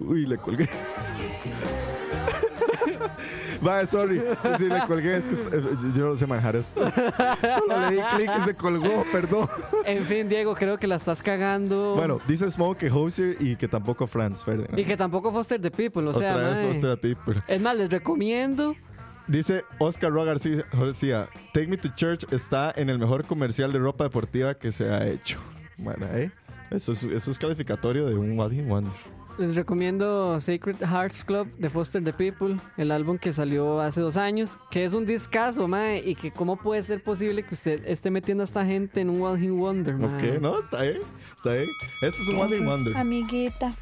[0.00, 0.68] Uy, le colgué.
[3.60, 4.20] Vale, sorry.
[4.58, 5.16] Sí, le colgué.
[5.16, 5.62] Es que eh,
[5.94, 6.80] yo no sé manejar esto.
[6.82, 9.48] Solo le di clic y se colgó, perdón.
[9.86, 11.94] En fin, Diego, creo que la estás cagando.
[11.94, 14.78] Bueno, dice Smoke que Hosier y que tampoco Franz Ferdinand.
[14.78, 16.60] Y que tampoco Foster the People, o sea, Otra vez.
[16.60, 17.36] Foster the People.
[17.46, 18.74] Es más, les recomiendo.
[19.26, 24.04] Dice Oscar Roa García, Take Me to Church está en el mejor comercial de ropa
[24.04, 25.38] deportiva que se ha hecho.
[25.78, 26.30] Bueno, ¿eh?
[26.70, 28.92] Eso es, eso es calificatorio de un One Wonder.
[29.36, 34.16] Les recomiendo Sacred Hearts Club de Foster the People, el álbum que salió hace dos
[34.16, 38.12] años, que es un discazo, mae, y que cómo puede ser posible que usted esté
[38.12, 40.34] metiendo a esta gente en un One Hit Wonder, mae.
[40.34, 40.60] Ok, ¿no?
[40.60, 41.00] Está ahí.
[41.36, 41.66] Está ahí.
[42.02, 42.96] Este es un One Hit Wonder.
[42.96, 43.72] Amiguita.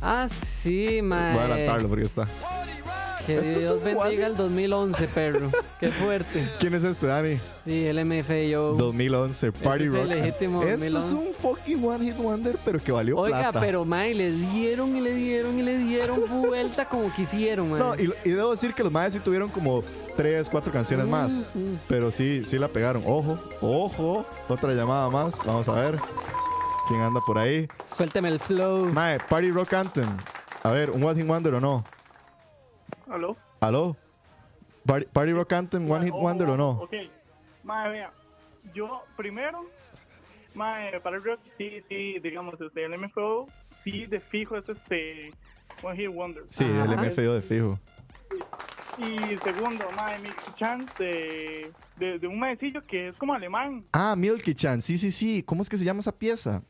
[0.00, 1.32] Ah, sí, mae.
[1.34, 2.26] Voy a adelantarlo porque está.
[3.26, 5.50] Que es Dios bendiga el 2011, perro.
[5.78, 6.48] Qué fuerte.
[6.58, 7.38] ¿Quién es este, Dani?
[7.66, 8.74] Sí, el MFAO.
[8.76, 10.06] 2011, Party es el Rock.
[10.06, 11.28] legítimo Esto es 2011.
[11.28, 13.60] un fucking One Hit Wonder, pero que valió Oiga, plata.
[13.60, 17.78] pero mae, le dieron y le dieron y le dieron vuelta como quisieron, mae.
[17.78, 19.84] No, y, y debo decir que los maes sí tuvieron como
[20.16, 21.32] tres, cuatro canciones más.
[21.54, 23.02] Mm, Pero sí, sí la pegaron.
[23.04, 24.24] Ojo, ojo.
[24.48, 25.44] Otra llamada más.
[25.44, 25.98] Vamos a ver.
[26.88, 27.68] ¿Quién anda por ahí?
[27.84, 28.86] Suélteme el flow.
[28.92, 30.08] Mae, Party Rock Anthem.
[30.62, 31.84] A ver, ¿un One Hit Wonder o no?
[33.10, 33.36] ¿Aló?
[33.60, 33.96] ¿Aló?
[34.86, 36.70] Party, Party Rock Anthem, One Hit Oh, Wonder o no?
[36.70, 36.94] Ok.
[37.62, 38.10] Mae, vea,
[38.72, 39.66] yo primero,
[40.54, 43.48] mae, para el rock, sí, sí, digamos, este, el MFO,
[43.84, 45.30] sí, de fijo es este,
[45.82, 46.44] One Hit Wonder.
[46.48, 47.02] Sí, el Ajá.
[47.02, 47.78] MFO de fijo.
[48.96, 53.84] Y segundo, mae, Milky Chance de, de, de un maecillo que es como alemán.
[53.92, 54.80] Ah, Milky Chan.
[54.80, 55.42] Sí, sí, sí.
[55.42, 56.62] ¿Cómo es que se llama esa pieza?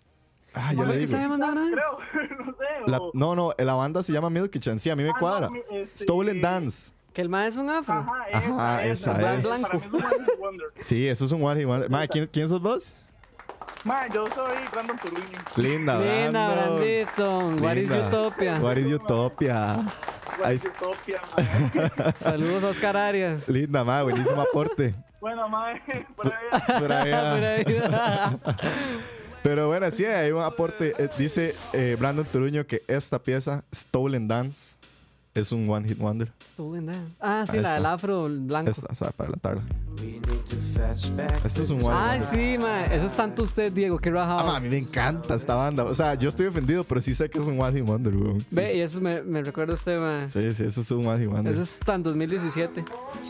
[0.60, 1.10] Ah, ya ¿Cómo le es que digo.
[1.10, 1.70] se había mandado una vez?
[1.72, 1.98] Creo,
[2.46, 2.90] no sé.
[2.90, 4.78] La- o- no, no, la banda se llama Milky Chan.
[4.80, 5.50] Sí, a mí me Ah, no, cuadra.
[5.50, 6.92] mi- este- Stolen Dance.
[7.14, 7.94] Que el mae es un afro.
[7.94, 9.46] Ajá, Ajá, esa esa, es.
[9.46, 10.66] Para mí es un One Hit Wonder.
[10.80, 11.90] Sí, eso es un One Hit Wonder.
[11.90, 12.96] Mae, ¿quién, ¿quién sos vos?
[13.84, 15.22] Mae, yo soy Brandon Turuño.
[15.56, 16.76] Linda, Linda, Brandon.
[16.76, 17.38] Brandito.
[17.64, 18.08] What is Linda.
[18.08, 18.58] Utopia?
[18.60, 19.76] What is Utopia?
[20.44, 22.12] Ahí- Utopia, mae.
[22.20, 23.48] Saludos a Oscar Arias.
[23.48, 24.94] Linda, mae, buenísimo aporte.
[25.20, 25.82] Bueno, mae,
[26.14, 26.78] por ahí.
[26.80, 27.34] Por ahí, ah.
[27.34, 28.68] Por ahí.
[29.48, 30.92] Pero bueno, sí, hay un aporte.
[30.98, 34.76] Eh, dice eh, Brandon Turuño que esta pieza, Stolen Dance,
[35.40, 36.30] es un One Hit Wonder.
[36.52, 37.00] Stolen Dance.
[37.20, 37.74] Ah, sí, Ahí la está.
[37.74, 38.70] del afro blanco.
[38.70, 39.62] Esta, o sea, para adelantarla.
[41.44, 42.28] Esto es un One Hit Ay, Wonder.
[42.28, 42.96] sí, mae.
[42.96, 43.98] Eso es tanto usted, Diego.
[43.98, 44.44] Qué Ah, rajado.
[44.46, 45.84] ma, a mí me encanta esta banda.
[45.84, 48.40] O sea, yo estoy ofendido, pero sí sé que es un One Hit Wonder, weón.
[48.40, 50.28] Sí, Ve, y eso me, me recuerda a usted, mae.
[50.28, 51.52] sí, sí, eso es un One Hit Wonder.
[51.52, 52.84] Eso es tan 2017.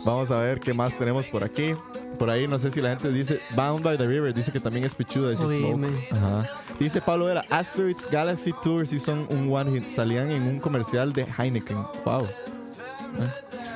[0.05, 1.75] Vamos a ver qué más tenemos por aquí.
[2.19, 4.85] Por ahí no sé si la gente dice Bound by the River, dice que también
[4.85, 5.77] es pichuda, dice Uy, Smoke.
[5.77, 5.89] me.
[6.11, 6.41] Ajá.
[6.81, 11.13] Dice Pablo Vera, Asteroids Galaxy Tour sí son un one hit, salían en un comercial
[11.13, 11.77] de Heineken.
[12.05, 12.25] Wow.
[12.25, 12.29] ¿Eh?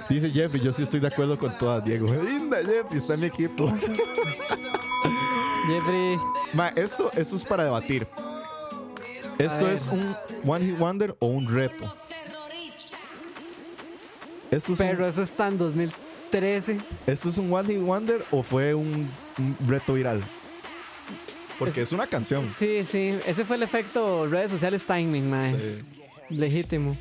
[0.08, 2.12] Dice Jeffrey, yo sí estoy de acuerdo con todas, Diego.
[2.12, 3.72] Linda Jeffrey, está en mi equipo.
[5.66, 6.18] Jeffrey.
[6.54, 8.06] Ma, esto, esto es para debatir.
[9.38, 10.14] ¿Esto es un
[10.46, 11.96] one hit wonder o un reto?
[14.50, 16.78] ¿Esto es, Pero un, eso es tan 2013.
[17.06, 19.08] ¿Esto es un one hit wonder o fue un,
[19.38, 20.20] un reto viral?
[21.58, 22.48] Porque es una canción.
[22.56, 23.18] Sí, sí.
[23.26, 25.78] Ese fue el efecto redes sociales timing, mae.
[26.28, 26.96] Legítimo.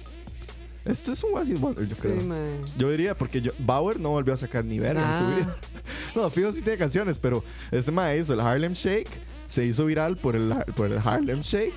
[0.83, 2.15] Esto es un one hit wonder, yo Sí, creo.
[2.21, 2.55] mae.
[2.77, 5.35] Yo diría, porque yo, Bauer no volvió a sacar ni verga en su Ah.
[5.35, 5.55] vida.
[6.15, 9.09] No, fijo sí tiene canciones, pero este mae hizo el Harlem Shake,
[9.47, 11.73] se hizo viral por el, por el Harlem Shake,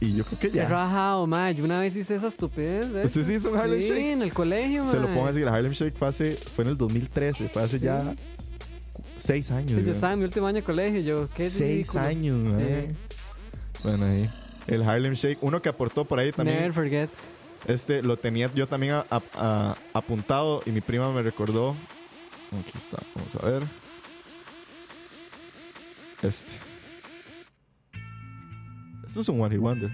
[0.00, 0.68] y yo creo que Qué ya.
[0.68, 1.54] rajado, mae.
[1.54, 2.92] Yo una vez hice esa estupidez.
[2.92, 3.06] ¿ves?
[3.06, 4.12] ¿Usted sí hizo un Harlem sí, Shake?
[4.12, 5.14] en el colegio, Se lo mae.
[5.16, 8.14] pongo así, el Harlem Shake fue, hace, fue en el 2013, fue hace ya
[8.92, 9.70] cu- seis años.
[9.70, 9.94] Sí, yo weón.
[9.94, 11.00] estaba en mi último año de colegio.
[11.00, 12.00] Yo, qué Seis ridículo.
[12.04, 12.94] años, mae.
[13.82, 14.30] Bueno, ahí.
[14.68, 16.58] El Harlem Shake, uno que aportó por ahí también.
[16.58, 17.10] Never forget.
[17.66, 21.76] Este lo tenía yo también a- a- a- apuntado y mi prima me recordó.
[22.60, 23.62] Aquí está, vamos a ver.
[26.22, 26.52] Este.
[29.06, 29.90] Este es un One Hit Wonder.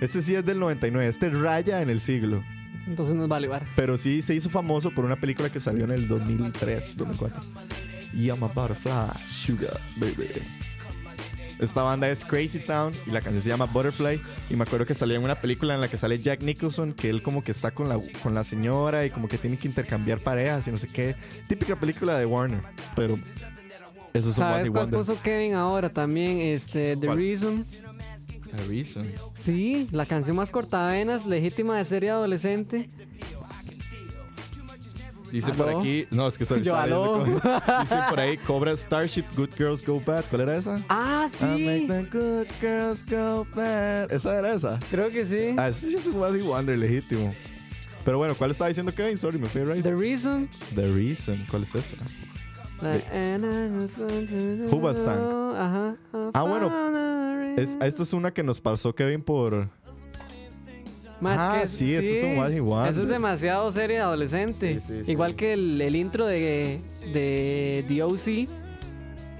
[0.00, 1.06] Este sí es del 99.
[1.08, 2.42] Este raya en el siglo.
[2.86, 3.64] Entonces nos vale bar.
[3.76, 7.40] Pero sí se hizo famoso por una película que salió en el 2003, 2004.
[8.14, 10.28] I'm a butterfly, sugar, baby.
[11.62, 14.20] Esta banda es Crazy Town y la canción se llama Butterfly.
[14.50, 17.08] Y me acuerdo que salía en una película en la que sale Jack Nicholson, que
[17.08, 20.18] él como que está con la, con la señora y como que tiene que intercambiar
[20.18, 21.14] parejas y no sé qué.
[21.46, 22.62] Típica película de Warner.
[22.96, 23.14] Pero
[24.12, 24.98] eso es un ¿Sabes cuál Wonder.
[24.98, 26.40] puso Kevin ahora también?
[26.40, 27.18] Este, The ¿Cuál?
[27.18, 27.64] Reason.
[28.56, 29.08] The Reason.
[29.38, 32.88] Sí, la canción más cortavenas, legítima de serie adolescente.
[35.32, 35.80] Dice por ¿Aló?
[35.80, 36.06] aquí.
[36.10, 37.24] No, es que soy Yo, aló.
[37.80, 40.26] Dice por ahí: Cobra Starship, Good Girls Go Bad.
[40.28, 40.78] ¿Cuál era esa?
[40.90, 41.86] Ah, I make sí.
[41.88, 44.12] the good girls go bad.
[44.12, 44.78] ¿Esa era esa?
[44.90, 45.56] Creo que sí.
[45.58, 47.34] Ah, ese sí es un Hit Wonder legítimo.
[48.04, 49.16] Pero bueno, ¿cuál estaba diciendo Kevin?
[49.16, 49.82] Sorry, me fui right.
[49.82, 50.48] The Reason.
[50.74, 51.46] The Reason.
[51.50, 51.96] ¿Cuál es esa?
[54.70, 55.18] Hoobastank.
[55.18, 55.54] know.
[55.56, 55.96] Ajá.
[56.34, 59.70] Ah, bueno, Es, esta es una que nos pasó Kevin por.
[61.22, 62.92] Más Ah, que sí, eso es un One Hit Wonder.
[62.92, 64.80] Eso es demasiado serie de adolescente.
[64.80, 65.12] Sí, sí, sí.
[65.12, 66.80] Igual que el, el intro de,
[67.12, 68.48] de The O.C.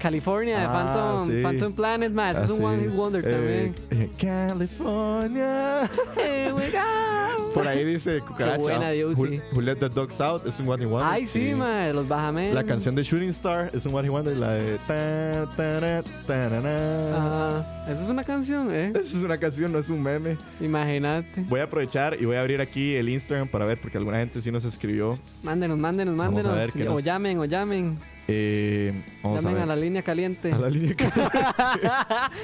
[0.03, 1.41] California de Ah, Phantom, sí.
[1.41, 2.35] Phantom Planet, más.
[2.35, 2.63] Ah, es un sí.
[2.63, 4.09] One Hit Wonder Eh, también.
[4.19, 5.89] California.
[6.17, 7.53] Here we go.
[7.53, 8.57] Por ahí dice Cucaracha.
[8.61, 9.39] buena, Dios, Who, sí.
[9.53, 11.07] Who Let the Dogs Out es un One Hit Wonder.
[11.09, 12.53] Ay, sí, mae, los Bajamen.
[12.53, 14.35] La canción de Shooting Star es un One Hit Wonder.
[14.35, 14.77] La de.
[14.87, 16.69] ta, ta, ta, na, na.
[17.15, 18.89] Ah, eso es una canción, ¿eh?
[18.91, 20.37] Esa es una canción, no es un meme.
[20.59, 21.41] Imagínate.
[21.47, 24.41] Voy a aprovechar y voy a abrir aquí el Instagram para ver, porque alguna gente
[24.41, 25.17] sí nos escribió.
[25.43, 26.73] Mándenos, mándenos, Vamos a mándenos.
[26.73, 27.97] qué O nos- llamen, o llamen.
[28.27, 29.67] Eh, vamos llamen a a, ver.
[29.67, 30.51] la línea caliente.
[30.51, 31.09] A la línea que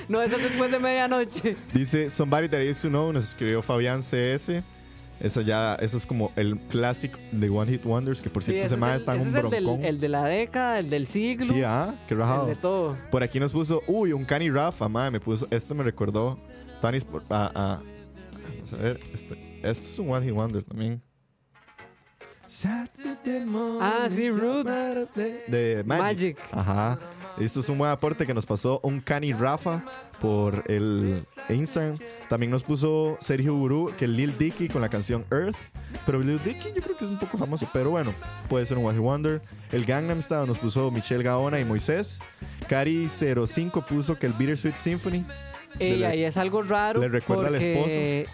[0.09, 1.55] no, eso es después de medianoche.
[1.73, 4.61] dice Somebody That I Used to Know, nos escribió Fabián CS.
[5.21, 8.65] Esa ya, eso es como el clásico de One Hit Wonders, que por Sí, cierto
[8.67, 9.85] ese se es está el, en un es el del- broncón.
[9.85, 11.45] el de la década, el del siglo.
[11.53, 12.45] Sí, ah, qué el rajado.
[12.47, 12.97] de todo.
[13.11, 16.39] Por aquí nos puso, uy, un Cani Rafa, madre, me puso, esto me recordó
[16.79, 17.81] Tony's, a, a-
[18.53, 21.01] vamos a ver, este, esto es un One Hit Wonder también.
[23.79, 25.07] Ah, sí, Rude.
[25.47, 26.01] De Magic.
[26.01, 26.37] Magic.
[26.51, 26.97] Ajá.
[27.39, 29.83] Esto es un buen aporte que nos pasó un Cani Rafa
[30.19, 31.97] por el Instagram.
[32.27, 35.55] También nos puso Sergio Gurú que Lil Dicky con la canción Earth.
[36.07, 37.69] Pero Lil Dicky yo creo que es un poco famoso.
[37.71, 38.13] Pero bueno,
[38.49, 39.41] puede ser un One Wonder.
[39.71, 42.19] El Gangnam Style nos puso Michelle Gaona y Moisés.
[42.67, 45.23] Cari05 puso que el Bittersweet Symphony.
[45.77, 46.99] Ey, ahí es algo raro.
[46.99, 48.25] le recuerda al porque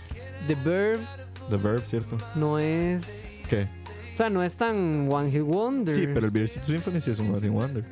[0.47, 1.01] The Verb
[1.49, 2.17] The Verb, ¿cierto?
[2.33, 3.03] no es.
[3.49, 3.67] ¿Qué?
[4.15, 5.93] O sea, no es tan One Hit Wonder.
[5.93, 7.83] Sí, pero el Bittersweet Symphony sí es un One Hit Wonder.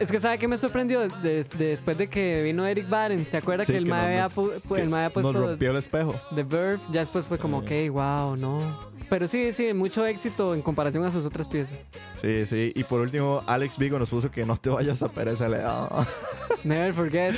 [0.00, 1.00] Es que, ¿sabe qué me sorprendió?
[1.00, 4.00] De- de- después de que vino Eric Barnes, ¿te acuerdas Sí, que el que mae
[4.00, 4.60] nos- había, pu-
[4.94, 6.18] había Nos puesto rompió el espejo.
[6.34, 6.80] The Verb?
[6.90, 8.90] Ya después fue como, ok, wow, no.
[9.10, 11.78] Pero sí, sí, mucho éxito en comparación a sus otras piezas.
[12.14, 12.72] Sí, sí.
[12.74, 15.48] Y por último, Alex Vigo nos puso que no te vayas a pereza.
[16.64, 17.34] Never forget.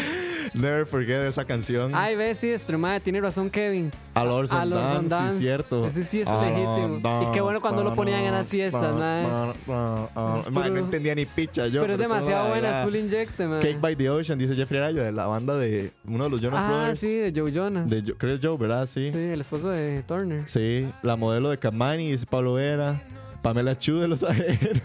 [0.55, 1.93] Never forget esa canción.
[1.95, 3.91] Ay, ve, sí, Strumada, tiene razón Kevin.
[4.15, 5.39] A Lords on on Dance, sí, Dance.
[5.39, 5.87] cierto.
[5.87, 7.01] Ese sí es Ah, legítimo.
[7.23, 8.95] Y qué bueno cuando lo ponían en las fiestas.
[8.95, 11.81] Es Mae, no entendía ni picha yo.
[11.83, 13.61] Pero es demasiado buena, es full injecte, man.
[13.61, 16.63] Cake by the Ocean, dice Jeffrey Arayo, de la banda de uno de los Jonas
[16.63, 17.01] ah, Brothers.
[17.01, 17.91] sí, de Joe Jonas.
[17.91, 18.87] De Jo- es Joe, ¿verdad?
[18.87, 19.11] Sí.
[19.11, 20.49] Sí, el esposo de Turner.
[20.49, 23.03] Sí, la modelo de Kamani, dice Pablo Vera.
[23.43, 24.81] Pamela Chu de los ajeros.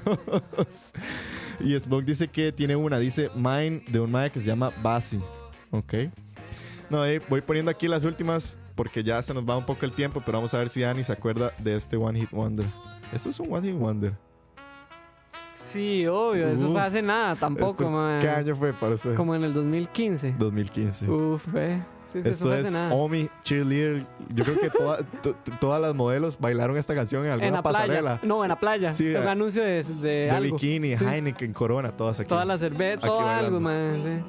[1.62, 5.18] y Smoke dice que tiene una, dice Mine de un mae que se llama Basi.
[5.72, 5.94] Ok.
[6.90, 9.92] No, eh, voy poniendo aquí las últimas porque ya se nos va un poco el
[9.94, 12.66] tiempo, pero vamos a ver si Dani se acuerda de este One Hit Wonder.
[13.14, 14.14] Esto es un One Hit Wonder.
[15.54, 18.22] Sí, obvio, eso fue hace nada, tampoco, Esto- man.
[18.22, 19.14] ¿Qué año fue para usted?
[19.16, 20.36] Como en el 2015.
[20.40, 21.10] 2015.
[21.10, 21.82] Uf, ve.
[22.12, 22.92] Sí, sí, eso Esto es.
[22.92, 24.04] Omi Cheerleader.
[24.34, 27.54] Yo creo que toda- to- to- todas las modelos bailaron esta canción en alguna en
[27.54, 28.02] la pasarela.
[28.16, 28.20] playa.
[28.24, 28.94] No, en la playa.
[28.94, 30.56] Sí, un eh, anuncio de, de, De algo.
[30.56, 30.94] bikini.
[30.94, 32.30] Heineken, Corona, todas aquí.
[32.30, 33.46] Toda la cerveza, Aquí todo bailando.
[33.48, 34.24] algo, man.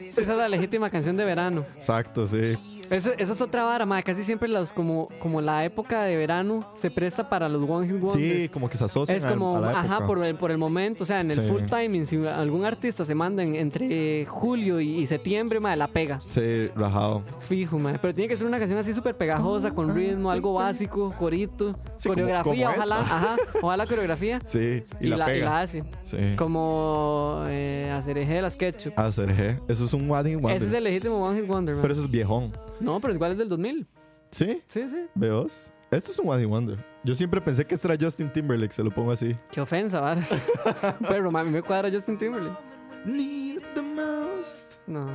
[0.00, 1.64] Esa es la legítima canción de verano.
[1.76, 2.56] Exacto, sí.
[2.90, 4.02] Eso, eso es otra vara, man.
[4.02, 8.00] Casi siempre los, como, como la época de verano se presta para los One Hit
[8.02, 8.12] Wonders.
[8.12, 9.80] Sí, como que se asocian Es como, a, la época.
[9.94, 11.48] ajá, por el, por el momento, o sea, en el Sí.
[11.48, 15.86] full timing, si algún artista se manda en- entre julio y, y septiembre, madre, la
[15.88, 16.18] pega.
[16.26, 17.22] Sí, rajado.
[17.40, 17.98] Fijo, madre.
[18.00, 22.08] Pero tiene que ser una canción así súper pegajosa, con ritmo, algo básico, corito, Sí,
[22.08, 24.40] coreografía, como ojalá, ajá, ojalá coreografía.
[24.46, 25.44] Sí, y, la, y pega.
[25.50, 25.84] la hace.
[26.04, 26.16] Sí.
[26.36, 28.92] Como eh, hacer eje de las ketchup.
[28.98, 29.58] A Sergé.
[29.68, 30.56] Eso es un One Hit Wonder.
[30.56, 31.82] Ese es el legítimo One Hit Wonder, man.
[31.82, 32.50] Pero eso es viejón.
[32.80, 33.86] No, pero igual es del 2000.
[34.30, 34.62] ¿Sí?
[34.68, 35.06] Sí, sí.
[35.14, 35.72] ¿Veos?
[35.90, 36.84] Esto es un One Wonder.
[37.02, 39.34] Yo siempre pensé que este era Justin Timberlake, se lo pongo así.
[39.50, 40.28] Qué ofensa, varas.
[41.08, 42.58] pero mami, me cuadra Justin Timberlake.
[43.06, 44.80] Need the most.
[44.86, 45.08] No.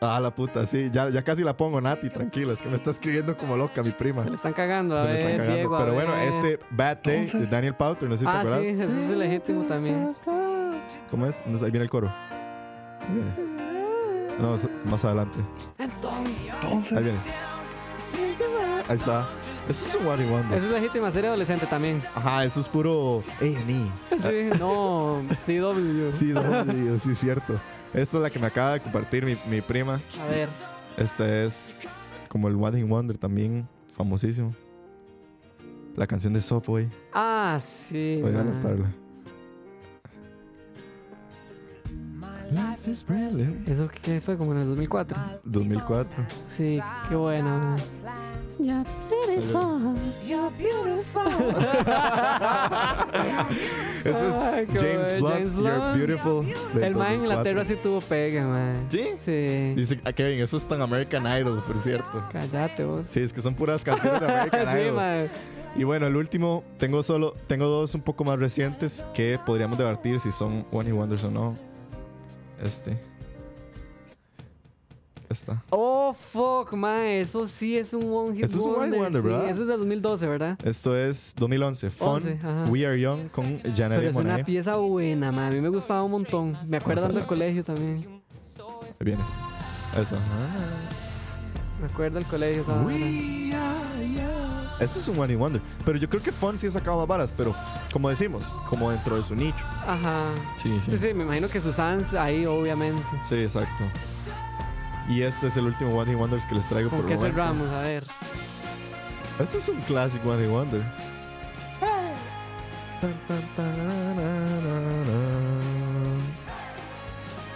[0.00, 0.88] Ah, la puta, sí.
[0.92, 2.52] Ya, ya casi la pongo, Nati, tranquila.
[2.54, 4.22] Es que me está escribiendo como loca mi prima.
[4.22, 5.54] Se le están cagando, a Se me ver, están cagando.
[5.56, 6.28] Diego, a Pero bueno, ver.
[6.28, 8.62] este Bad Day de Daniel Powter, no sé si te Ah, acuerdas.
[8.62, 10.06] sí, eso es legítimo también.
[11.10, 11.42] ¿Cómo es?
[11.44, 12.08] Ahí viene el coro.
[13.00, 13.57] Ahí viene.
[14.38, 15.40] No, más adelante.
[15.78, 17.18] Ahí viene.
[18.88, 19.28] Ahí está.
[19.68, 20.56] Eso es un One Wonder.
[20.58, 22.00] Esa es legítima serie adolescente también.
[22.14, 23.90] Ajá, eso es puro A&E.
[24.18, 26.12] Sí, no, CW.
[26.12, 27.60] Sí, no, sí, sí, cierto.
[27.92, 30.00] Esta es la que me acaba de compartir mi, mi prima.
[30.20, 30.48] A ver.
[30.96, 31.78] Este es
[32.28, 34.54] como el One Hit Wonder también, famosísimo.
[35.96, 36.88] La canción de Subway.
[37.12, 38.20] Ah, sí.
[38.22, 38.90] Voy a anotarla.
[42.50, 43.68] Life is brilliant.
[43.68, 44.36] ¿Eso qué fue?
[44.38, 45.16] Como en el 2004.
[45.44, 46.24] 2004.
[46.56, 47.58] Sí, qué bueno.
[47.58, 47.76] man.
[48.60, 48.82] Ya,
[54.04, 55.96] Ese es Ay, qué James Blunt, James You're.
[55.96, 56.46] Beautiful.
[56.82, 57.22] El man en 2004.
[57.22, 58.86] Inglaterra sí tuvo pegue, man.
[58.88, 59.10] ¿Sí?
[59.20, 59.74] Sí.
[59.76, 62.22] Dice a Kevin, eso es tan American Idol, por cierto.
[62.32, 63.06] Cállate vos.
[63.08, 64.96] Sí, es que son puras canciones de American sí, Idol.
[64.96, 65.28] man.
[65.76, 70.18] Y bueno, el último, tengo solo, tengo dos un poco más recientes que podríamos debatir
[70.18, 71.67] si son One Hit Wonders o no.
[72.62, 72.98] Este.
[75.28, 75.62] Esta.
[75.70, 77.20] Oh, fuck, mae.
[77.20, 78.98] Eso sí es un One Hit Eso es un Wonder.
[78.98, 79.50] Wonder, sí, ¿verdad?
[79.50, 80.58] Eso es de 2012, ¿verdad?
[80.64, 81.90] Esto es 2011.
[81.90, 82.64] Fun, 11, ajá.
[82.70, 85.48] We Are Young con Pero Janelle es una pieza buena, mae.
[85.48, 86.56] A mí me gustaba un montón.
[86.66, 88.22] Me acuerdo del colegio también.
[89.00, 89.22] Ahí viene.
[90.00, 90.16] Eso.
[91.80, 92.62] Me acuerdo del colegio.
[92.62, 93.67] esa
[94.80, 95.62] Esto es un One Hit Wonder.
[95.84, 97.54] Pero yo creo que Fun sí ha sacado más varas, pero
[97.92, 99.66] como decimos, como dentro de su nicho.
[99.86, 100.22] Ajá.
[100.56, 100.92] Sí, sí.
[100.92, 103.02] Sí, sí, me imagino que Susans ahí, obviamente.
[103.22, 103.84] Sí, exacto.
[105.08, 107.18] Y este es el último One Hit Wonders que les traigo ¿Con por qué el
[107.18, 107.36] momento.
[107.42, 107.72] cerramos?
[107.72, 108.04] A ver.
[109.40, 110.82] Este es un clásico One Hit Wonder.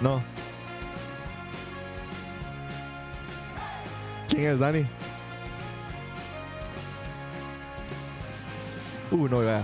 [0.00, 0.22] No.
[4.28, 4.86] ¿Quién es Dani?
[9.12, 9.62] Uh, no, vea.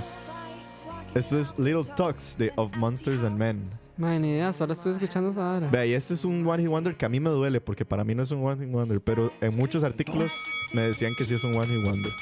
[1.14, 3.62] Esto es Little Talks de Of Monsters and Men.
[3.96, 5.68] Madre, ni idea, solo estoy escuchando esa hora.
[5.70, 8.04] Vea, y este es un One Hit Wonder que a mí me duele porque para
[8.04, 10.32] mí no es un One Hit Wonder, pero en muchos artículos
[10.74, 12.12] me decían que sí es un One Hit Wonder.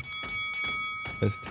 [1.20, 1.48] Este.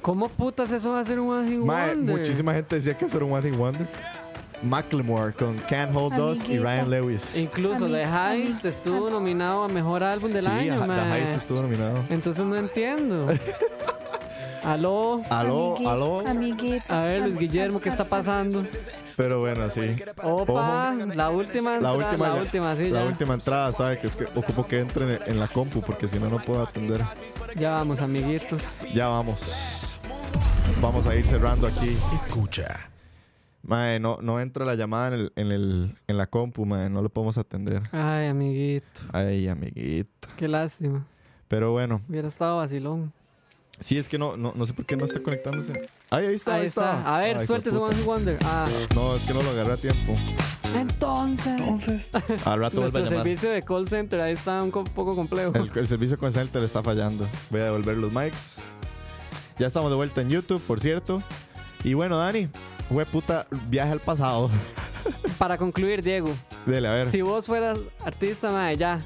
[0.00, 2.16] ¿Cómo putas eso va a ser un One Hit Mae, Wonder?
[2.16, 3.88] muchísima gente decía que eso era un One Hit Wonder.
[4.62, 6.58] Macklemore con Can't Hold Us y.
[6.58, 7.36] Ryan Lewis.
[7.36, 11.20] Incluso The Heist estuvo nominado a Mejor Álbum del sí, Año, The mae.
[11.20, 12.02] Heist estuvo nominado.
[12.10, 13.26] Entonces no entiendo.
[14.64, 15.22] Aló.
[15.30, 16.20] Aló, aló.
[16.28, 17.02] Amiguita.
[17.02, 18.66] A ver, Luis Guillermo, ¿qué está pasando?
[19.16, 19.96] Pero bueno, sí.
[20.22, 23.08] Opa, la última La entrada, última, la última, sí, la ya.
[23.08, 23.98] última entrada, ¿sabe?
[23.98, 26.62] Que es que ocupo que entre en, en la compu porque si no, no puedo
[26.62, 27.02] atender.
[27.56, 28.80] Ya vamos, amiguitos.
[28.92, 29.96] Ya vamos.
[30.82, 31.96] Vamos a ir cerrando aquí.
[32.14, 32.90] Escucha.
[33.68, 36.88] Mae, no, no entra la llamada en, el, en, el, en la compu, mae.
[36.90, 37.82] No lo podemos atender.
[37.92, 39.00] Ay, amiguito.
[39.12, 40.28] Ay, amiguito.
[40.36, 41.06] Qué lástima.
[41.48, 43.12] Pero bueno, Hubiera estado vacilón.
[43.78, 45.88] sí es que no, no, no sé por qué no está conectándose.
[46.10, 46.54] Ay, ahí está.
[46.56, 47.16] Ahí está.
[47.16, 48.38] A ver, Ay, suelte su Wonder.
[48.44, 48.64] Ah.
[48.94, 50.14] No, es que no lo agarré a tiempo.
[50.74, 52.10] entonces.
[52.46, 53.10] Al rato vuelve a Nuestro llamar.
[53.18, 55.52] servicio de call center ahí está un co- poco complejo.
[55.54, 57.26] El, el servicio con Center está fallando.
[57.50, 58.60] Voy a devolver los mics.
[59.58, 61.22] Ya estamos de vuelta en YouTube, por cierto.
[61.84, 62.48] Y bueno, Dani,
[62.88, 64.50] fue puta viaje al pasado.
[65.38, 66.30] Para concluir, Diego,
[66.66, 67.08] Dele, a ver.
[67.08, 68.98] si vos fueras artista, madre, ya.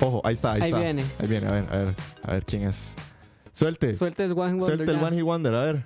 [0.00, 0.80] Ojo, ahí está, ahí, Ahí está.
[0.80, 1.04] viene.
[1.18, 1.94] Ahí viene, a ver, a ver.
[2.22, 2.96] A ver quién es.
[3.52, 3.94] Suelte.
[3.94, 4.64] Suelte el One Wonder.
[4.64, 5.06] Suelte el ya.
[5.06, 5.84] One Hit Wonder, a ver.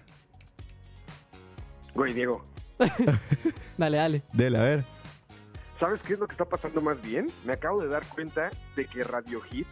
[1.94, 2.44] Güey, Diego,
[3.78, 4.22] Dale, dale.
[4.32, 4.84] Dele, a ver.
[5.78, 7.26] ¿sabes qué es lo que está pasando más bien?
[7.46, 9.66] Me acabo de dar cuenta de que Radio Hit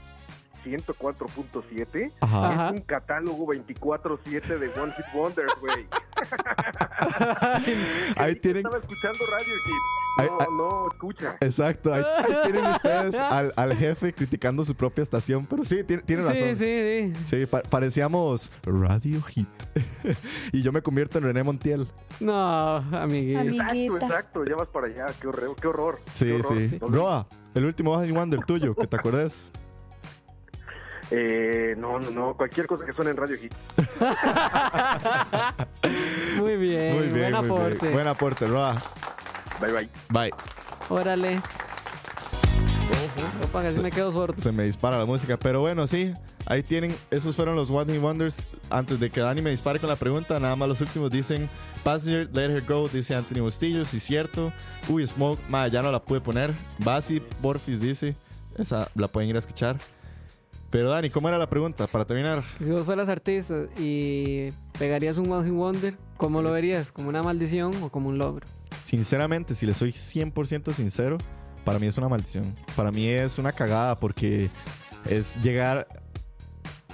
[0.64, 2.48] 104.7 Ajá.
[2.50, 2.66] Ajá.
[2.68, 5.86] es un catálogo 24-7 de One Hit Wonders, güey.
[8.16, 8.64] Ahí tienen.
[8.66, 9.74] Estaba escuchando Radio Hit.
[10.18, 11.36] Ahí- No, ahí- no, escucha.
[11.40, 15.46] Exacto, ahí, ahí tienen ustedes al, al jefe criticando su propia estación.
[15.46, 16.56] Pero sí, tiene, razón.
[16.56, 17.12] sí, sí.
[17.24, 19.48] Sí, pa- parecíamos Radio Hit.
[20.52, 21.86] y yo me convierto en René Montiel.
[22.18, 23.38] No, amiguito.
[23.40, 24.06] Ami- Exacto, Amiguita.
[24.06, 24.44] exacto.
[24.44, 25.06] Ya vas para allá.
[25.20, 25.54] Qué horror.
[25.60, 26.00] Qué horror.
[26.12, 26.52] Sí, qué horror.
[26.58, 26.78] sí.
[26.78, 29.52] ¿Dónde- Roa, el último One Hit Wonder tuyo, que te acuerdes.
[31.10, 32.34] Eh, no, no, no.
[32.34, 33.54] Cualquier cosa que suene en Radio Hit.
[36.38, 36.94] Muy bien.
[36.94, 37.78] Muy bien, Buen muy aporte.
[37.80, 37.92] bien.
[37.94, 38.76] Buen aporte, Roa.
[39.60, 39.88] Bye, bye.
[40.10, 40.32] Bye.
[40.88, 41.40] Órale.
[43.44, 44.40] Opa, casi me quedo sordo.
[44.40, 45.36] Se me dispara la música.
[45.36, 46.12] Pero bueno, sí.
[46.46, 46.94] Ahí tienen.
[47.10, 48.46] Esos fueron los One Hit Wonders.
[48.70, 51.48] Antes de que Dani me dispare con la pregunta, nada más los últimos dicen
[51.84, 53.84] Passenger, Let Her Go, dice Anthony Bustillo.
[53.84, 54.52] Sí, cierto.
[54.88, 56.54] Uy, Smoke, ma, ya no la pude poner.
[56.78, 58.14] Basi, Borfis dice.
[58.56, 59.76] Esa la pueden ir a escuchar.
[60.70, 61.86] Pero Dani, ¿cómo era la pregunta?
[61.86, 62.42] Para terminar.
[62.62, 66.92] Si vos fueras artista y pegarías un One Hit Wonder, ¿cómo lo verías?
[66.92, 68.46] ¿Como una maldición o como un logro?
[68.84, 71.16] Sinceramente, si le soy 100% sincero,
[71.64, 72.44] para mí es una maldición.
[72.76, 74.50] Para mí es una cagada porque
[75.08, 75.88] es llegar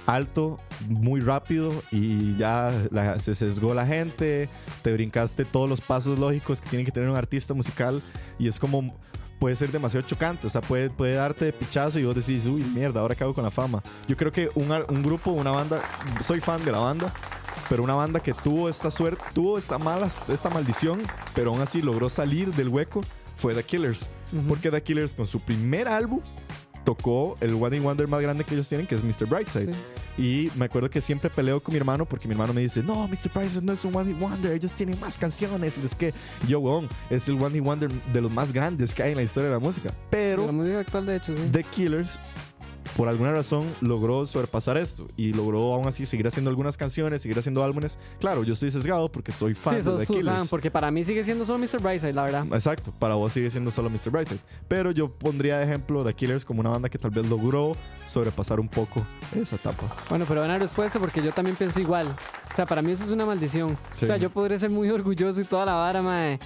[0.05, 4.47] alto muy rápido y ya la- se sesgó la gente,
[4.83, 8.01] te brincaste todos los pasos lógicos que tiene que tener un artista musical
[8.37, 8.95] y es como
[9.39, 12.63] puede ser demasiado chocante, o sea, puede, puede darte de pichazo y vos decís, uy,
[12.63, 13.81] mierda, ahora acabo con la fama.
[14.07, 15.81] Yo creo que un, un grupo, una banda,
[16.21, 17.13] soy fan de la banda,
[17.69, 21.01] pero una banda que tuvo esta suerte, tuvo esta mala, esta maldición,
[21.33, 23.01] pero aún así logró salir del hueco,
[23.37, 24.09] fue The Killers.
[24.31, 24.47] Ujú.
[24.47, 26.21] Porque The Killers con su primer álbum
[26.85, 29.27] tocó el One Hit Wonder más grande que ellos tienen, que es Mr.
[29.27, 29.73] Brightside.
[29.73, 29.79] Sí.
[30.17, 33.07] Y me acuerdo que siempre peleo con mi hermano porque mi hermano me dice, no,
[33.07, 33.31] Mr.
[33.33, 35.77] Brightside no es un One Hit Wonder, ellos tienen más canciones.
[35.77, 36.13] Y es que
[36.47, 39.23] yo, weón, es el One Hit Wonder de los más grandes que hay en la
[39.23, 39.89] historia de la música.
[39.89, 41.43] De Pero la música actual, de hecho, sí.
[41.51, 42.19] The Killers,
[42.95, 47.37] por alguna razón, logró sobrepasar esto y logró aún así seguir haciendo algunas canciones, seguir
[47.39, 47.97] haciendo álbumes.
[48.19, 50.49] Claro, yo estoy sesgado porque soy fan Sí, de The Susan, Killers.
[50.49, 51.81] porque para mí sigue siendo solo Mr.
[51.81, 52.45] Brightside, la verdad.
[52.51, 54.11] Exacto, para vos sigue siendo solo Mr.
[54.11, 54.39] Brightside.
[54.67, 57.75] Pero yo pondría de ejemplo The Killers como una banda que tal vez logró
[58.05, 59.05] sobrepasar un poco
[59.35, 59.83] esa etapa.
[60.09, 62.07] Bueno, pero buena respuesta porque yo también pienso igual.
[62.51, 63.77] O sea, para mí eso es una maldición.
[63.95, 64.05] Sí.
[64.05, 66.39] O sea, yo podría ser muy orgulloso y toda la vara, mae.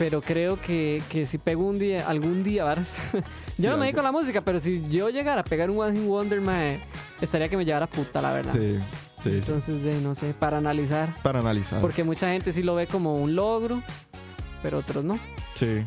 [0.00, 2.94] Pero creo que, que si pego un día, algún día, ¿varas?
[3.12, 3.20] yo
[3.54, 5.92] Sí, no me dedico a la música, pero si yo llegara a pegar un One
[5.92, 6.80] Hit Wonder, mae,
[7.20, 8.50] estaría que me llevara puta, la verdad.
[8.50, 8.78] Sí,
[9.22, 9.30] sí, sí.
[9.34, 11.14] Entonces, de, no sé, para analizar.
[11.22, 11.82] Para analizar.
[11.82, 13.82] Porque mucha gente sí lo ve como un logro,
[14.62, 15.18] pero otros no.
[15.54, 15.84] Sí.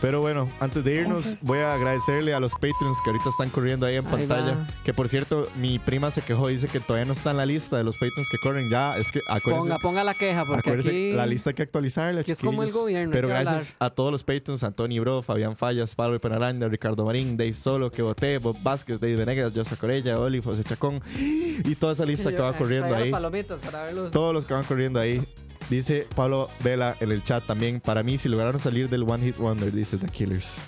[0.00, 3.86] Pero bueno, antes de irnos, voy a agradecerle a los Patreons que ahorita están corriendo
[3.86, 4.66] ahí en pantalla.
[4.84, 7.78] Que por cierto, mi prima se quejó, dice que todavía no está en la lista
[7.78, 8.68] de los Patreons que corren.
[8.70, 11.12] Ya, es que acuérdense, Ponga, ponga la queja, porque aquí...
[11.12, 12.20] la lista hay que actualizarla.
[12.20, 15.56] aquí es como el gobierno, Pero que gracias a todos los Patreons, Antonio Bro, Fabián
[15.56, 20.20] Fallas, Pablo Penaranda, Ricardo Marín, Dave Solo, Que Boté, Bob Vázquez, David Venegas, Josa Corella,
[20.20, 23.10] Oli, José Chacón y toda esa lista que va corriendo ahí.
[23.10, 24.10] palomitas para verlos.
[24.10, 25.26] Todos los que van corriendo ahí.
[25.70, 27.80] Dice Pablo Vela en el chat también.
[27.80, 30.58] Para mí, si lograron salir del One Hit Wonder, dice The Killers.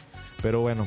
[0.42, 0.86] Pero bueno,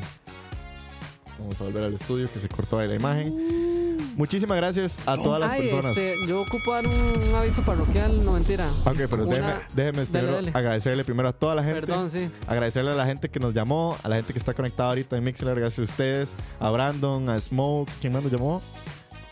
[1.38, 3.92] vamos a volver al estudio que se cortó ahí la imagen.
[4.16, 5.96] Muchísimas gracias a todas las Ay, personas.
[5.96, 8.68] este, yo ocupo dar un, un aviso parroquial, no mentira.
[8.84, 10.50] Ok, pero Una- déjeme, déjeme Dale, primero dale.
[10.54, 11.80] agradecerle primero a toda la gente.
[11.80, 12.28] Perdón, sí.
[12.46, 15.24] Agradecerle a la gente que nos llamó, a la gente que está conectada ahorita en
[15.24, 18.60] Mixler, gracias a ustedes, a Brandon, a Smoke, ¿quién más nos llamó?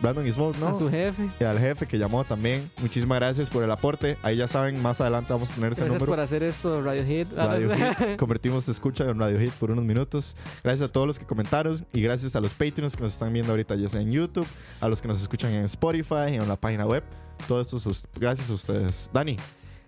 [0.01, 0.69] Brandon y Smoke, ¿no?
[0.69, 1.29] A su jefe.
[1.39, 2.71] Y al jefe que llamó también.
[2.81, 4.17] Muchísimas gracias por el aporte.
[4.23, 6.13] Ahí ya saben, más adelante vamos a tener ese Gracias número.
[6.13, 7.33] por hacer esto, Radio Hit.
[7.35, 8.17] Radio Hit.
[8.19, 10.37] Convertimos escucha en Radio Hit por unos minutos.
[10.65, 13.53] Gracias a todos los que comentaron y gracias a los Patreons que nos están viendo
[13.53, 14.47] ahorita, ya sea en YouTube,
[14.81, 17.05] a los que nos escuchan en Spotify y en la página web.
[17.47, 19.11] Todo esto, sus- gracias a ustedes.
[19.13, 19.37] Dani,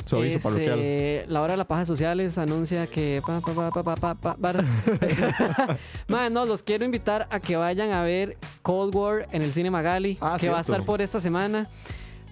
[0.05, 1.33] su aviso Este, parroquial.
[1.33, 3.23] La hora de las pajas sociales anuncia que.
[3.27, 4.63] Pa, pa, pa, pa, pa, pa, pa, para.
[6.09, 9.71] Mae, no, los quiero invitar a que vayan a ver Cold War en el Cine
[9.71, 11.69] Magali, Ah, que va a estar por esta semana.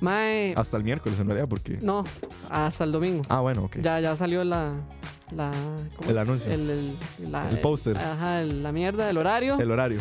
[0.01, 1.79] Mae, Hasta el miércoles en realidad, porque.
[1.83, 2.05] no,
[2.49, 3.23] hasta el domingo.
[3.29, 3.77] Ah, bueno, ok.
[3.83, 4.75] Ya, ya salió la.
[5.35, 5.51] la
[5.97, 6.51] ¿cómo El anuncio.
[6.53, 7.99] El, el, la- El póster.
[7.99, 10.01] Ajá, el- la mierda, el horario El horario.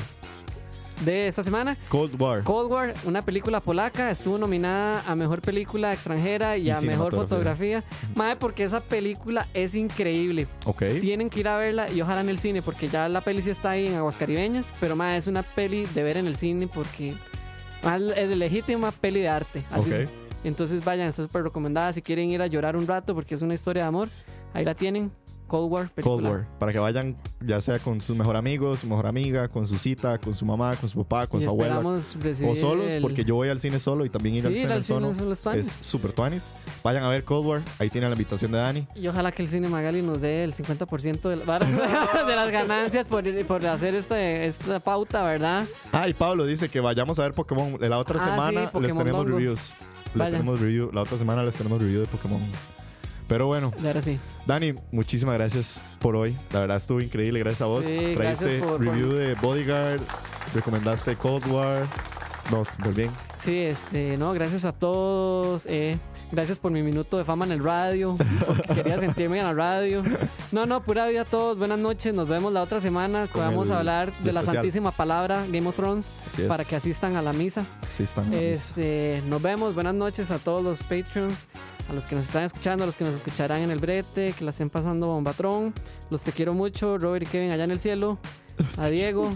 [1.02, 1.78] De esta semana.
[1.90, 2.44] Cold War.
[2.44, 7.14] Cold War, una película polaca, estuvo nominada a mejor película extranjera y, Y a mejor
[7.16, 7.84] fotografía.
[8.16, 10.48] Mae, porque esa película es increíble.
[10.66, 10.84] ok.
[11.02, 13.50] Tienen que ir a verla y ojalá en el cine, porque ya la peli sí
[13.50, 17.16] está ahí en Aguascaribeñas, pero mae, es una peli de ver en el cine porque
[18.16, 19.64] es legítima peli de arte.
[19.72, 19.92] así.
[19.92, 20.10] Ok.
[20.44, 23.56] Entonces vayan, está súper recomendada si quieren ir a llorar un rato porque es una
[23.56, 24.08] historia de amor.
[24.54, 25.12] Ahí la tienen.
[25.50, 25.92] Cold War.
[26.02, 26.24] Cold.
[26.26, 26.48] War.
[26.60, 30.18] Para que vayan, ya sea con su mejor amigo, su mejor amiga, con su cita,
[30.18, 31.80] con su mamá, con su papá, con Y su abuela.
[31.80, 34.74] O solos, el- porque yo voy al cine solo y también ir Sí, al cine
[34.74, 36.54] al cine solo solo es super tuanis.
[36.84, 37.62] Vayan a ver Cold War.
[37.80, 38.88] Ahí tienen la invitación de Dani.
[38.96, 43.06] Y ojalá que el cine Magali nos dé el 50% de, la- de las ganancias
[43.08, 45.66] por, por hacer este, esta pauta, ¿verdad?
[45.92, 47.78] Ah, y Pablo dice que vayamos a ver Pokémon.
[47.82, 49.38] La otra Ah, sí, semana les tenemos Dongo.
[49.38, 49.74] reviews.
[50.14, 50.32] Le Vaya.
[50.32, 50.92] tenemos review.
[50.94, 52.40] La otra semana les tenemos review de Pokémon.
[53.30, 54.20] Pero bueno, Y ahora sí.
[54.46, 56.36] Dani, muchísimas gracias por hoy.
[56.52, 57.40] La verdad estuvo increíble.
[57.40, 57.86] Gracias a vos.
[57.86, 60.02] Sí, Traíste por- review de Bodyguard.
[60.54, 61.86] Recomendaste Cold War.
[62.52, 63.12] No, muy bien.
[63.38, 65.66] Sí, este, no, gracias a todos.
[65.68, 65.98] eh,
[66.32, 68.16] gracias por mi minuto de fama en el radio.
[68.46, 70.04] Porque quería sentirme en la radio.
[70.52, 71.58] No, no, pura vida a todos.
[71.58, 72.14] Buenas noches.
[72.14, 73.28] Nos vemos la otra semana.
[73.32, 76.48] que Vamos a hablar de la santísima palabra Game of Thrones Así es.
[76.48, 77.66] para que asistan a la misa.
[77.88, 78.34] Sí, están.
[78.34, 79.76] Este, nos vemos.
[79.76, 81.46] Buenas noches a todos los Patreons,
[81.90, 84.44] a los que nos están escuchando, a los que nos escucharán en el brete, que
[84.44, 85.74] la estén pasando bombatrón.
[86.10, 88.18] Los te quiero mucho, Robert y Kevin allá en el cielo.
[88.78, 89.32] A Diego.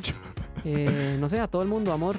[0.65, 2.15] eh, no sé, a todo el mundo, amor.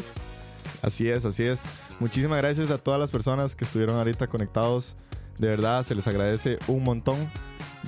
[0.82, 1.64] Así es, así es.
[2.00, 4.96] Muchísimas gracias a todas las personas que estuvieron ahorita conectados.
[5.38, 7.16] De verdad, se les agradece un montón.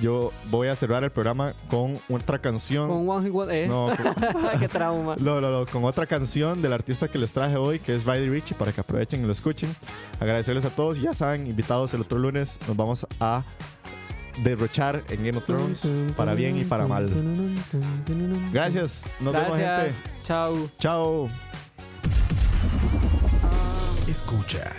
[0.02, 2.88] Yo voy a cerrar el programa con otra canción.
[2.88, 3.66] Con One Wonder- eh.
[3.68, 5.16] No, con- Qué trauma.
[5.20, 8.28] No, no, no, con otra canción del artista que les traje hoy, que es Riley
[8.28, 9.74] Richie, para que aprovechen y lo escuchen.
[10.20, 11.00] Agradecerles a todos.
[11.00, 13.42] Ya saben, invitados el otro lunes, nos vamos a
[14.44, 17.08] derrochar en Game of Thrones para bien y para mal.
[18.52, 19.06] Gracias.
[19.20, 19.94] Nos vemos, Gracias.
[19.96, 20.10] gente.
[20.24, 20.68] Chao.
[20.78, 21.28] Chao.
[24.08, 24.72] Escucha.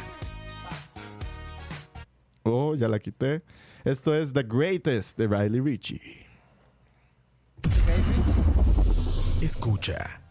[2.44, 3.42] Oh, ya la quité.
[3.84, 6.26] Esto es The Greatest de Riley Richie.
[9.42, 10.22] Escucha.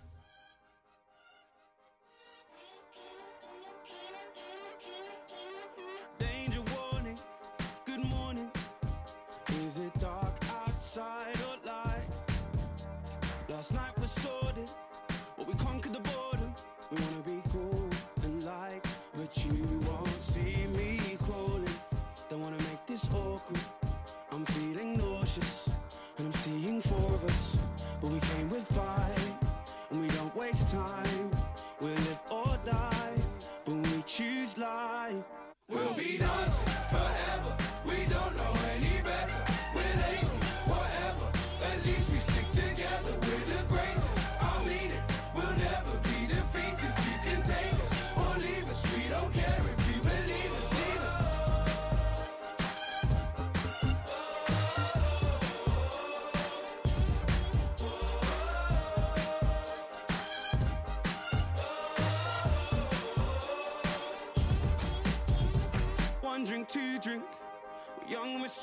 [6.18, 6.62] Danger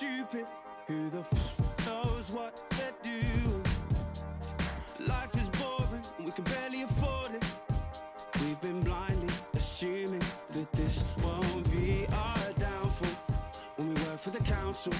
[0.03, 0.45] stupid.
[0.87, 3.63] Who the f knows what they're doing?
[4.99, 7.43] Life is boring, we can barely afford it.
[8.41, 13.15] We've been blindly assuming that this won't be our downfall.
[13.77, 14.93] When we work for the council.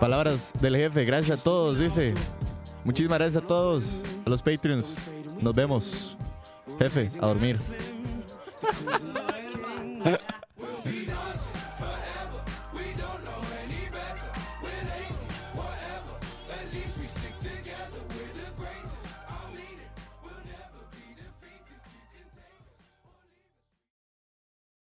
[0.00, 2.14] Palabras del jefe, gracias a todos, dice.
[2.84, 4.98] Muchísimas gracias a todos, a los Patreons.
[5.40, 6.16] Nos vemos.
[6.78, 7.56] Jefe, a dormir.